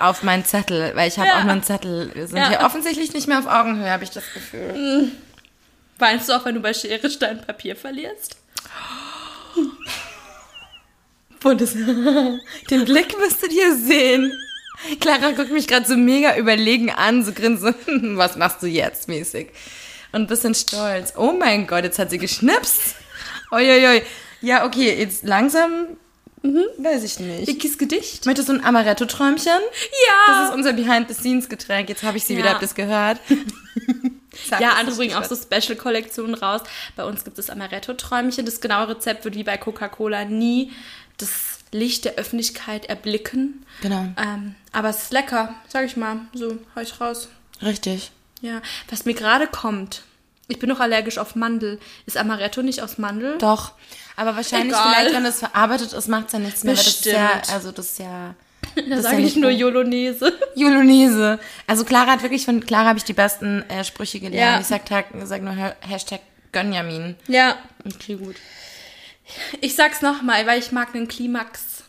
Auf 0.10 0.24
meinen 0.24 0.46
Zettel, 0.46 0.92
weil 0.96 1.08
ich 1.08 1.18
habe 1.18 1.28
Ja. 1.30 1.40
auch 1.40 1.44
nur 1.44 1.54
einen 1.54 1.64
Zettel. 1.64 2.12
Wir 2.14 2.28
sind 2.28 2.38
Ja. 2.38 2.50
hier 2.50 2.60
offensichtlich 2.62 3.14
nicht 3.14 3.28
mehr 3.28 3.40
auf 3.40 3.48
Augenhöhe, 3.48 3.90
habe 3.90 4.04
ich 4.04 4.10
das 4.12 4.24
Gefühl. 4.34 5.12
Weinst 6.02 6.30
du 6.30 6.34
auch, 6.34 6.44
wenn 6.46 6.56
du 6.56 6.62
bei 6.62 6.74
Schere, 6.74 7.10
Stein, 7.12 7.42
Papier 7.46 7.76
verlierst? 7.76 8.36
Bundes 11.40 11.74
Den 12.72 12.86
Blick 12.86 13.18
müsstet 13.20 13.54
ihr 13.54 13.76
sehen. 13.76 14.34
Clara 15.00 15.32
guckt 15.32 15.52
mich 15.52 15.68
gerade 15.68 15.86
so 15.86 15.96
mega 15.96 16.36
überlegen 16.38 16.90
an, 16.90 17.24
so 17.24 17.32
grinst 17.34 17.62
so, 17.62 17.70
was 18.18 18.36
machst 18.36 18.64
du 18.64 18.68
jetzt 18.68 19.08
mäßig? 19.08 19.50
Und 20.12 20.22
ein 20.22 20.28
bisschen 20.28 20.56
stolz. 20.56 21.14
Oh 21.16 21.32
mein 21.34 21.68
Gott, 21.68 21.84
jetzt 21.84 22.00
hat 22.00 22.10
sie 22.10 22.18
geschnipst. 22.18 22.96
Uiuiui. 23.52 24.02
Ja, 24.42 24.66
okay, 24.66 24.96
jetzt 24.98 25.24
langsam, 25.24 25.86
weiß 26.42 27.04
ich 27.04 27.20
nicht. 27.20 27.48
Vickys 27.48 27.78
Gedicht? 27.78 28.26
Möchtest 28.26 28.50
du 28.50 28.54
ein 28.54 28.64
Amaretto-Träumchen? 28.66 29.46
Ja! 30.08 30.16
Das 30.28 30.50
ist 30.50 30.56
unser 30.56 30.74
Behind-the-Scenes-Getränk. 30.74 31.90
Jetzt 31.90 32.02
habe 32.02 32.18
ich 32.18 32.24
sie 32.24 32.34
Ja. 32.34 32.40
wieder, 32.40 32.50
habt 32.54 32.64
ihr's 32.64 32.74
gehört? 32.74 33.20
Sag 34.50 34.62
Ja, 34.62 34.74
andere 34.74 34.96
bringen 34.96 35.16
auch 35.16 35.24
so 35.24 35.36
Special-Kollektionen 35.36 36.36
raus. 36.36 36.62
Bei 36.96 37.04
uns 37.06 37.24
gibt 37.24 37.38
es 37.40 37.50
Amaretto-Träumchen. 37.50 38.46
Das 38.46 38.62
genaue 38.62 38.90
Rezept 38.90 39.24
wird 39.26 39.36
wie 39.36 39.44
bei 39.44 39.58
Coca-Cola 39.58 40.26
nie 40.26 40.72
das 41.18 41.60
Licht 41.72 42.06
der 42.06 42.16
Öffentlichkeit 42.16 42.86
erblicken. 42.88 43.66
Genau, 43.82 44.06
Ähm, 44.18 44.56
aber 44.72 44.90
es 44.90 45.04
ist 45.04 45.14
lecker, 45.14 45.54
sag 45.70 45.86
ich 45.86 45.96
mal. 45.96 46.18
So, 46.34 46.58
hau 46.76 46.82
ich 46.82 47.00
raus. 47.00 47.30
richtig. 47.62 48.12
Ja, 48.42 48.62
was 48.90 49.06
mir 49.06 49.14
gerade 49.14 49.46
kommt. 49.48 50.02
Ich 50.48 50.58
bin 50.60 50.68
noch 50.68 50.80
allergisch 50.80 51.18
auf 51.20 51.36
Mandel. 51.36 51.80
Ist 52.08 52.18
Amaretto 52.18 52.62
nicht 52.64 52.82
aus 52.82 52.98
Mandel? 52.98 53.38
Doch. 53.38 53.72
Aber 54.18 54.36
wahrscheinlich 54.36 54.74
Egal. 54.74 54.94
vielleicht, 54.96 55.16
wenn 55.16 55.26
es 55.26 55.40
verarbeitet 55.40 55.94
ist, 55.94 56.08
macht 56.10 56.26
es 56.28 56.34
ja 56.34 56.40
nichts 56.40 56.64
mehr. 56.64 56.76
Weil 56.76 56.84
das 56.84 56.94
ist 56.96 57.06
ja, 57.06 57.28
Bestimmt. 57.38 57.54
also 57.56 57.72
das 57.72 57.86
ist 57.92 58.00
ja 58.00 58.36
Da 58.90 59.02
sage 59.02 59.22
ja 59.22 59.28
ich 59.28 59.36
nur. 59.36 59.50
Jolonese. 59.52 60.38
Julonese. 60.56 61.40
Also 61.68 61.84
Clara 61.86 62.12
hat 62.12 62.24
wirklich 62.24 62.46
von 62.46 62.60
Clara 62.66 62.86
habe 62.90 62.98
ich 63.00 63.04
die 63.06 63.14
besten 63.14 63.64
äh, 63.70 63.84
Sprüche 63.84 64.20
gelernt. 64.20 64.36
Ja. 64.56 64.60
Ich 64.62 64.68
sag, 64.68 64.86
Tag, 64.86 65.08
sag 65.24 65.42
nur 65.42 65.56
Ha- 65.56 65.76
Hashtag 65.82 66.22
Gönjamin. 66.52 67.16
Ja, 67.28 67.58
Okay, 67.86 68.16
gut. 68.16 68.36
ich 69.62 69.76
sag's 69.76 70.02
nochmal, 70.02 70.46
weil 70.46 70.60
ich 70.60 70.72
mag 70.72 70.92
den 70.94 71.08
Klimax. 71.08 71.84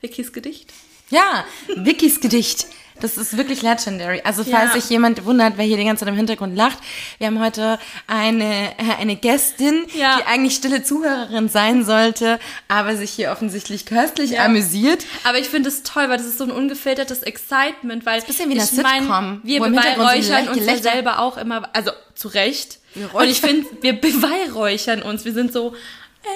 Vickys 0.00 0.32
Gedicht. 0.32 0.72
Ja, 1.10 1.44
Vickys 1.76 2.20
Gedicht. 2.20 2.66
Das 3.00 3.18
ist 3.18 3.36
wirklich 3.36 3.60
legendary. 3.62 4.20
Also 4.24 4.44
falls 4.44 4.74
Ja. 4.74 4.80
sich 4.80 4.88
jemand 4.88 5.24
wundert, 5.24 5.54
wer 5.56 5.64
hier 5.64 5.76
die 5.76 5.84
ganze 5.84 6.00
Zeit 6.04 6.08
im 6.08 6.16
Hintergrund 6.16 6.56
lacht, 6.56 6.78
wir 7.18 7.26
haben 7.26 7.40
heute 7.40 7.78
eine, 8.06 8.70
äh, 8.78 9.00
eine 9.00 9.16
Gästin, 9.16 9.84
Ja. 9.94 10.18
die 10.18 10.24
eigentlich 10.26 10.54
stille 10.54 10.82
Zuhörerin 10.82 11.48
sein 11.48 11.84
sollte, 11.84 12.38
aber 12.68 12.96
sich 12.96 13.10
hier 13.10 13.32
offensichtlich 13.32 13.84
köstlich 13.86 14.30
Ja. 14.32 14.44
amüsiert. 14.44 15.04
Aber 15.24 15.38
ich 15.38 15.48
finde 15.48 15.68
es 15.70 15.82
toll, 15.82 16.08
weil 16.08 16.18
das 16.18 16.26
ist 16.26 16.38
so 16.38 16.44
ein 16.44 16.50
ungefiltertes 16.52 17.22
Excitement, 17.24 18.06
weil 18.06 18.22
bisschen 18.22 18.48
wie 18.48 18.58
eine 18.60 18.68
mein, 18.82 19.02
Sitcom, 19.02 19.40
wir 19.42 19.60
beweihräuchern 19.60 20.48
uns 20.48 20.64
ja 20.64 20.76
selber 20.78 21.18
auch 21.18 21.36
immer, 21.36 21.68
also 21.72 21.90
zu 22.14 22.28
Recht. 22.28 22.78
Und 23.12 23.24
ich 23.28 23.40
finde, 23.40 23.66
wir 23.80 24.00
beweihräuchern 24.00 25.02
uns. 25.02 25.24
Wir 25.24 25.32
sind 25.34 25.52
so, 25.52 25.74
äh, 26.22 26.28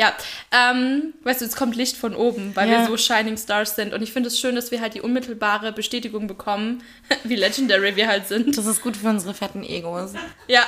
ja, 0.00 0.14
ähm, 0.50 1.12
weißt 1.24 1.42
du, 1.42 1.44
es 1.44 1.54
kommt 1.56 1.76
Licht 1.76 1.94
von 1.96 2.14
oben, 2.14 2.56
weil 2.56 2.70
Ja. 2.70 2.78
wir 2.80 2.86
so 2.86 2.96
Shining 2.96 3.36
Stars 3.36 3.76
sind. 3.76 3.92
Und 3.92 4.00
ich 4.00 4.12
finde 4.14 4.28
es 4.28 4.40
schön, 4.40 4.54
dass 4.54 4.70
wir 4.70 4.80
halt 4.80 4.94
die 4.94 5.02
unmittelbare 5.02 5.72
Bestätigung 5.72 6.26
bekommen, 6.26 6.82
wie 7.24 7.36
legendary 7.36 7.96
wir 7.96 8.08
halt 8.08 8.26
sind. 8.26 8.56
Das 8.56 8.64
ist 8.64 8.80
gut 8.80 8.96
für 8.96 9.08
unsere 9.08 9.34
fetten 9.34 9.62
Egos. 9.62 10.12
Ja, 10.48 10.62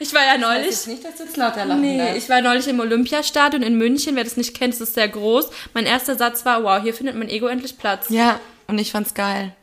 ich 0.00 0.12
war 0.12 0.22
ja 0.24 0.38
neulich. 0.38 0.70
Ich 0.72 0.86
nicht, 0.88 1.04
dass 1.04 1.16
du 1.18 1.22
jetzt 1.22 1.36
lauter 1.36 1.64
lachen 1.66 1.82
Nee, 1.82 1.98
darfst. 1.98 2.16
ich 2.16 2.28
war 2.28 2.40
neulich 2.40 2.66
im 2.66 2.80
Olympiastadion 2.80 3.62
in 3.62 3.76
München. 3.78 4.16
Wer 4.16 4.24
das 4.24 4.36
nicht 4.36 4.54
kennt, 4.56 4.74
es 4.74 4.80
ist 4.80 4.94
sehr 4.94 5.08
groß. 5.08 5.50
Mein 5.72 5.86
erster 5.86 6.16
Satz 6.16 6.44
war, 6.44 6.64
wow, 6.64 6.82
hier 6.82 6.94
findet 6.94 7.14
mein 7.14 7.28
Ego 7.28 7.46
endlich 7.46 7.78
Platz. 7.78 8.06
Ja, 8.08 8.40
und 8.66 8.78
ich 8.80 8.90
fand's 8.90 9.14
geil. 9.14 9.54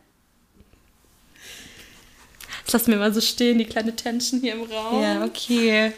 Das 2.64 2.74
lassen 2.74 2.92
wir 2.92 3.00
mal 3.00 3.14
so 3.14 3.20
stehen, 3.20 3.58
die 3.58 3.66
kleine 3.66 3.94
Tension 3.94 4.40
hier 4.40 4.54
im 4.54 4.64
Raum. 4.64 5.02
Ja, 5.04 5.26
okay. 5.26 5.92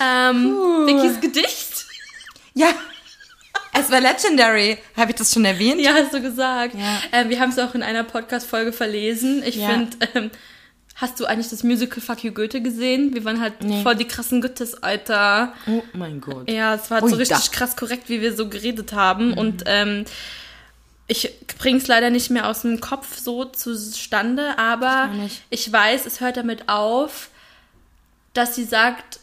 Ähm. 0.00 0.54
Vickys 0.86 1.20
Gedicht? 1.20 1.86
Ja, 2.54 2.72
es 3.72 3.90
war 3.90 4.00
legendary. 4.00 4.78
Habe 4.96 5.10
ich 5.12 5.16
das 5.16 5.32
schon 5.32 5.44
erwähnt? 5.44 5.80
Ja, 5.80 5.92
hast 5.94 6.12
du 6.12 6.20
gesagt. 6.20 6.74
Ja. 6.74 7.00
Ähm, 7.12 7.28
wir 7.30 7.40
haben 7.40 7.50
es 7.50 7.58
auch 7.58 7.74
in 7.74 7.82
einer 7.82 8.04
Podcast-Folge 8.04 8.72
verlesen. 8.72 9.42
Ich 9.44 9.56
Ja. 9.56 9.68
finde, 9.68 9.96
ähm, 10.14 10.30
hast 10.96 11.18
du 11.20 11.26
eigentlich 11.26 11.48
das 11.48 11.62
Musical 11.62 12.00
Fuck 12.00 12.24
You 12.24 12.32
Goethe 12.32 12.60
gesehen? 12.60 13.14
Wir 13.14 13.24
waren 13.24 13.40
halt 13.40 13.62
Nee. 13.62 13.82
voll 13.82 13.94
die 13.96 14.06
krassen 14.06 14.40
Goethes, 14.40 14.82
Alter. 14.82 15.54
Oh 15.66 15.82
mein 15.92 16.20
Gott. 16.20 16.50
Ja, 16.50 16.74
es 16.74 16.90
war 16.90 16.96
halt 16.96 17.04
Ui, 17.04 17.10
so 17.10 17.16
richtig 17.16 17.36
da. 17.38 17.44
Mhm. 17.44 17.52
krass 17.52 17.76
korrekt, 17.76 18.08
wie 18.08 18.20
wir 18.20 18.34
so 18.36 18.48
geredet 18.48 18.92
haben. 18.92 19.32
Und 19.34 19.62
ähm, 19.66 20.04
ich 21.06 21.32
bring's 21.58 21.86
leider 21.86 22.10
nicht 22.10 22.30
mehr 22.30 22.48
aus 22.48 22.62
dem 22.62 22.80
Kopf 22.80 23.16
so 23.18 23.44
zustande, 23.44 24.58
aber 24.58 25.10
Ich 25.26 25.42
ich 25.50 25.72
weiß, 25.72 26.06
es 26.06 26.20
hört 26.20 26.36
damit 26.36 26.68
auf, 26.68 27.30
dass 28.34 28.54
sie 28.54 28.64
sagt, 28.64 29.20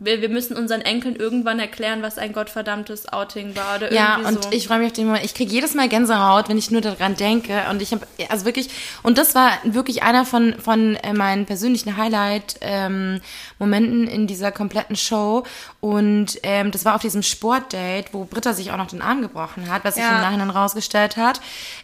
wir, 0.00 0.20
wir 0.20 0.28
müssen 0.28 0.56
unseren 0.56 0.80
Enkeln 0.82 1.16
irgendwann 1.16 1.58
erklären, 1.58 2.02
was 2.02 2.18
ein 2.18 2.32
gottverdammtes 2.32 3.12
Outing 3.12 3.56
war 3.56 3.76
oder 3.76 3.92
Ja, 3.92 4.18
irgendwie 4.18 4.36
und 4.36 4.44
so. 4.44 4.50
ich 4.52 4.68
freue 4.68 4.78
mich 4.78 4.86
auf 4.88 4.92
den 4.92 5.06
Moment. 5.06 5.24
Ich 5.24 5.34
kriege 5.34 5.50
jedes 5.52 5.74
Mal 5.74 5.88
Gänsehaut, 5.88 6.48
wenn 6.48 6.56
ich 6.56 6.70
nur 6.70 6.80
daran 6.80 7.16
denke. 7.16 7.62
Und 7.70 7.82
ich 7.82 7.90
habe, 7.92 8.06
also 8.28 8.44
wirklich, 8.44 8.68
und 9.02 9.18
das 9.18 9.34
war 9.34 9.50
wirklich 9.64 10.02
einer 10.04 10.24
von, 10.24 10.54
von 10.60 10.94
äh, 10.96 11.12
meinen 11.12 11.46
persönlichen 11.46 11.96
Highlight-Momenten 11.96 14.06
in 14.06 14.26
dieser 14.26 14.52
kompletten 14.52 14.96
Show. 14.96 15.44
Und 15.80 16.38
ähm, 16.42 16.70
das 16.70 16.84
war 16.84 16.94
auf 16.94 17.02
diesem 17.02 17.22
Sportdate, 17.22 18.08
wo 18.12 18.24
Britta 18.24 18.52
sich 18.52 18.70
auch 18.70 18.76
noch 18.76 18.88
den 18.88 19.02
Arm 19.02 19.22
gebrochen 19.22 19.70
hat, 19.70 19.84
was 19.84 19.94
sich 19.94 20.04
Ja. 20.04 20.16
im 20.16 20.20
Nachhinein 20.22 20.50
rausgestellt 20.50 21.16
hat. 21.16 21.40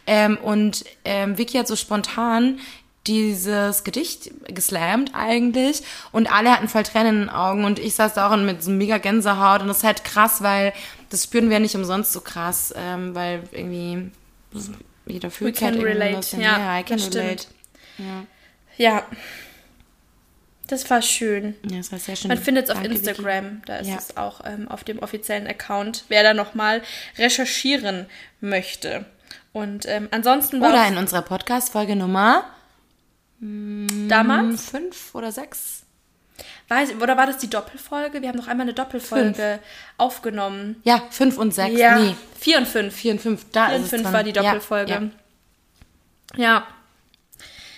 Ähm, 0.07 0.37
und 0.43 0.85
ähm, 1.05 1.39
Vicky 1.39 1.59
hat 1.59 1.69
so 1.69 1.77
spontan 1.77 2.59
dieses 3.07 3.85
Gedicht 3.85 4.31
geslammt 4.55 5.11
eigentlich 5.15 5.83
und 6.13 6.33
alle 6.33 6.51
hatten 6.53 6.69
voll 6.69 6.83
Tränen 6.85 7.15
in 7.15 7.21
den 7.23 7.31
Augen 7.31 7.65
und 7.65 7.79
ich 7.79 7.95
saß 7.95 8.15
da 8.15 8.31
auch 8.33 8.37
mit 8.37 8.63
so 8.63 8.71
mega 8.71 8.99
Gänsehaut 8.99 9.61
und 9.61 9.69
das 9.69 9.79
ist 9.79 9.85
halt 9.85 10.05
krass, 10.05 10.43
weil 10.43 10.73
das 11.11 11.25
spüren 11.25 11.51
wir 11.51 11.61
nicht 11.61 11.75
umsonst 11.75 12.13
so 12.13 12.21
krass, 12.23 12.73
ähm, 12.77 13.15
weil 13.15 13.43
irgendwie 13.53 14.11
jeder 15.07 15.31
fühlt 15.31 15.57
can 15.57 15.75
halt 15.75 15.85
relate. 15.85 16.37
Ja, 16.39 16.59
Ja, 16.59 16.79
I 16.81 16.83
can 16.83 16.97
das 16.99 17.15
relate. 17.15 17.43
stimmt. 17.43 18.27
ja. 18.79 19.03
Das 20.67 20.89
war 20.89 21.03
schön. 21.03 21.55
Ja, 21.71 21.77
das 21.77 21.93
war 21.93 21.99
sehr 21.99 22.17
schön. 22.17 22.29
Man 22.29 22.39
findet 22.39 22.65
es 22.65 22.71
auf 22.71 22.77
Danke, 22.81 22.97
Vicky. 22.97 23.09
Instagram, 23.11 23.63
da 23.67 23.77
ist 23.77 23.89
Ja. 23.89 23.97
es 23.97 24.17
auch 24.17 24.41
ähm, 24.47 24.67
auf 24.69 24.83
dem 24.83 24.99
offiziellen 24.99 25.47
Account, 25.47 26.05
wer 26.09 26.23
da 26.23 26.33
nochmal 26.33 26.81
recherchieren 27.19 28.07
möchte. 28.41 29.05
Und 29.53 29.85
ähm, 29.87 30.09
ansonsten 30.11 30.63
war 30.63 30.71
Oder 30.71 30.89
in 30.89 30.97
unserer 30.97 31.21
Podcast-Folge 31.21 31.97
Nummer 31.97 32.45
damals, 34.09 34.71
fünf 34.71 35.15
oder 35.15 35.31
sechs. 35.33 35.83
weiß, 36.69 36.95
oder 37.01 37.17
war 37.17 37.27
das 37.27 37.39
die 37.39 37.51
Doppelfolge? 37.51 38.23
Wir 38.23 38.29
haben 38.29 38.39
noch 38.39 38.49
einmal 38.49 38.65
eine 38.65 38.75
Doppelfolge 38.75 39.59
aufgenommen. 39.99 40.81
Ja, 40.85 41.03
fünf 41.11 41.37
und 41.39 41.53
sechs. 41.55 41.79
Ja, 41.79 41.99
Nee, 41.99 42.15
vier 42.41 42.59
und 42.59 42.67
fünf. 42.69 42.95
vier 42.95 43.13
und 43.13 43.21
fünf. 43.21 43.45
Da 43.53 43.69
Vier 43.69 43.77
und 43.77 43.89
fünf 43.89 44.13
war 44.13 44.23
die 44.23 44.33
Ja, 44.33 44.43
Doppelfolge. 44.43 44.93
Ja, 44.93 45.03
Ja. 46.37 46.67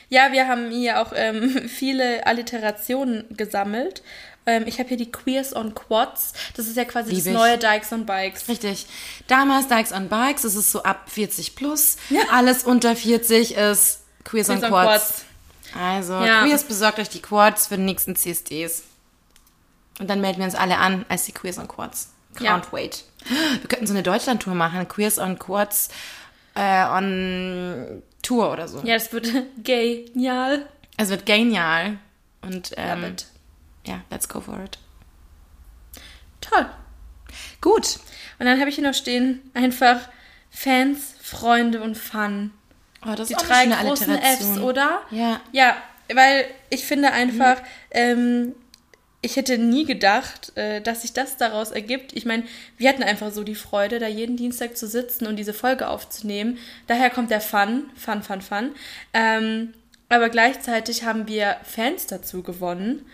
Ja, 0.09 0.31
wir 0.31 0.47
haben 0.47 0.71
hier 0.71 1.01
auch 1.03 1.13
ähm, 1.17 1.51
viele 1.69 2.25
Alliterationen 2.27 3.25
gesammelt. 3.37 4.03
Ähm, 4.47 4.63
ich 4.69 4.79
habe 4.79 4.89
hier 4.89 4.97
die 4.97 5.11
Queers 5.11 5.55
on 5.57 5.75
Quads. 5.75 6.33
Das 6.57 6.69
ist 6.69 6.77
ja 6.77 6.85
quasi 6.85 7.11
Lieb 7.11 7.19
das 7.19 7.27
ich. 7.27 7.33
neue 7.33 7.59
Dykes 7.59 7.93
on 7.93 8.07
Bikes. 8.07 8.47
Richtig. 8.49 8.87
Damals 9.27 9.67
Dykes 9.67 9.91
on 9.93 10.09
Bikes, 10.09 10.45
es 10.45 10.55
ist 10.55 10.71
so 10.71 10.85
ab 10.85 11.11
40 11.11 11.57
plus. 11.57 11.97
Alles 12.31 12.63
unter 12.63 12.95
40 12.95 13.57
ist 13.57 14.05
Queers, 14.25 14.49
on 14.49 14.59
Queers 14.61 14.63
on 14.63 14.71
Quads. 14.71 14.87
Quads. 14.87 15.25
Also, 15.79 16.15
Ja. 16.15 16.43
Queers 16.45 16.65
besorgt 16.65 16.99
euch 16.99 17.09
die 17.09 17.21
Quads 17.23 17.67
für 17.69 17.77
den 17.77 17.85
nächsten 17.85 18.17
CSDs. 18.17 18.85
Und 19.99 20.09
dann 20.11 20.21
melden 20.21 20.39
wir 20.39 20.45
uns 20.45 20.55
alle 20.55 20.79
an 20.79 21.05
als 21.09 21.25
die 21.25 21.33
Queers 21.33 21.59
on 21.59 21.69
Quads. 21.69 22.11
Can't 22.37 22.43
Ja. 22.45 22.63
wait. 22.73 23.05
Wir 23.61 23.69
könnten 23.69 23.87
so 23.87 23.93
eine 23.95 24.03
Deutschland-Tour 24.03 24.55
machen. 24.55 24.87
Queers 24.89 25.19
on 25.19 25.39
Quads 25.39 25.89
äh, 26.55 26.85
on 26.87 28.03
Tour 28.23 28.53
oder 28.53 28.69
so. 28.69 28.81
Ja, 28.85 28.95
das 28.95 29.13
wird 29.13 29.33
genial. 29.63 30.67
Es 30.97 31.09
wird 31.09 31.25
genial. 31.27 31.99
Und 32.43 32.73
ähm, 32.77 33.01
Love 33.01 33.11
it. 33.13 33.27
ja, 33.87 34.01
let's 34.11 34.29
go 34.29 34.41
for 34.41 34.59
it. 34.63 34.79
Toll. 36.41 36.67
Gut. 37.61 37.99
Und 38.39 38.47
dann 38.47 38.59
habe 38.61 38.69
ich 38.69 38.77
hier 38.77 38.85
noch 38.87 38.95
stehen, 38.95 39.51
einfach 39.55 39.97
Fans, 40.51 41.15
Freunde 41.23 41.83
und 41.83 41.97
Fun. 41.97 42.53
Oh, 43.07 43.15
das 43.15 43.29
Die 43.29 43.35
ist 43.35 43.41
auch 43.41 43.47
drei 43.47 43.61
eine 43.61 43.77
großen 43.77 44.11
Alliteration. 44.11 44.57
Fs, 44.57 44.61
oder? 44.61 45.03
Ja. 45.11 45.41
Ja, 45.53 45.77
weil 46.13 46.47
ich 46.71 46.85
finde 46.85 47.13
einfach, 47.13 47.59
ähm, 47.91 48.55
ich 49.23 49.37
hätte 49.37 49.59
nie 49.59 49.85
gedacht, 49.85 50.57
äh, 50.57 50.81
dass 50.81 51.03
sich 51.03 51.13
das 51.13 51.37
daraus 51.37 51.71
ergibt. 51.71 52.13
Ich 52.15 52.25
meine, 52.25 52.45
wir 52.77 52.89
hatten 52.89 53.03
einfach 53.03 53.33
so 53.33 53.43
die 53.43 53.55
Freude, 53.55 53.99
da 53.99 54.07
jeden 54.07 54.37
Dienstag 54.37 54.77
zu 54.77 54.87
sitzen 54.87 55.27
und 55.27 55.37
diese 55.37 55.53
Folge 55.53 55.89
aufzunehmen. 55.89 56.59
Daher 56.87 57.11
kommt 57.11 57.31
der 57.31 57.41
Fun, 57.41 57.91
Fun, 57.97 58.23
Fun, 58.23 58.41
Fun. 58.41 58.73
Ähm, 59.13 59.75
aber 60.09 60.29
gleichzeitig 60.29 61.05
haben 61.05 61.27
wir 61.27 61.57
Fans 61.65 62.07
dazu 62.07 62.43
gewonnen. 62.43 63.05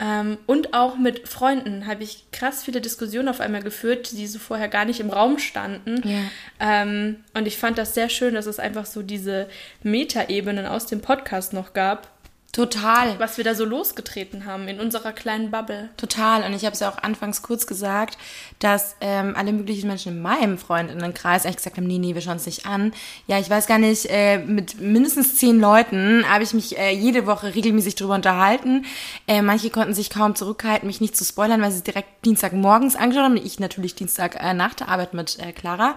Ähm, 0.00 0.38
und 0.46 0.74
auch 0.74 0.96
mit 0.96 1.28
Freunden 1.28 1.86
habe 1.86 2.02
ich 2.02 2.24
krass 2.32 2.64
viele 2.64 2.80
Diskussionen 2.80 3.28
auf 3.28 3.40
einmal 3.40 3.62
geführt, 3.62 4.12
die 4.12 4.26
so 4.26 4.38
vorher 4.38 4.68
gar 4.68 4.84
nicht 4.84 5.00
im 5.00 5.10
Raum 5.10 5.38
standen. 5.38 6.02
Ja. 6.08 6.82
Ähm, 6.82 7.16
und 7.34 7.46
ich 7.46 7.56
fand 7.56 7.78
das 7.78 7.94
sehr 7.94 8.08
schön, 8.08 8.34
dass 8.34 8.46
es 8.46 8.58
einfach 8.58 8.86
so 8.86 9.02
diese 9.02 9.48
Metaebenen 9.82 10.66
aus 10.66 10.86
dem 10.86 11.00
Podcast 11.00 11.52
noch 11.52 11.74
gab, 11.74 12.08
Total. 12.54 13.18
was 13.18 13.36
wir 13.36 13.44
da 13.44 13.54
so 13.54 13.64
losgetreten 13.64 14.46
haben 14.46 14.68
in 14.68 14.80
unserer 14.80 15.12
kleinen 15.12 15.50
Bubble. 15.50 15.90
Total. 15.96 16.44
Und 16.44 16.54
ich 16.54 16.64
habe 16.64 16.72
es 16.72 16.80
ja 16.80 16.88
auch 16.88 16.98
anfangs 16.98 17.42
kurz 17.42 17.66
gesagt, 17.66 18.16
dass 18.60 18.96
ähm, 19.00 19.34
alle 19.36 19.52
möglichen 19.52 19.88
Menschen 19.88 20.12
in 20.12 20.22
meinem 20.22 20.56
Freundinnenkreis 20.56 21.44
eigentlich 21.44 21.56
gesagt 21.56 21.76
haben, 21.76 21.86
nee, 21.86 21.98
nee, 21.98 22.14
wir 22.14 22.22
schauen 22.22 22.36
es 22.36 22.46
nicht 22.46 22.64
an. 22.64 22.92
Ja, 23.26 23.38
ich 23.38 23.50
weiß 23.50 23.66
gar 23.66 23.78
nicht, 23.78 24.06
äh, 24.08 24.38
mit 24.38 24.80
mindestens 24.80 25.36
zehn 25.36 25.58
Leuten 25.58 26.24
habe 26.28 26.44
ich 26.44 26.54
mich 26.54 26.78
äh, 26.78 26.92
jede 26.92 27.26
Woche 27.26 27.54
regelmäßig 27.54 27.96
drüber 27.96 28.14
unterhalten. 28.14 28.84
Äh, 29.26 29.42
manche 29.42 29.70
konnten 29.70 29.94
sich 29.94 30.10
kaum 30.10 30.36
zurückhalten, 30.36 30.86
mich 30.86 31.00
nicht 31.00 31.16
zu 31.16 31.24
spoilern, 31.24 31.60
weil 31.60 31.72
sie 31.72 31.78
es 31.78 31.84
direkt 31.84 32.24
Dienstagmorgens 32.24 32.94
angeschaut 32.96 33.24
haben. 33.24 33.36
Ich 33.36 33.58
natürlich 33.58 33.96
Dienstag 33.96 34.36
äh, 34.40 34.54
nach 34.54 34.74
der 34.74 34.88
Arbeit 34.88 35.12
mit 35.12 35.38
äh, 35.40 35.52
Clara. 35.52 35.96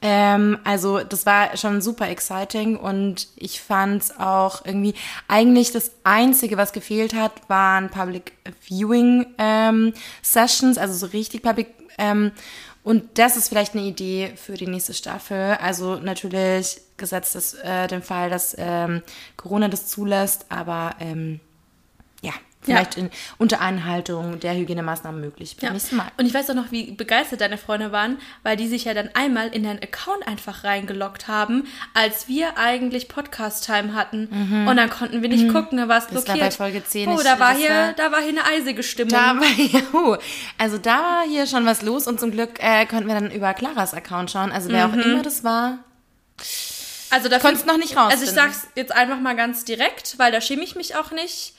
Ähm, 0.00 0.58
also 0.62 1.00
das 1.00 1.26
war 1.26 1.56
schon 1.56 1.80
super 1.80 2.08
exciting 2.08 2.76
und 2.76 3.28
ich 3.34 3.60
fand 3.60 4.18
auch 4.20 4.64
irgendwie 4.64 4.94
eigentlich 5.26 5.72
das 5.72 5.90
Einzige, 6.04 6.56
was 6.56 6.72
gefehlt 6.72 7.14
hat, 7.14 7.32
waren 7.48 7.90
Public 7.90 8.32
Viewing 8.60 9.26
ähm, 9.38 9.92
Sessions, 10.22 10.78
also 10.78 10.94
so 10.94 11.06
richtig 11.06 11.42
Public 11.42 11.66
ähm, 11.98 12.30
und 12.84 13.18
das 13.18 13.36
ist 13.36 13.48
vielleicht 13.48 13.74
eine 13.74 13.84
Idee 13.84 14.32
für 14.36 14.54
die 14.54 14.66
nächste 14.66 14.94
Staffel. 14.94 15.58
Also 15.60 15.96
natürlich 15.96 16.80
gesetzt 16.96 17.34
das, 17.34 17.52
äh, 17.54 17.86
den 17.86 18.02
Fall, 18.02 18.30
dass 18.30 18.56
ähm, 18.58 19.02
Corona 19.36 19.68
das 19.68 19.88
zulässt, 19.88 20.46
aber 20.48 20.94
ähm, 21.00 21.40
ja, 22.22 22.32
vielleicht 22.60 22.96
in, 22.96 23.10
unter 23.38 23.60
Einhaltung 23.60 24.40
der 24.40 24.54
Hygienemaßnahmen 24.54 25.20
möglich 25.20 25.56
beim 25.60 25.68
Ja. 25.68 25.72
nächsten 25.72 25.96
Mal. 25.96 26.08
Und 26.18 26.26
ich 26.26 26.34
weiß 26.34 26.50
auch 26.50 26.54
noch, 26.54 26.70
wie 26.70 26.90
begeistert 26.90 27.40
deine 27.40 27.56
Freunde 27.56 27.92
waren, 27.92 28.18
weil 28.42 28.56
die 28.56 28.66
sich 28.66 28.84
ja 28.84 28.94
dann 28.94 29.10
einmal 29.14 29.48
in 29.48 29.62
deinen 29.62 29.78
Account 29.82 30.26
einfach 30.26 30.64
reingeloggt 30.64 31.28
haben, 31.28 31.66
als 31.94 32.28
wir 32.28 32.58
eigentlich 32.58 33.08
Podcast-Time 33.08 33.94
hatten. 33.94 34.66
Und 34.68 34.76
dann 34.76 34.90
konnten 34.90 35.22
wir 35.22 35.28
nicht 35.28 35.52
gucken, 35.52 35.78
da 35.78 35.88
war 35.88 35.98
es 35.98 36.04
Mhm. 36.10 36.14
Das 36.14 36.26
war 36.28 36.34
blockiert. 36.34 36.50
bei 36.58 36.64
Folge 36.64 36.84
10 36.84 37.08
Oh, 37.10 37.20
da 37.22 37.38
war, 37.38 37.54
hier, 37.54 37.70
war- 37.70 37.92
da 37.94 38.12
war 38.12 38.20
hier 38.20 38.30
eine 38.30 38.44
eisige 38.44 38.82
Stimmung. 38.82 39.12
Da 39.12 39.36
war, 39.36 39.46
ja, 39.56 39.80
oh, 39.92 40.16
also 40.58 40.78
da 40.78 40.98
war 40.98 41.24
hier 41.28 41.46
schon 41.46 41.64
was 41.64 41.82
los 41.82 42.06
und 42.06 42.18
zum 42.20 42.30
Glück 42.32 42.58
äh, 42.62 42.86
konnten 42.86 43.06
wir 43.08 43.14
dann 43.14 43.30
über 43.30 43.54
Claras 43.54 43.94
Account 43.94 44.30
schauen. 44.30 44.52
Also 44.52 44.68
wer 44.70 44.86
auch 44.86 44.92
immer 44.92 45.22
das 45.22 45.44
war. 45.44 45.78
Also 47.10 47.28
da 47.28 47.38
Konntest 47.38 47.66
noch 47.66 47.78
nicht 47.78 47.96
Also 47.96 48.24
ich 48.24 48.30
sag's 48.30 48.66
jetzt 48.76 48.92
einfach 48.94 49.18
mal 49.18 49.34
ganz 49.34 49.64
direkt, 49.64 50.18
weil 50.18 50.30
da 50.30 50.40
schäme 50.40 50.62
ich 50.62 50.76
mich 50.76 50.94
auch 50.96 51.10
nicht. 51.10 51.54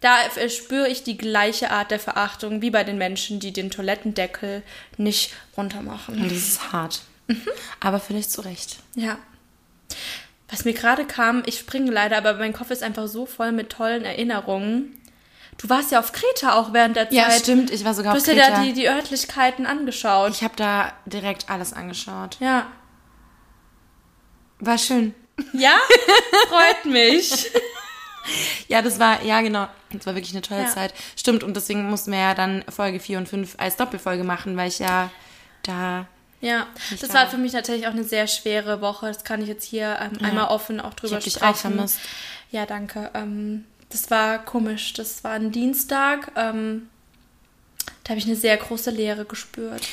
Da 0.00 0.16
spüre 0.48 0.88
ich 0.88 1.04
die 1.04 1.16
gleiche 1.16 1.70
Art 1.70 1.90
der 1.90 1.98
Verachtung 1.98 2.60
wie 2.62 2.70
bei 2.70 2.84
den 2.84 2.98
Menschen, 2.98 3.40
die 3.40 3.52
den 3.52 3.70
Toilettendeckel 3.70 4.62
nicht 4.98 5.32
runtermachen. 5.56 6.16
Und 6.20 6.30
das 6.30 6.38
ist 6.38 6.72
hart. 6.72 7.00
Aber 7.80 7.98
vielleicht 7.98 8.30
zu 8.30 8.42
Recht. 8.42 8.76
Ja. 8.94 9.18
Was 10.50 10.64
mir 10.64 10.74
gerade 10.74 11.04
kam, 11.06 11.42
ich 11.46 11.58
springe 11.58 11.90
leider, 11.90 12.18
aber 12.18 12.34
mein 12.34 12.52
Kopf 12.52 12.70
ist 12.70 12.82
einfach 12.82 13.08
so 13.08 13.26
voll 13.26 13.50
mit 13.52 13.70
tollen 13.70 14.04
Erinnerungen. 14.04 14.92
Du 15.58 15.68
warst 15.70 15.90
ja 15.90 15.98
auf 15.98 16.12
Kreta 16.12 16.52
auch 16.52 16.72
während 16.74 16.96
der 16.96 17.10
Ja, 17.12 17.30
Zeit. 17.30 17.40
stimmt. 17.40 17.70
Ich 17.70 17.84
war 17.84 17.94
sogar 17.94 18.12
Du 18.12 18.18
auf 18.20 18.26
hast 18.26 18.32
ja 18.32 18.34
da 18.36 18.48
Kreta. 18.50 18.62
die, 18.62 18.72
die 18.74 18.88
Örtlichkeiten 18.88 19.64
angeschaut. 19.66 20.32
ich 20.32 20.42
habe 20.44 20.54
da 20.56 20.92
direkt 21.06 21.48
alles 21.50 21.72
angeschaut. 21.72 22.36
ja. 22.40 22.66
War 24.58 24.78
schön. 24.78 25.14
Ja? 25.52 25.76
Freut 26.48 26.84
mich. 26.86 27.50
Ja, 28.68 28.82
das 28.82 28.98
war, 28.98 29.22
ja 29.22 29.40
genau, 29.40 29.68
das 29.92 30.06
war 30.06 30.14
wirklich 30.14 30.32
eine 30.34 30.42
tolle 30.42 30.62
Ja. 30.62 30.68
Zeit. 30.68 30.92
Stimmt, 31.16 31.44
und 31.44 31.54
deswegen 31.54 31.88
mussten 31.88 32.10
wir 32.12 32.18
ja 32.18 32.34
dann 32.34 32.64
Folge 32.68 32.98
4 33.00 33.18
und 33.18 33.28
5 33.28 33.54
als 33.58 33.76
Doppelfolge 33.76 34.24
machen, 34.24 34.56
weil 34.56 34.68
ich 34.68 34.78
ja 34.80 35.10
da 35.62 36.06
Ja, 36.40 36.66
das 36.90 37.08
da. 37.08 37.14
war 37.14 37.26
für 37.30 37.38
mich 37.38 37.52
natürlich 37.52 37.86
auch 37.86 37.92
eine 37.92 38.04
sehr 38.04 38.26
schwere 38.26 38.80
Woche. 38.80 39.06
Das 39.08 39.24
kann 39.24 39.40
ich 39.42 39.48
jetzt 39.48 39.64
hier 39.64 39.98
ähm, 40.00 40.24
einmal 40.24 40.48
offen 40.48 40.80
auch 40.80 40.94
drüber 40.94 41.18
dich 41.18 41.34
sprechen. 41.34 41.48
auch 41.48 41.56
vermisst. 41.56 41.98
Ja, 42.50 42.66
danke. 42.66 43.10
Ähm, 43.14 43.64
das 43.90 44.10
war 44.10 44.38
komisch. 44.44 44.92
Das 44.94 45.22
war 45.24 45.32
ein 45.32 45.52
Dienstag. 45.52 46.32
Ähm, 46.36 46.88
da 48.04 48.10
habe 48.10 48.18
ich 48.18 48.26
eine 48.26 48.36
sehr 48.36 48.56
große 48.56 48.90
Leere 48.90 49.24
gespürt. 49.24 49.86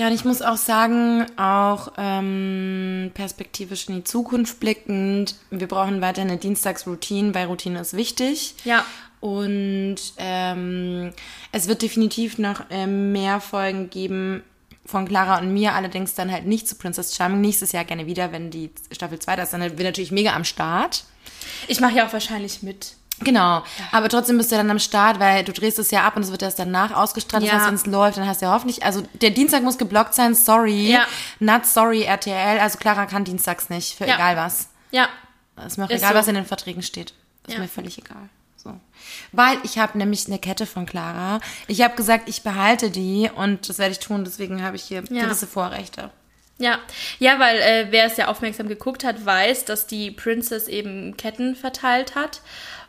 Ja, 0.00 0.06
und 0.06 0.14
ich 0.14 0.24
muss 0.24 0.40
auch 0.40 0.56
sagen, 0.56 1.26
auch 1.36 1.92
ähm, 1.98 3.10
perspektivisch 3.12 3.86
in 3.90 3.96
die 3.96 4.04
Zukunft 4.04 4.58
blickend, 4.58 5.34
wir 5.50 5.66
brauchen 5.66 6.00
weiter 6.00 6.22
eine 6.22 6.38
Dienstagsroutine, 6.38 7.34
weil 7.34 7.48
Routine 7.48 7.78
ist 7.80 7.92
wichtig. 7.92 8.54
Ja. 8.64 8.86
Und 9.20 9.96
ähm, 10.16 11.12
es 11.52 11.68
wird 11.68 11.82
definitiv 11.82 12.38
noch 12.38 12.62
ähm, 12.70 13.12
mehr 13.12 13.42
Folgen 13.42 13.90
geben 13.90 14.42
von 14.86 15.06
Clara 15.06 15.38
und 15.38 15.52
mir, 15.52 15.74
allerdings 15.74 16.14
dann 16.14 16.32
halt 16.32 16.46
nicht 16.46 16.66
zu 16.66 16.76
Princess 16.76 17.14
Charming. 17.14 17.42
Nächstes 17.42 17.72
Jahr 17.72 17.84
gerne 17.84 18.06
wieder, 18.06 18.32
wenn 18.32 18.50
die 18.50 18.70
Staffel 18.92 19.18
2 19.18 19.36
da 19.36 19.42
ist. 19.42 19.52
Dann 19.52 19.60
sind 19.60 19.76
wir 19.76 19.84
natürlich 19.84 20.12
mega 20.12 20.34
am 20.34 20.44
Start. 20.44 21.04
Ich 21.68 21.82
mache 21.82 21.96
ja 21.96 22.06
auch 22.06 22.12
wahrscheinlich 22.14 22.62
mit. 22.62 22.94
Genau, 23.22 23.62
aber 23.92 24.08
trotzdem 24.08 24.38
bist 24.38 24.50
du 24.50 24.56
dann 24.56 24.70
am 24.70 24.78
Start, 24.78 25.20
weil 25.20 25.44
du 25.44 25.52
drehst 25.52 25.78
es 25.78 25.90
ja 25.90 26.04
ab 26.04 26.16
und 26.16 26.22
es 26.22 26.30
wird 26.30 26.42
erst 26.42 26.58
danach 26.58 26.92
ausgestrahlt. 26.92 27.44
Ja. 27.44 27.50
Das 27.52 27.58
heißt, 27.60 27.68
wenn 27.68 27.74
es 27.76 27.86
läuft, 27.86 28.16
dann 28.18 28.26
hast 28.26 28.40
du 28.40 28.46
ja 28.46 28.52
hoffentlich, 28.52 28.82
also 28.82 29.02
der 29.20 29.30
Dienstag 29.30 29.62
muss 29.62 29.76
geblockt 29.76 30.14
sein, 30.14 30.34
sorry. 30.34 30.90
Ja. 30.92 31.06
Not 31.38 31.66
sorry, 31.66 32.02
RTL. 32.04 32.58
Also 32.60 32.78
Clara 32.78 33.06
kann 33.06 33.24
dienstags 33.24 33.68
nicht, 33.68 33.96
für 33.96 34.06
Ja. 34.06 34.14
egal 34.14 34.36
was. 34.36 34.70
Ja. 34.90 35.08
Ist 35.66 35.76
mir 35.76 35.84
auch 35.84 35.90
Ist 35.90 35.98
egal, 35.98 36.12
so. 36.12 36.18
was 36.18 36.28
in 36.28 36.34
den 36.34 36.46
Verträgen 36.46 36.82
steht. 36.82 37.12
Ist 37.46 37.54
Ja. 37.54 37.60
mir 37.60 37.68
völlig 37.68 37.98
egal. 37.98 38.28
So. 38.56 38.72
Weil 39.32 39.58
ich 39.64 39.78
habe 39.78 39.98
nämlich 39.98 40.26
eine 40.26 40.38
Kette 40.38 40.64
von 40.66 40.86
Clara. 40.86 41.40
Ich 41.66 41.82
habe 41.82 41.94
gesagt, 41.96 42.28
ich 42.28 42.42
behalte 42.42 42.90
die 42.90 43.30
und 43.34 43.68
das 43.68 43.78
werde 43.78 43.92
ich 43.92 43.98
tun, 44.00 44.24
deswegen 44.24 44.62
habe 44.62 44.76
ich 44.76 44.82
hier 44.84 45.02
Ja. 45.10 45.24
gewisse 45.24 45.46
Vorrechte. 45.46 46.10
Ja, 46.58 46.78
ja, 47.18 47.38
weil 47.38 47.56
äh, 47.56 47.86
wer 47.90 48.04
es 48.04 48.18
ja 48.18 48.28
aufmerksam 48.28 48.68
geguckt 48.68 49.02
hat, 49.02 49.24
weiß, 49.24 49.64
dass 49.64 49.86
die 49.86 50.10
Princess 50.10 50.68
eben 50.68 51.16
Ketten 51.16 51.56
verteilt 51.56 52.14
hat. 52.14 52.42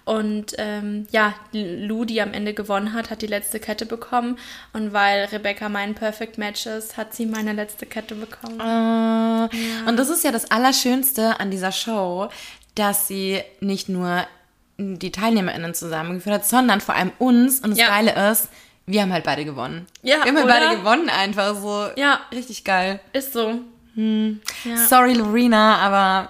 Und 0.03 0.53
ähm, 0.57 1.07
ja, 1.11 1.33
Lou, 1.51 2.05
die 2.05 2.21
am 2.21 2.33
Ende 2.33 2.53
gewonnen 2.53 2.93
hat, 2.93 3.09
hat 3.09 3.21
die 3.21 3.27
letzte 3.27 3.59
Kette 3.59 3.85
bekommen. 3.85 4.37
Und 4.73 4.93
weil 4.93 5.25
Rebecca 5.25 5.69
mein 5.69 5.93
Perfect 5.95 6.37
Match 6.37 6.65
ist, 6.65 6.97
hat 6.97 7.13
sie 7.13 7.25
meine 7.25 7.53
letzte 7.53 7.85
Kette 7.85 8.15
bekommen. 8.15 8.59
Äh, 8.59 9.89
Und 9.89 9.97
das 9.97 10.09
ist 10.09 10.23
ja 10.23 10.31
das 10.31 10.49
Allerschönste 10.51 11.39
an 11.39 11.51
dieser 11.51 11.71
Show, 11.71 12.29
dass 12.75 13.07
sie 13.07 13.41
nicht 13.59 13.89
nur 13.89 14.25
die 14.77 15.11
TeilnehmerInnen 15.11 15.73
zusammengeführt 15.75 16.35
hat, 16.35 16.45
sondern 16.45 16.81
vor 16.81 16.95
allem 16.95 17.11
uns. 17.19 17.59
Und 17.59 17.71
das 17.71 17.79
Ja. 17.79 17.87
Geile 17.89 18.31
ist, 18.31 18.49
wir 18.87 19.03
haben 19.03 19.13
halt 19.13 19.23
beide 19.23 19.45
gewonnen. 19.45 19.85
Ja, 20.01 20.15
wir 20.23 20.31
haben 20.31 20.35
halt 20.37 20.45
oder? 20.45 20.59
beide 20.59 20.77
gewonnen 20.77 21.09
einfach 21.09 21.55
so. 21.55 21.87
Ja. 21.95 22.21
Richtig 22.33 22.63
geil. 22.63 22.99
Ist 23.13 23.33
so. 23.33 23.59
Ja. 23.95 24.77
Sorry, 24.87 25.13
Lorena, 25.13 25.77
aber, 25.77 26.29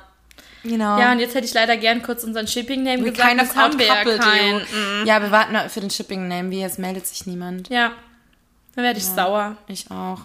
know. 0.70 0.98
Ja, 1.00 1.12
und 1.12 1.20
jetzt 1.20 1.36
hätte 1.36 1.46
ich 1.46 1.54
leider 1.54 1.78
gern 1.78 2.04
kurz 2.04 2.24
unseren 2.24 2.48
Shipping-Name 2.48 3.04
gesagt. 3.04 3.34
of 3.34 3.38
das 3.38 3.56
haben 3.56 3.80
wir 3.80 3.86
ja 3.88 4.04
keinen. 4.04 4.60
you. 4.60 5.06
Ja, 5.06 5.22
wir 5.22 5.32
warten 5.32 5.58
für 5.70 5.82
den 5.82 5.90
Shipping-Name, 5.90 6.52
wie 6.52 6.62
es 6.62 6.78
meldet 6.78 7.08
sich 7.08 7.26
niemand. 7.26 7.70
Ja, 7.70 7.94
dann 8.76 8.84
werde 8.84 9.00
ich 9.00 9.06
sauer. 9.06 9.58
Ich 9.68 9.90
auch. 9.90 10.22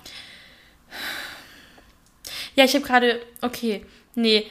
Ja, 2.55 2.65
ich 2.65 2.75
habe 2.75 2.85
gerade, 2.85 3.21
okay, 3.43 3.85
nee, 4.15 4.47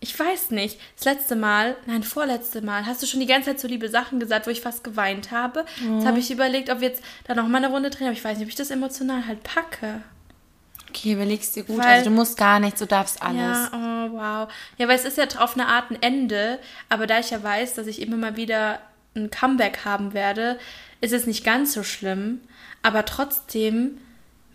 ich 0.00 0.18
weiß 0.18 0.50
nicht. 0.50 0.78
Das 0.96 1.04
letzte 1.04 1.36
Mal, 1.36 1.76
nein, 1.86 2.02
vorletzte 2.02 2.60
Mal, 2.60 2.86
hast 2.86 3.02
du 3.02 3.06
schon 3.06 3.20
die 3.20 3.26
ganze 3.26 3.50
Zeit 3.50 3.60
so 3.60 3.68
liebe 3.68 3.88
Sachen 3.88 4.20
gesagt, 4.20 4.46
wo 4.46 4.50
ich 4.50 4.60
fast 4.60 4.84
geweint 4.84 5.30
habe. 5.30 5.64
Jetzt 5.80 6.06
habe 6.06 6.18
ich 6.18 6.30
überlegt, 6.30 6.70
ob 6.70 6.80
wir 6.80 6.88
jetzt 6.88 7.02
da 7.24 7.34
noch 7.34 7.48
mal 7.48 7.58
eine 7.58 7.70
Runde 7.70 7.90
drehen, 7.90 8.06
aber 8.06 8.16
ich 8.16 8.24
weiß 8.24 8.38
nicht, 8.38 8.46
ob 8.46 8.50
ich 8.50 8.56
das 8.56 8.70
emotional 8.70 9.26
halt 9.26 9.42
packe. 9.42 10.02
Okay, 10.96 11.12
überlegst 11.12 11.56
dir 11.56 11.64
gut. 11.64 11.78
Weil- 11.78 11.86
also 11.98 12.10
du 12.10 12.16
musst 12.16 12.36
gar 12.38 12.58
nichts, 12.60 12.78
du 12.80 12.86
darfst 12.86 13.22
alles. 13.22 13.36
Ja, 13.38 13.70
oh, 13.72 14.12
wow. 14.12 14.52
Ja, 14.78 14.88
weil 14.88 14.96
es 14.96 15.04
ist 15.04 15.18
ja 15.18 15.24
auf 15.38 15.54
eine 15.54 15.66
Art 15.68 15.90
ein 15.90 16.00
Ende, 16.02 16.58
aber 16.88 17.06
da 17.06 17.18
ich 17.18 17.30
ja 17.30 17.42
weiß, 17.42 17.74
dass 17.74 17.86
ich 17.86 18.00
immer 18.00 18.16
mal 18.16 18.36
wieder 18.36 18.78
ein 19.14 19.30
Comeback 19.30 19.84
haben 19.84 20.12
werde, 20.14 20.58
ist 21.00 21.12
es 21.12 21.26
nicht 21.26 21.44
ganz 21.44 21.72
so 21.72 21.82
schlimm. 21.82 22.40
Aber 22.82 23.04
trotzdem 23.04 23.98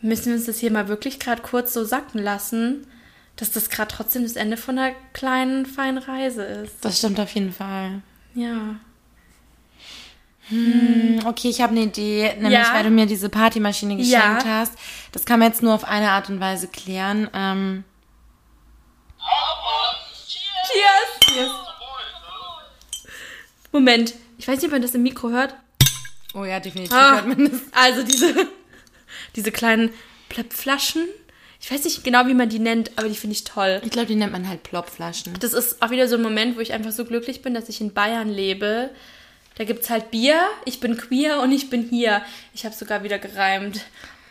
müssen 0.02 0.28
wir 0.28 0.34
uns 0.36 0.46
das 0.46 0.60
hier 0.60 0.72
mal 0.72 0.88
wirklich 0.88 1.20
gerade 1.20 1.42
kurz 1.42 1.74
so 1.74 1.84
sacken 1.84 2.20
lassen, 2.22 2.88
dass 3.36 3.52
das 3.52 3.70
gerade 3.70 3.94
trotzdem 3.94 4.24
das 4.24 4.36
Ende 4.36 4.58
von 4.58 4.78
einer 4.78 4.96
kleinen, 5.14 5.66
feinen 5.66 5.98
Reise 5.98 6.44
ist. 6.44 6.84
Das 6.84 6.98
stimmt 6.98 7.20
auf 7.20 7.34
jeden 7.34 7.54
Fall. 7.54 8.02
Ja. 8.34 8.76
Hm, 10.50 11.22
Okay, 11.26 11.50
ich 11.50 11.62
habe 11.62 11.72
eine 11.72 11.82
Idee, 11.84 12.34
nämlich 12.36 12.52
Ja. 12.54 12.74
weil 12.74 12.84
du 12.84 12.90
mir 12.90 13.06
diese 13.06 13.30
Partymaschine 13.30 13.96
geschenkt 13.96 14.44
Ja. 14.44 14.60
hast. 14.60 14.74
Das 15.12 15.26
kann 15.26 15.40
man 15.40 15.50
jetzt 15.50 15.62
nur 15.62 15.74
auf 15.74 15.84
eine 15.86 16.12
Art 16.12 16.30
und 16.30 16.40
Weise 16.40 16.68
klären. 16.68 17.30
Ähm, 17.34 17.84
Cheers! 20.68 21.50
Moment, 23.72 24.14
ich 24.38 24.48
weiß 24.48 24.58
nicht, 24.58 24.66
ob 24.66 24.72
man 24.72 24.82
das 24.82 24.96
im 24.96 25.04
Mikro 25.04 25.30
hört. 25.30 25.56
oh 26.34 26.44
ja, 26.44 26.60
definitiv 26.60 26.94
Ah, 26.94 27.16
hört 27.16 27.28
man 27.28 27.50
das. 27.50 27.62
also 27.72 28.04
diese, 28.04 28.48
diese 29.36 29.52
kleinen 29.52 29.92
Plöppflaschen. 30.30 31.08
Ich 31.62 31.72
weiß 31.72 31.84
nicht 31.84 32.04
genau, 32.04 32.26
wie 32.28 32.34
man 32.34 32.50
die 32.50 32.60
nennt, 32.60 32.92
aber 32.98 33.08
die 33.08 33.16
finde 33.16 33.36
ich 33.36 33.44
toll. 33.44 33.82
Ich 33.84 33.92
glaube, 33.92 34.08
die 34.08 34.16
nennt 34.16 34.32
man 34.32 34.48
halt 34.48 34.64
Plopflaschen. 34.64 35.34
Das 35.40 35.54
ist 35.54 35.82
auch 35.82 35.92
wieder 35.92 36.08
so 36.08 36.16
ein 36.16 36.22
Moment, 36.24 36.58
wo 36.58 36.60
ich 36.60 36.74
einfach 36.74 36.92
so 36.92 37.06
glücklich 37.06 37.44
bin, 37.44 37.54
dass 37.54 37.70
ich 37.70 37.80
in 37.82 37.94
Bayern 37.94 38.30
lebe. 38.30 38.90
Da 39.56 39.64
gibt's 39.64 39.90
halt 39.90 40.12
Bier, 40.12 40.42
ich 40.66 40.80
bin 40.80 40.98
queer 40.98 41.42
und 41.42 41.52
ich 41.52 41.70
bin 41.70 41.84
hier. 41.84 42.22
Ich 42.54 42.66
habe 42.66 42.76
sogar 42.76 43.04
wieder 43.04 43.20
gereimt. 43.20 43.82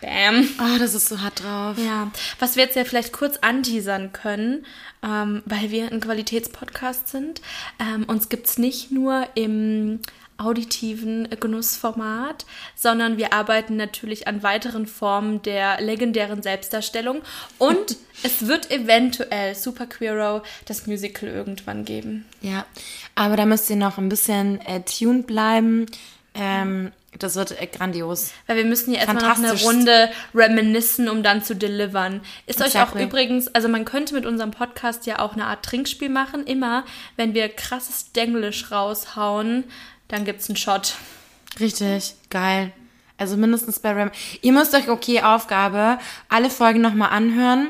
Bam. 0.01 0.49
Oh, 0.59 0.79
das 0.79 0.95
ist 0.95 1.09
so 1.09 1.21
hart 1.21 1.43
drauf. 1.43 1.77
Ja, 1.79 2.11
was 2.39 2.57
wir 2.57 2.65
jetzt 2.65 2.75
ja 2.75 2.85
vielleicht 2.85 3.13
kurz 3.13 3.37
anteasern 3.39 4.13
können, 4.13 4.65
ähm, 5.03 5.43
weil 5.45 5.71
wir 5.71 5.93
ein 5.93 6.01
Qualitätspodcast 6.01 7.09
sind. 7.09 7.43
Ähm, 7.79 8.05
uns 8.05 8.31
gibt's 8.31 8.57
nicht 8.57 8.91
nur 8.91 9.29
im 9.35 10.01
auditiven 10.41 11.29
Genussformat, 11.39 12.47
sondern 12.75 13.19
wir 13.19 13.33
arbeiten 13.33 13.77
natürlich 13.77 14.27
an 14.27 14.43
weiteren 14.43 14.87
Formen 14.87 15.43
der 15.43 15.81
legendären 15.81 16.43
Selbstdarstellung 16.43 17.23
und 17.59 17.97
es 18.23 18.47
wird 18.47 18.71
eventuell 18.71 19.55
Super 19.55 19.87
Queero 19.87 20.43
das 20.65 20.87
Musical 20.87 21.29
irgendwann 21.29 21.85
geben. 21.85 22.25
Ja, 22.41 22.65
aber 23.15 23.37
da 23.37 23.47
müsst 23.47 23.71
ihr 23.71 23.77
noch 23.77 23.99
ein 23.99 24.09
bisschen 24.09 24.61
äh, 24.63 24.81
tuned 24.83 25.27
bleiben. 25.27 25.87
Ähm, 26.35 26.93
das 27.19 27.35
wird 27.37 27.61
äh, 27.61 27.67
grandios. 27.67 28.33
Weil 28.47 28.59
wir 28.59 28.65
müssen 28.65 28.93
ja 28.93 29.01
erstmal 29.01 29.23
noch 29.23 29.39
eine. 29.39 29.61
Runde 29.63 30.11
reminiscen, 30.35 31.09
um 31.09 31.23
dann 31.23 31.43
zu 31.43 31.57
delivern. 31.57 32.21
Ist 32.47 32.61
euch 32.61 32.77
auch 32.77 32.83
Exactly. 32.83 33.05
übrigens, 33.05 33.49
also 33.49 33.69
man 33.69 33.85
könnte 33.85 34.15
mit 34.15 34.27
unserem 34.27 34.53
Podcast 34.53 35.07
ja 35.07 35.19
auch 35.19 35.33
eine 35.33 35.47
Art 35.47 35.65
Trinkspiel 35.65 36.09
machen. 36.09 36.47
Immer, 36.47 36.85
wenn 37.17 37.35
wir 37.35 37.49
krasses 37.49 38.13
Denglisch 38.13 38.71
raushauen, 38.71 39.65
dann 40.11 40.25
gibt's 40.25 40.49
einen 40.49 40.57
Shot. 40.57 40.97
Richtig, 41.59 42.15
geil. 42.29 42.73
Also 43.17 43.37
mindestens 43.37 43.79
bei 43.79 43.93
Ram. 43.93 44.11
Ihr 44.41 44.53
müsst 44.53 44.75
euch, 44.75 44.89
okay, 44.89 45.23
Aufgabe, 45.23 45.99
alle 46.29 46.51
Folgen 46.51 46.81
nochmal 46.81 47.11
anhören. 47.11 47.69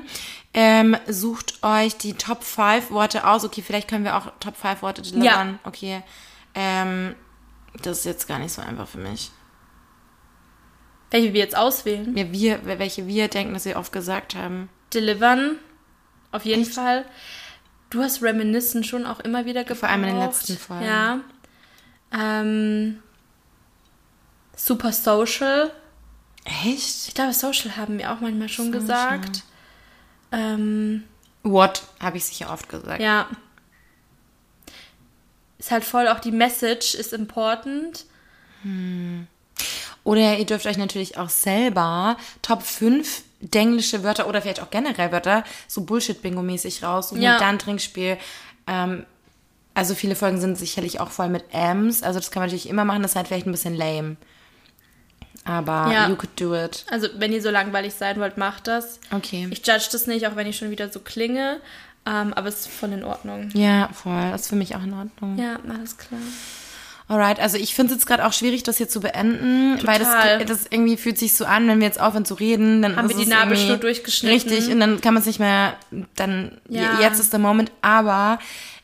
Ähm, 0.52 0.96
sucht 1.06 1.62
euch 1.62 1.96
die 1.96 2.14
Top 2.14 2.42
5 2.42 2.90
Worte 2.90 3.26
aus. 3.26 3.44
Okay, 3.44 3.62
vielleicht 3.62 3.88
können 3.88 4.04
wir 4.04 4.16
auch 4.16 4.32
Top 4.40 4.56
5 4.56 4.82
Worte 4.82 5.02
delivern. 5.02 5.58
Okay. 5.64 6.02
Ähm, 6.54 7.14
das 7.82 7.98
ist 7.98 8.04
jetzt 8.04 8.28
gar 8.28 8.38
nicht 8.38 8.52
so 8.52 8.62
einfach 8.62 8.88
für 8.88 8.98
mich. 8.98 9.30
Welche 11.10 11.32
wir 11.32 11.40
jetzt 11.40 11.56
auswählen. 11.56 12.16
Ja, 12.16 12.30
wir, 12.32 12.78
welche 12.78 13.06
wir 13.06 13.28
denken, 13.28 13.52
dass 13.52 13.64
wir 13.64 13.76
oft 13.76 13.92
gesagt 13.92 14.34
haben. 14.34 14.68
Delivern, 14.94 15.56
auf 16.32 16.44
jeden 16.44 16.64
Fall. 16.64 17.04
Du 17.90 18.02
hast 18.02 18.22
Reminiscen 18.22 18.84
schon 18.84 19.04
auch 19.04 19.18
immer 19.20 19.44
wieder 19.44 19.64
gebraucht. 19.64 19.80
Vor 19.80 19.88
allem 19.88 20.04
in 20.04 20.10
den 20.10 20.18
letzten 20.20 20.56
Folgen. 20.56 20.84
Ja. 20.84 21.20
Ähm, 22.12 23.02
super 24.56 24.92
Social. 24.92 25.70
Echt? 26.44 27.08
Ich 27.08 27.14
glaube, 27.14 27.32
Social 27.32 27.76
haben 27.76 27.98
wir 27.98 28.12
auch 28.12 28.20
manchmal 28.20 28.48
schon 28.48 28.72
gesagt. 28.72 29.42
Ähm, 30.32 31.04
What? 31.42 31.82
Habe 32.00 32.18
ich 32.18 32.24
sicher 32.24 32.52
oft 32.52 32.68
gesagt. 32.68 33.00
Ja. 33.00 33.26
Ist 35.58 35.70
halt 35.70 35.84
voll 35.84 36.08
auch 36.08 36.20
die 36.20 36.32
Message 36.32 36.94
ist 36.94 37.12
important. 37.12 38.04
Oder 40.04 40.38
ihr 40.38 40.46
dürft 40.46 40.66
euch 40.66 40.76
natürlich 40.78 41.16
auch 41.18 41.28
selber 41.30 42.16
Top 42.42 42.62
5 42.62 43.22
denglische 43.40 44.02
Wörter 44.02 44.28
oder 44.28 44.42
vielleicht 44.42 44.60
auch 44.60 44.70
generell 44.70 45.12
Wörter 45.12 45.44
so 45.66 45.82
Bullshit-Bingo-mäßig 45.82 46.82
raus 46.82 47.12
und 47.12 47.22
Ja. 47.22 47.38
dann 47.38 47.58
Trinkspiel. 47.58 48.18
Ähm, 48.66 49.06
also 49.74 49.94
viele 49.94 50.14
Folgen 50.16 50.40
sind 50.40 50.58
sicherlich 50.58 51.00
auch 51.00 51.10
voll 51.10 51.28
mit 51.28 51.44
M's. 51.52 52.02
Also 52.02 52.18
das 52.20 52.30
kann 52.30 52.40
man 52.42 52.48
natürlich 52.48 52.68
immer 52.68 52.84
machen. 52.84 53.02
Das 53.02 53.12
ist 53.12 53.16
halt 53.16 53.28
vielleicht 53.28 53.46
ein 53.46 53.52
bisschen 53.52 53.74
lame. 53.74 54.16
Aber 55.44 55.90
Ja. 55.92 56.08
you 56.08 56.16
could 56.16 56.38
do 56.38 56.54
it. 56.54 56.84
Also, 56.90 57.08
wenn 57.16 57.32
ihr 57.32 57.40
so 57.40 57.50
langweilig 57.50 57.94
sein 57.94 58.20
wollt, 58.20 58.36
macht 58.36 58.66
das. 58.66 59.00
Okay. 59.10 59.48
Ich 59.50 59.66
judge 59.66 59.88
das 59.90 60.06
nicht, 60.06 60.26
auch 60.26 60.36
wenn 60.36 60.46
ich 60.46 60.56
schon 60.58 60.70
wieder 60.70 60.90
so 60.90 61.00
klinge. 61.00 61.60
Ähm, 62.06 62.32
aber 62.34 62.48
es 62.48 62.60
ist 62.60 62.68
voll 62.68 62.92
in 62.92 63.04
Ordnung. 63.04 63.50
ja, 63.54 63.88
voll. 63.92 64.30
Das 64.32 64.42
ist 64.42 64.48
für 64.48 64.56
mich 64.56 64.74
auch 64.74 64.82
in 64.82 64.92
Ordnung. 64.92 65.38
Ja, 65.38 65.58
alles 65.68 65.96
klar. 65.98 66.20
Alright, 67.08 67.40
also 67.40 67.56
ich 67.58 67.74
finde 67.74 67.92
es 67.92 68.00
jetzt 68.00 68.06
gerade 68.06 68.24
auch 68.24 68.32
schwierig, 68.32 68.62
das 68.62 68.76
hier 68.76 68.88
zu 68.88 69.00
beenden, 69.00 69.84
weil 69.86 69.98
Total. 69.98 70.38
das, 70.44 70.60
das 70.62 70.66
irgendwie 70.70 70.96
fühlt 70.96 71.18
sich 71.18 71.34
so 71.36 71.44
an, 71.44 71.66
wenn 71.68 71.80
wir 71.80 71.86
jetzt 71.86 72.00
aufhören 72.00 72.24
zu 72.24 72.34
reden, 72.34 72.82
dann 72.82 72.94
Haben 72.96 73.08
wir 73.08 73.16
die 73.16 73.26
Nabelschnur 73.26 73.78
durchgeschnitten. 73.78 74.32
Richtig, 74.52 74.72
und 74.72 74.78
dann 74.80 75.00
kann 75.00 75.14
man 75.14 75.20
es 75.20 75.26
nicht 75.26 75.40
mehr, 75.40 75.74
dann, 76.14 76.60
Ja. 76.68 77.00
jetzt 77.00 77.18
ist 77.18 77.32
der 77.32 77.40
Moment, 77.40 77.72
aber 77.82 78.38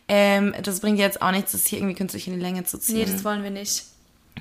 ähm, 0.09 0.55
das 0.63 0.81
bringt 0.81 0.99
jetzt 0.99 1.21
auch 1.23 1.31
nichts, 1.31 1.53
das 1.53 1.67
hier 1.67 1.79
irgendwie 1.79 1.97
künstlich 1.97 2.27
in 2.29 2.35
die 2.35 2.41
Länge 2.41 2.65
zu 2.65 2.79
ziehen. 2.79 2.97
Nee, 2.99 3.05
das 3.07 3.25
wollen 3.25 3.43
wir 3.43 3.51
nicht. 3.51 3.85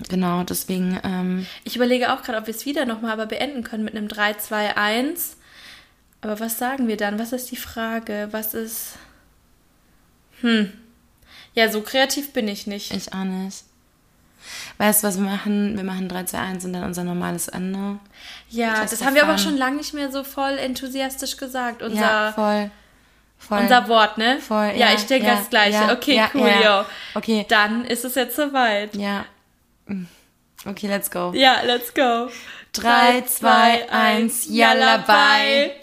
genau, 0.10 0.44
deswegen, 0.44 1.00
ähm, 1.04 1.46
Ich 1.64 1.76
überlege 1.76 2.14
auch 2.14 2.22
gerade, 2.22 2.38
ob 2.38 2.48
wir 2.48 2.56
es 2.56 2.66
wieder 2.66 2.86
nochmal 2.86 3.12
aber 3.12 3.26
beenden 3.26 3.64
können 3.64 3.84
mit 3.84 3.96
einem 3.96 4.08
3, 4.08 4.34
2, 4.36 4.78
1. 4.78 5.38
Aber 6.22 6.40
was 6.40 6.58
sagen 6.58 6.88
wir 6.88 6.98
dann? 6.98 7.20
Was 7.20 7.34
ist 7.34 7.52
die 7.52 7.56
Frage? 7.56 8.30
Was 8.32 8.54
ist. 8.54 8.94
Hm. 10.42 10.72
Ja, 11.54 11.72
so 11.72 11.82
kreativ 11.82 12.34
bin 12.34 12.48
ich 12.48 12.68
nicht. 12.68 12.94
ich 12.94 13.14
auch 13.14 13.24
nicht. 13.24 13.64
Weißt 14.78 15.04
du, 15.04 15.08
was 15.08 15.18
wir 15.18 15.24
machen? 15.24 15.76
Wir 15.78 15.84
machen 15.84 16.10
3, 16.10 16.26
2, 16.26 16.38
1 16.38 16.66
und 16.66 16.74
dann 16.74 16.84
unser 16.84 17.04
normales 17.04 17.48
Ende. 17.48 18.00
Ja, 18.50 18.82
das 18.82 19.04
haben 19.04 19.16
wir 19.16 19.24
aber 19.24 19.38
schon 19.38 19.58
lange 19.58 19.78
nicht 19.78 19.94
mehr 19.94 20.12
so 20.12 20.24
voll 20.24 20.58
enthusiastisch 20.58 21.38
gesagt. 21.38 21.82
Unser, 21.82 22.02
ja, 22.02 22.32
voll. 22.34 22.70
Voll. 23.38 23.60
Unser 23.60 23.88
Wort, 23.88 24.18
ne? 24.18 24.40
Voll, 24.40 24.72
Ja, 24.76 24.90
ja, 24.90 24.94
ich 24.96 25.06
denke 25.06 25.28
ja, 25.28 25.36
das 25.36 25.50
Gleiche. 25.50 25.74
ja, 25.74 25.94
okay, 25.94 26.24
cool, 26.34 26.48
ja. 26.48 26.80
yo. 26.82 26.86
Okay. 27.14 27.46
Dann 27.48 27.86
ist 27.86 28.04
es 28.04 28.16
jetzt 28.16 28.36
soweit. 28.36 28.96
Ja. 28.96 29.26
Okay, 30.66 30.88
let's 30.88 31.12
go. 31.12 31.32
Ja, 31.36 31.62
let's 31.64 31.94
go. 31.94 32.30
Drei, 32.74 33.22
zwei, 33.22 33.88
eins, 33.90 34.48
yalla, 34.50 34.98
bye. 34.98 35.76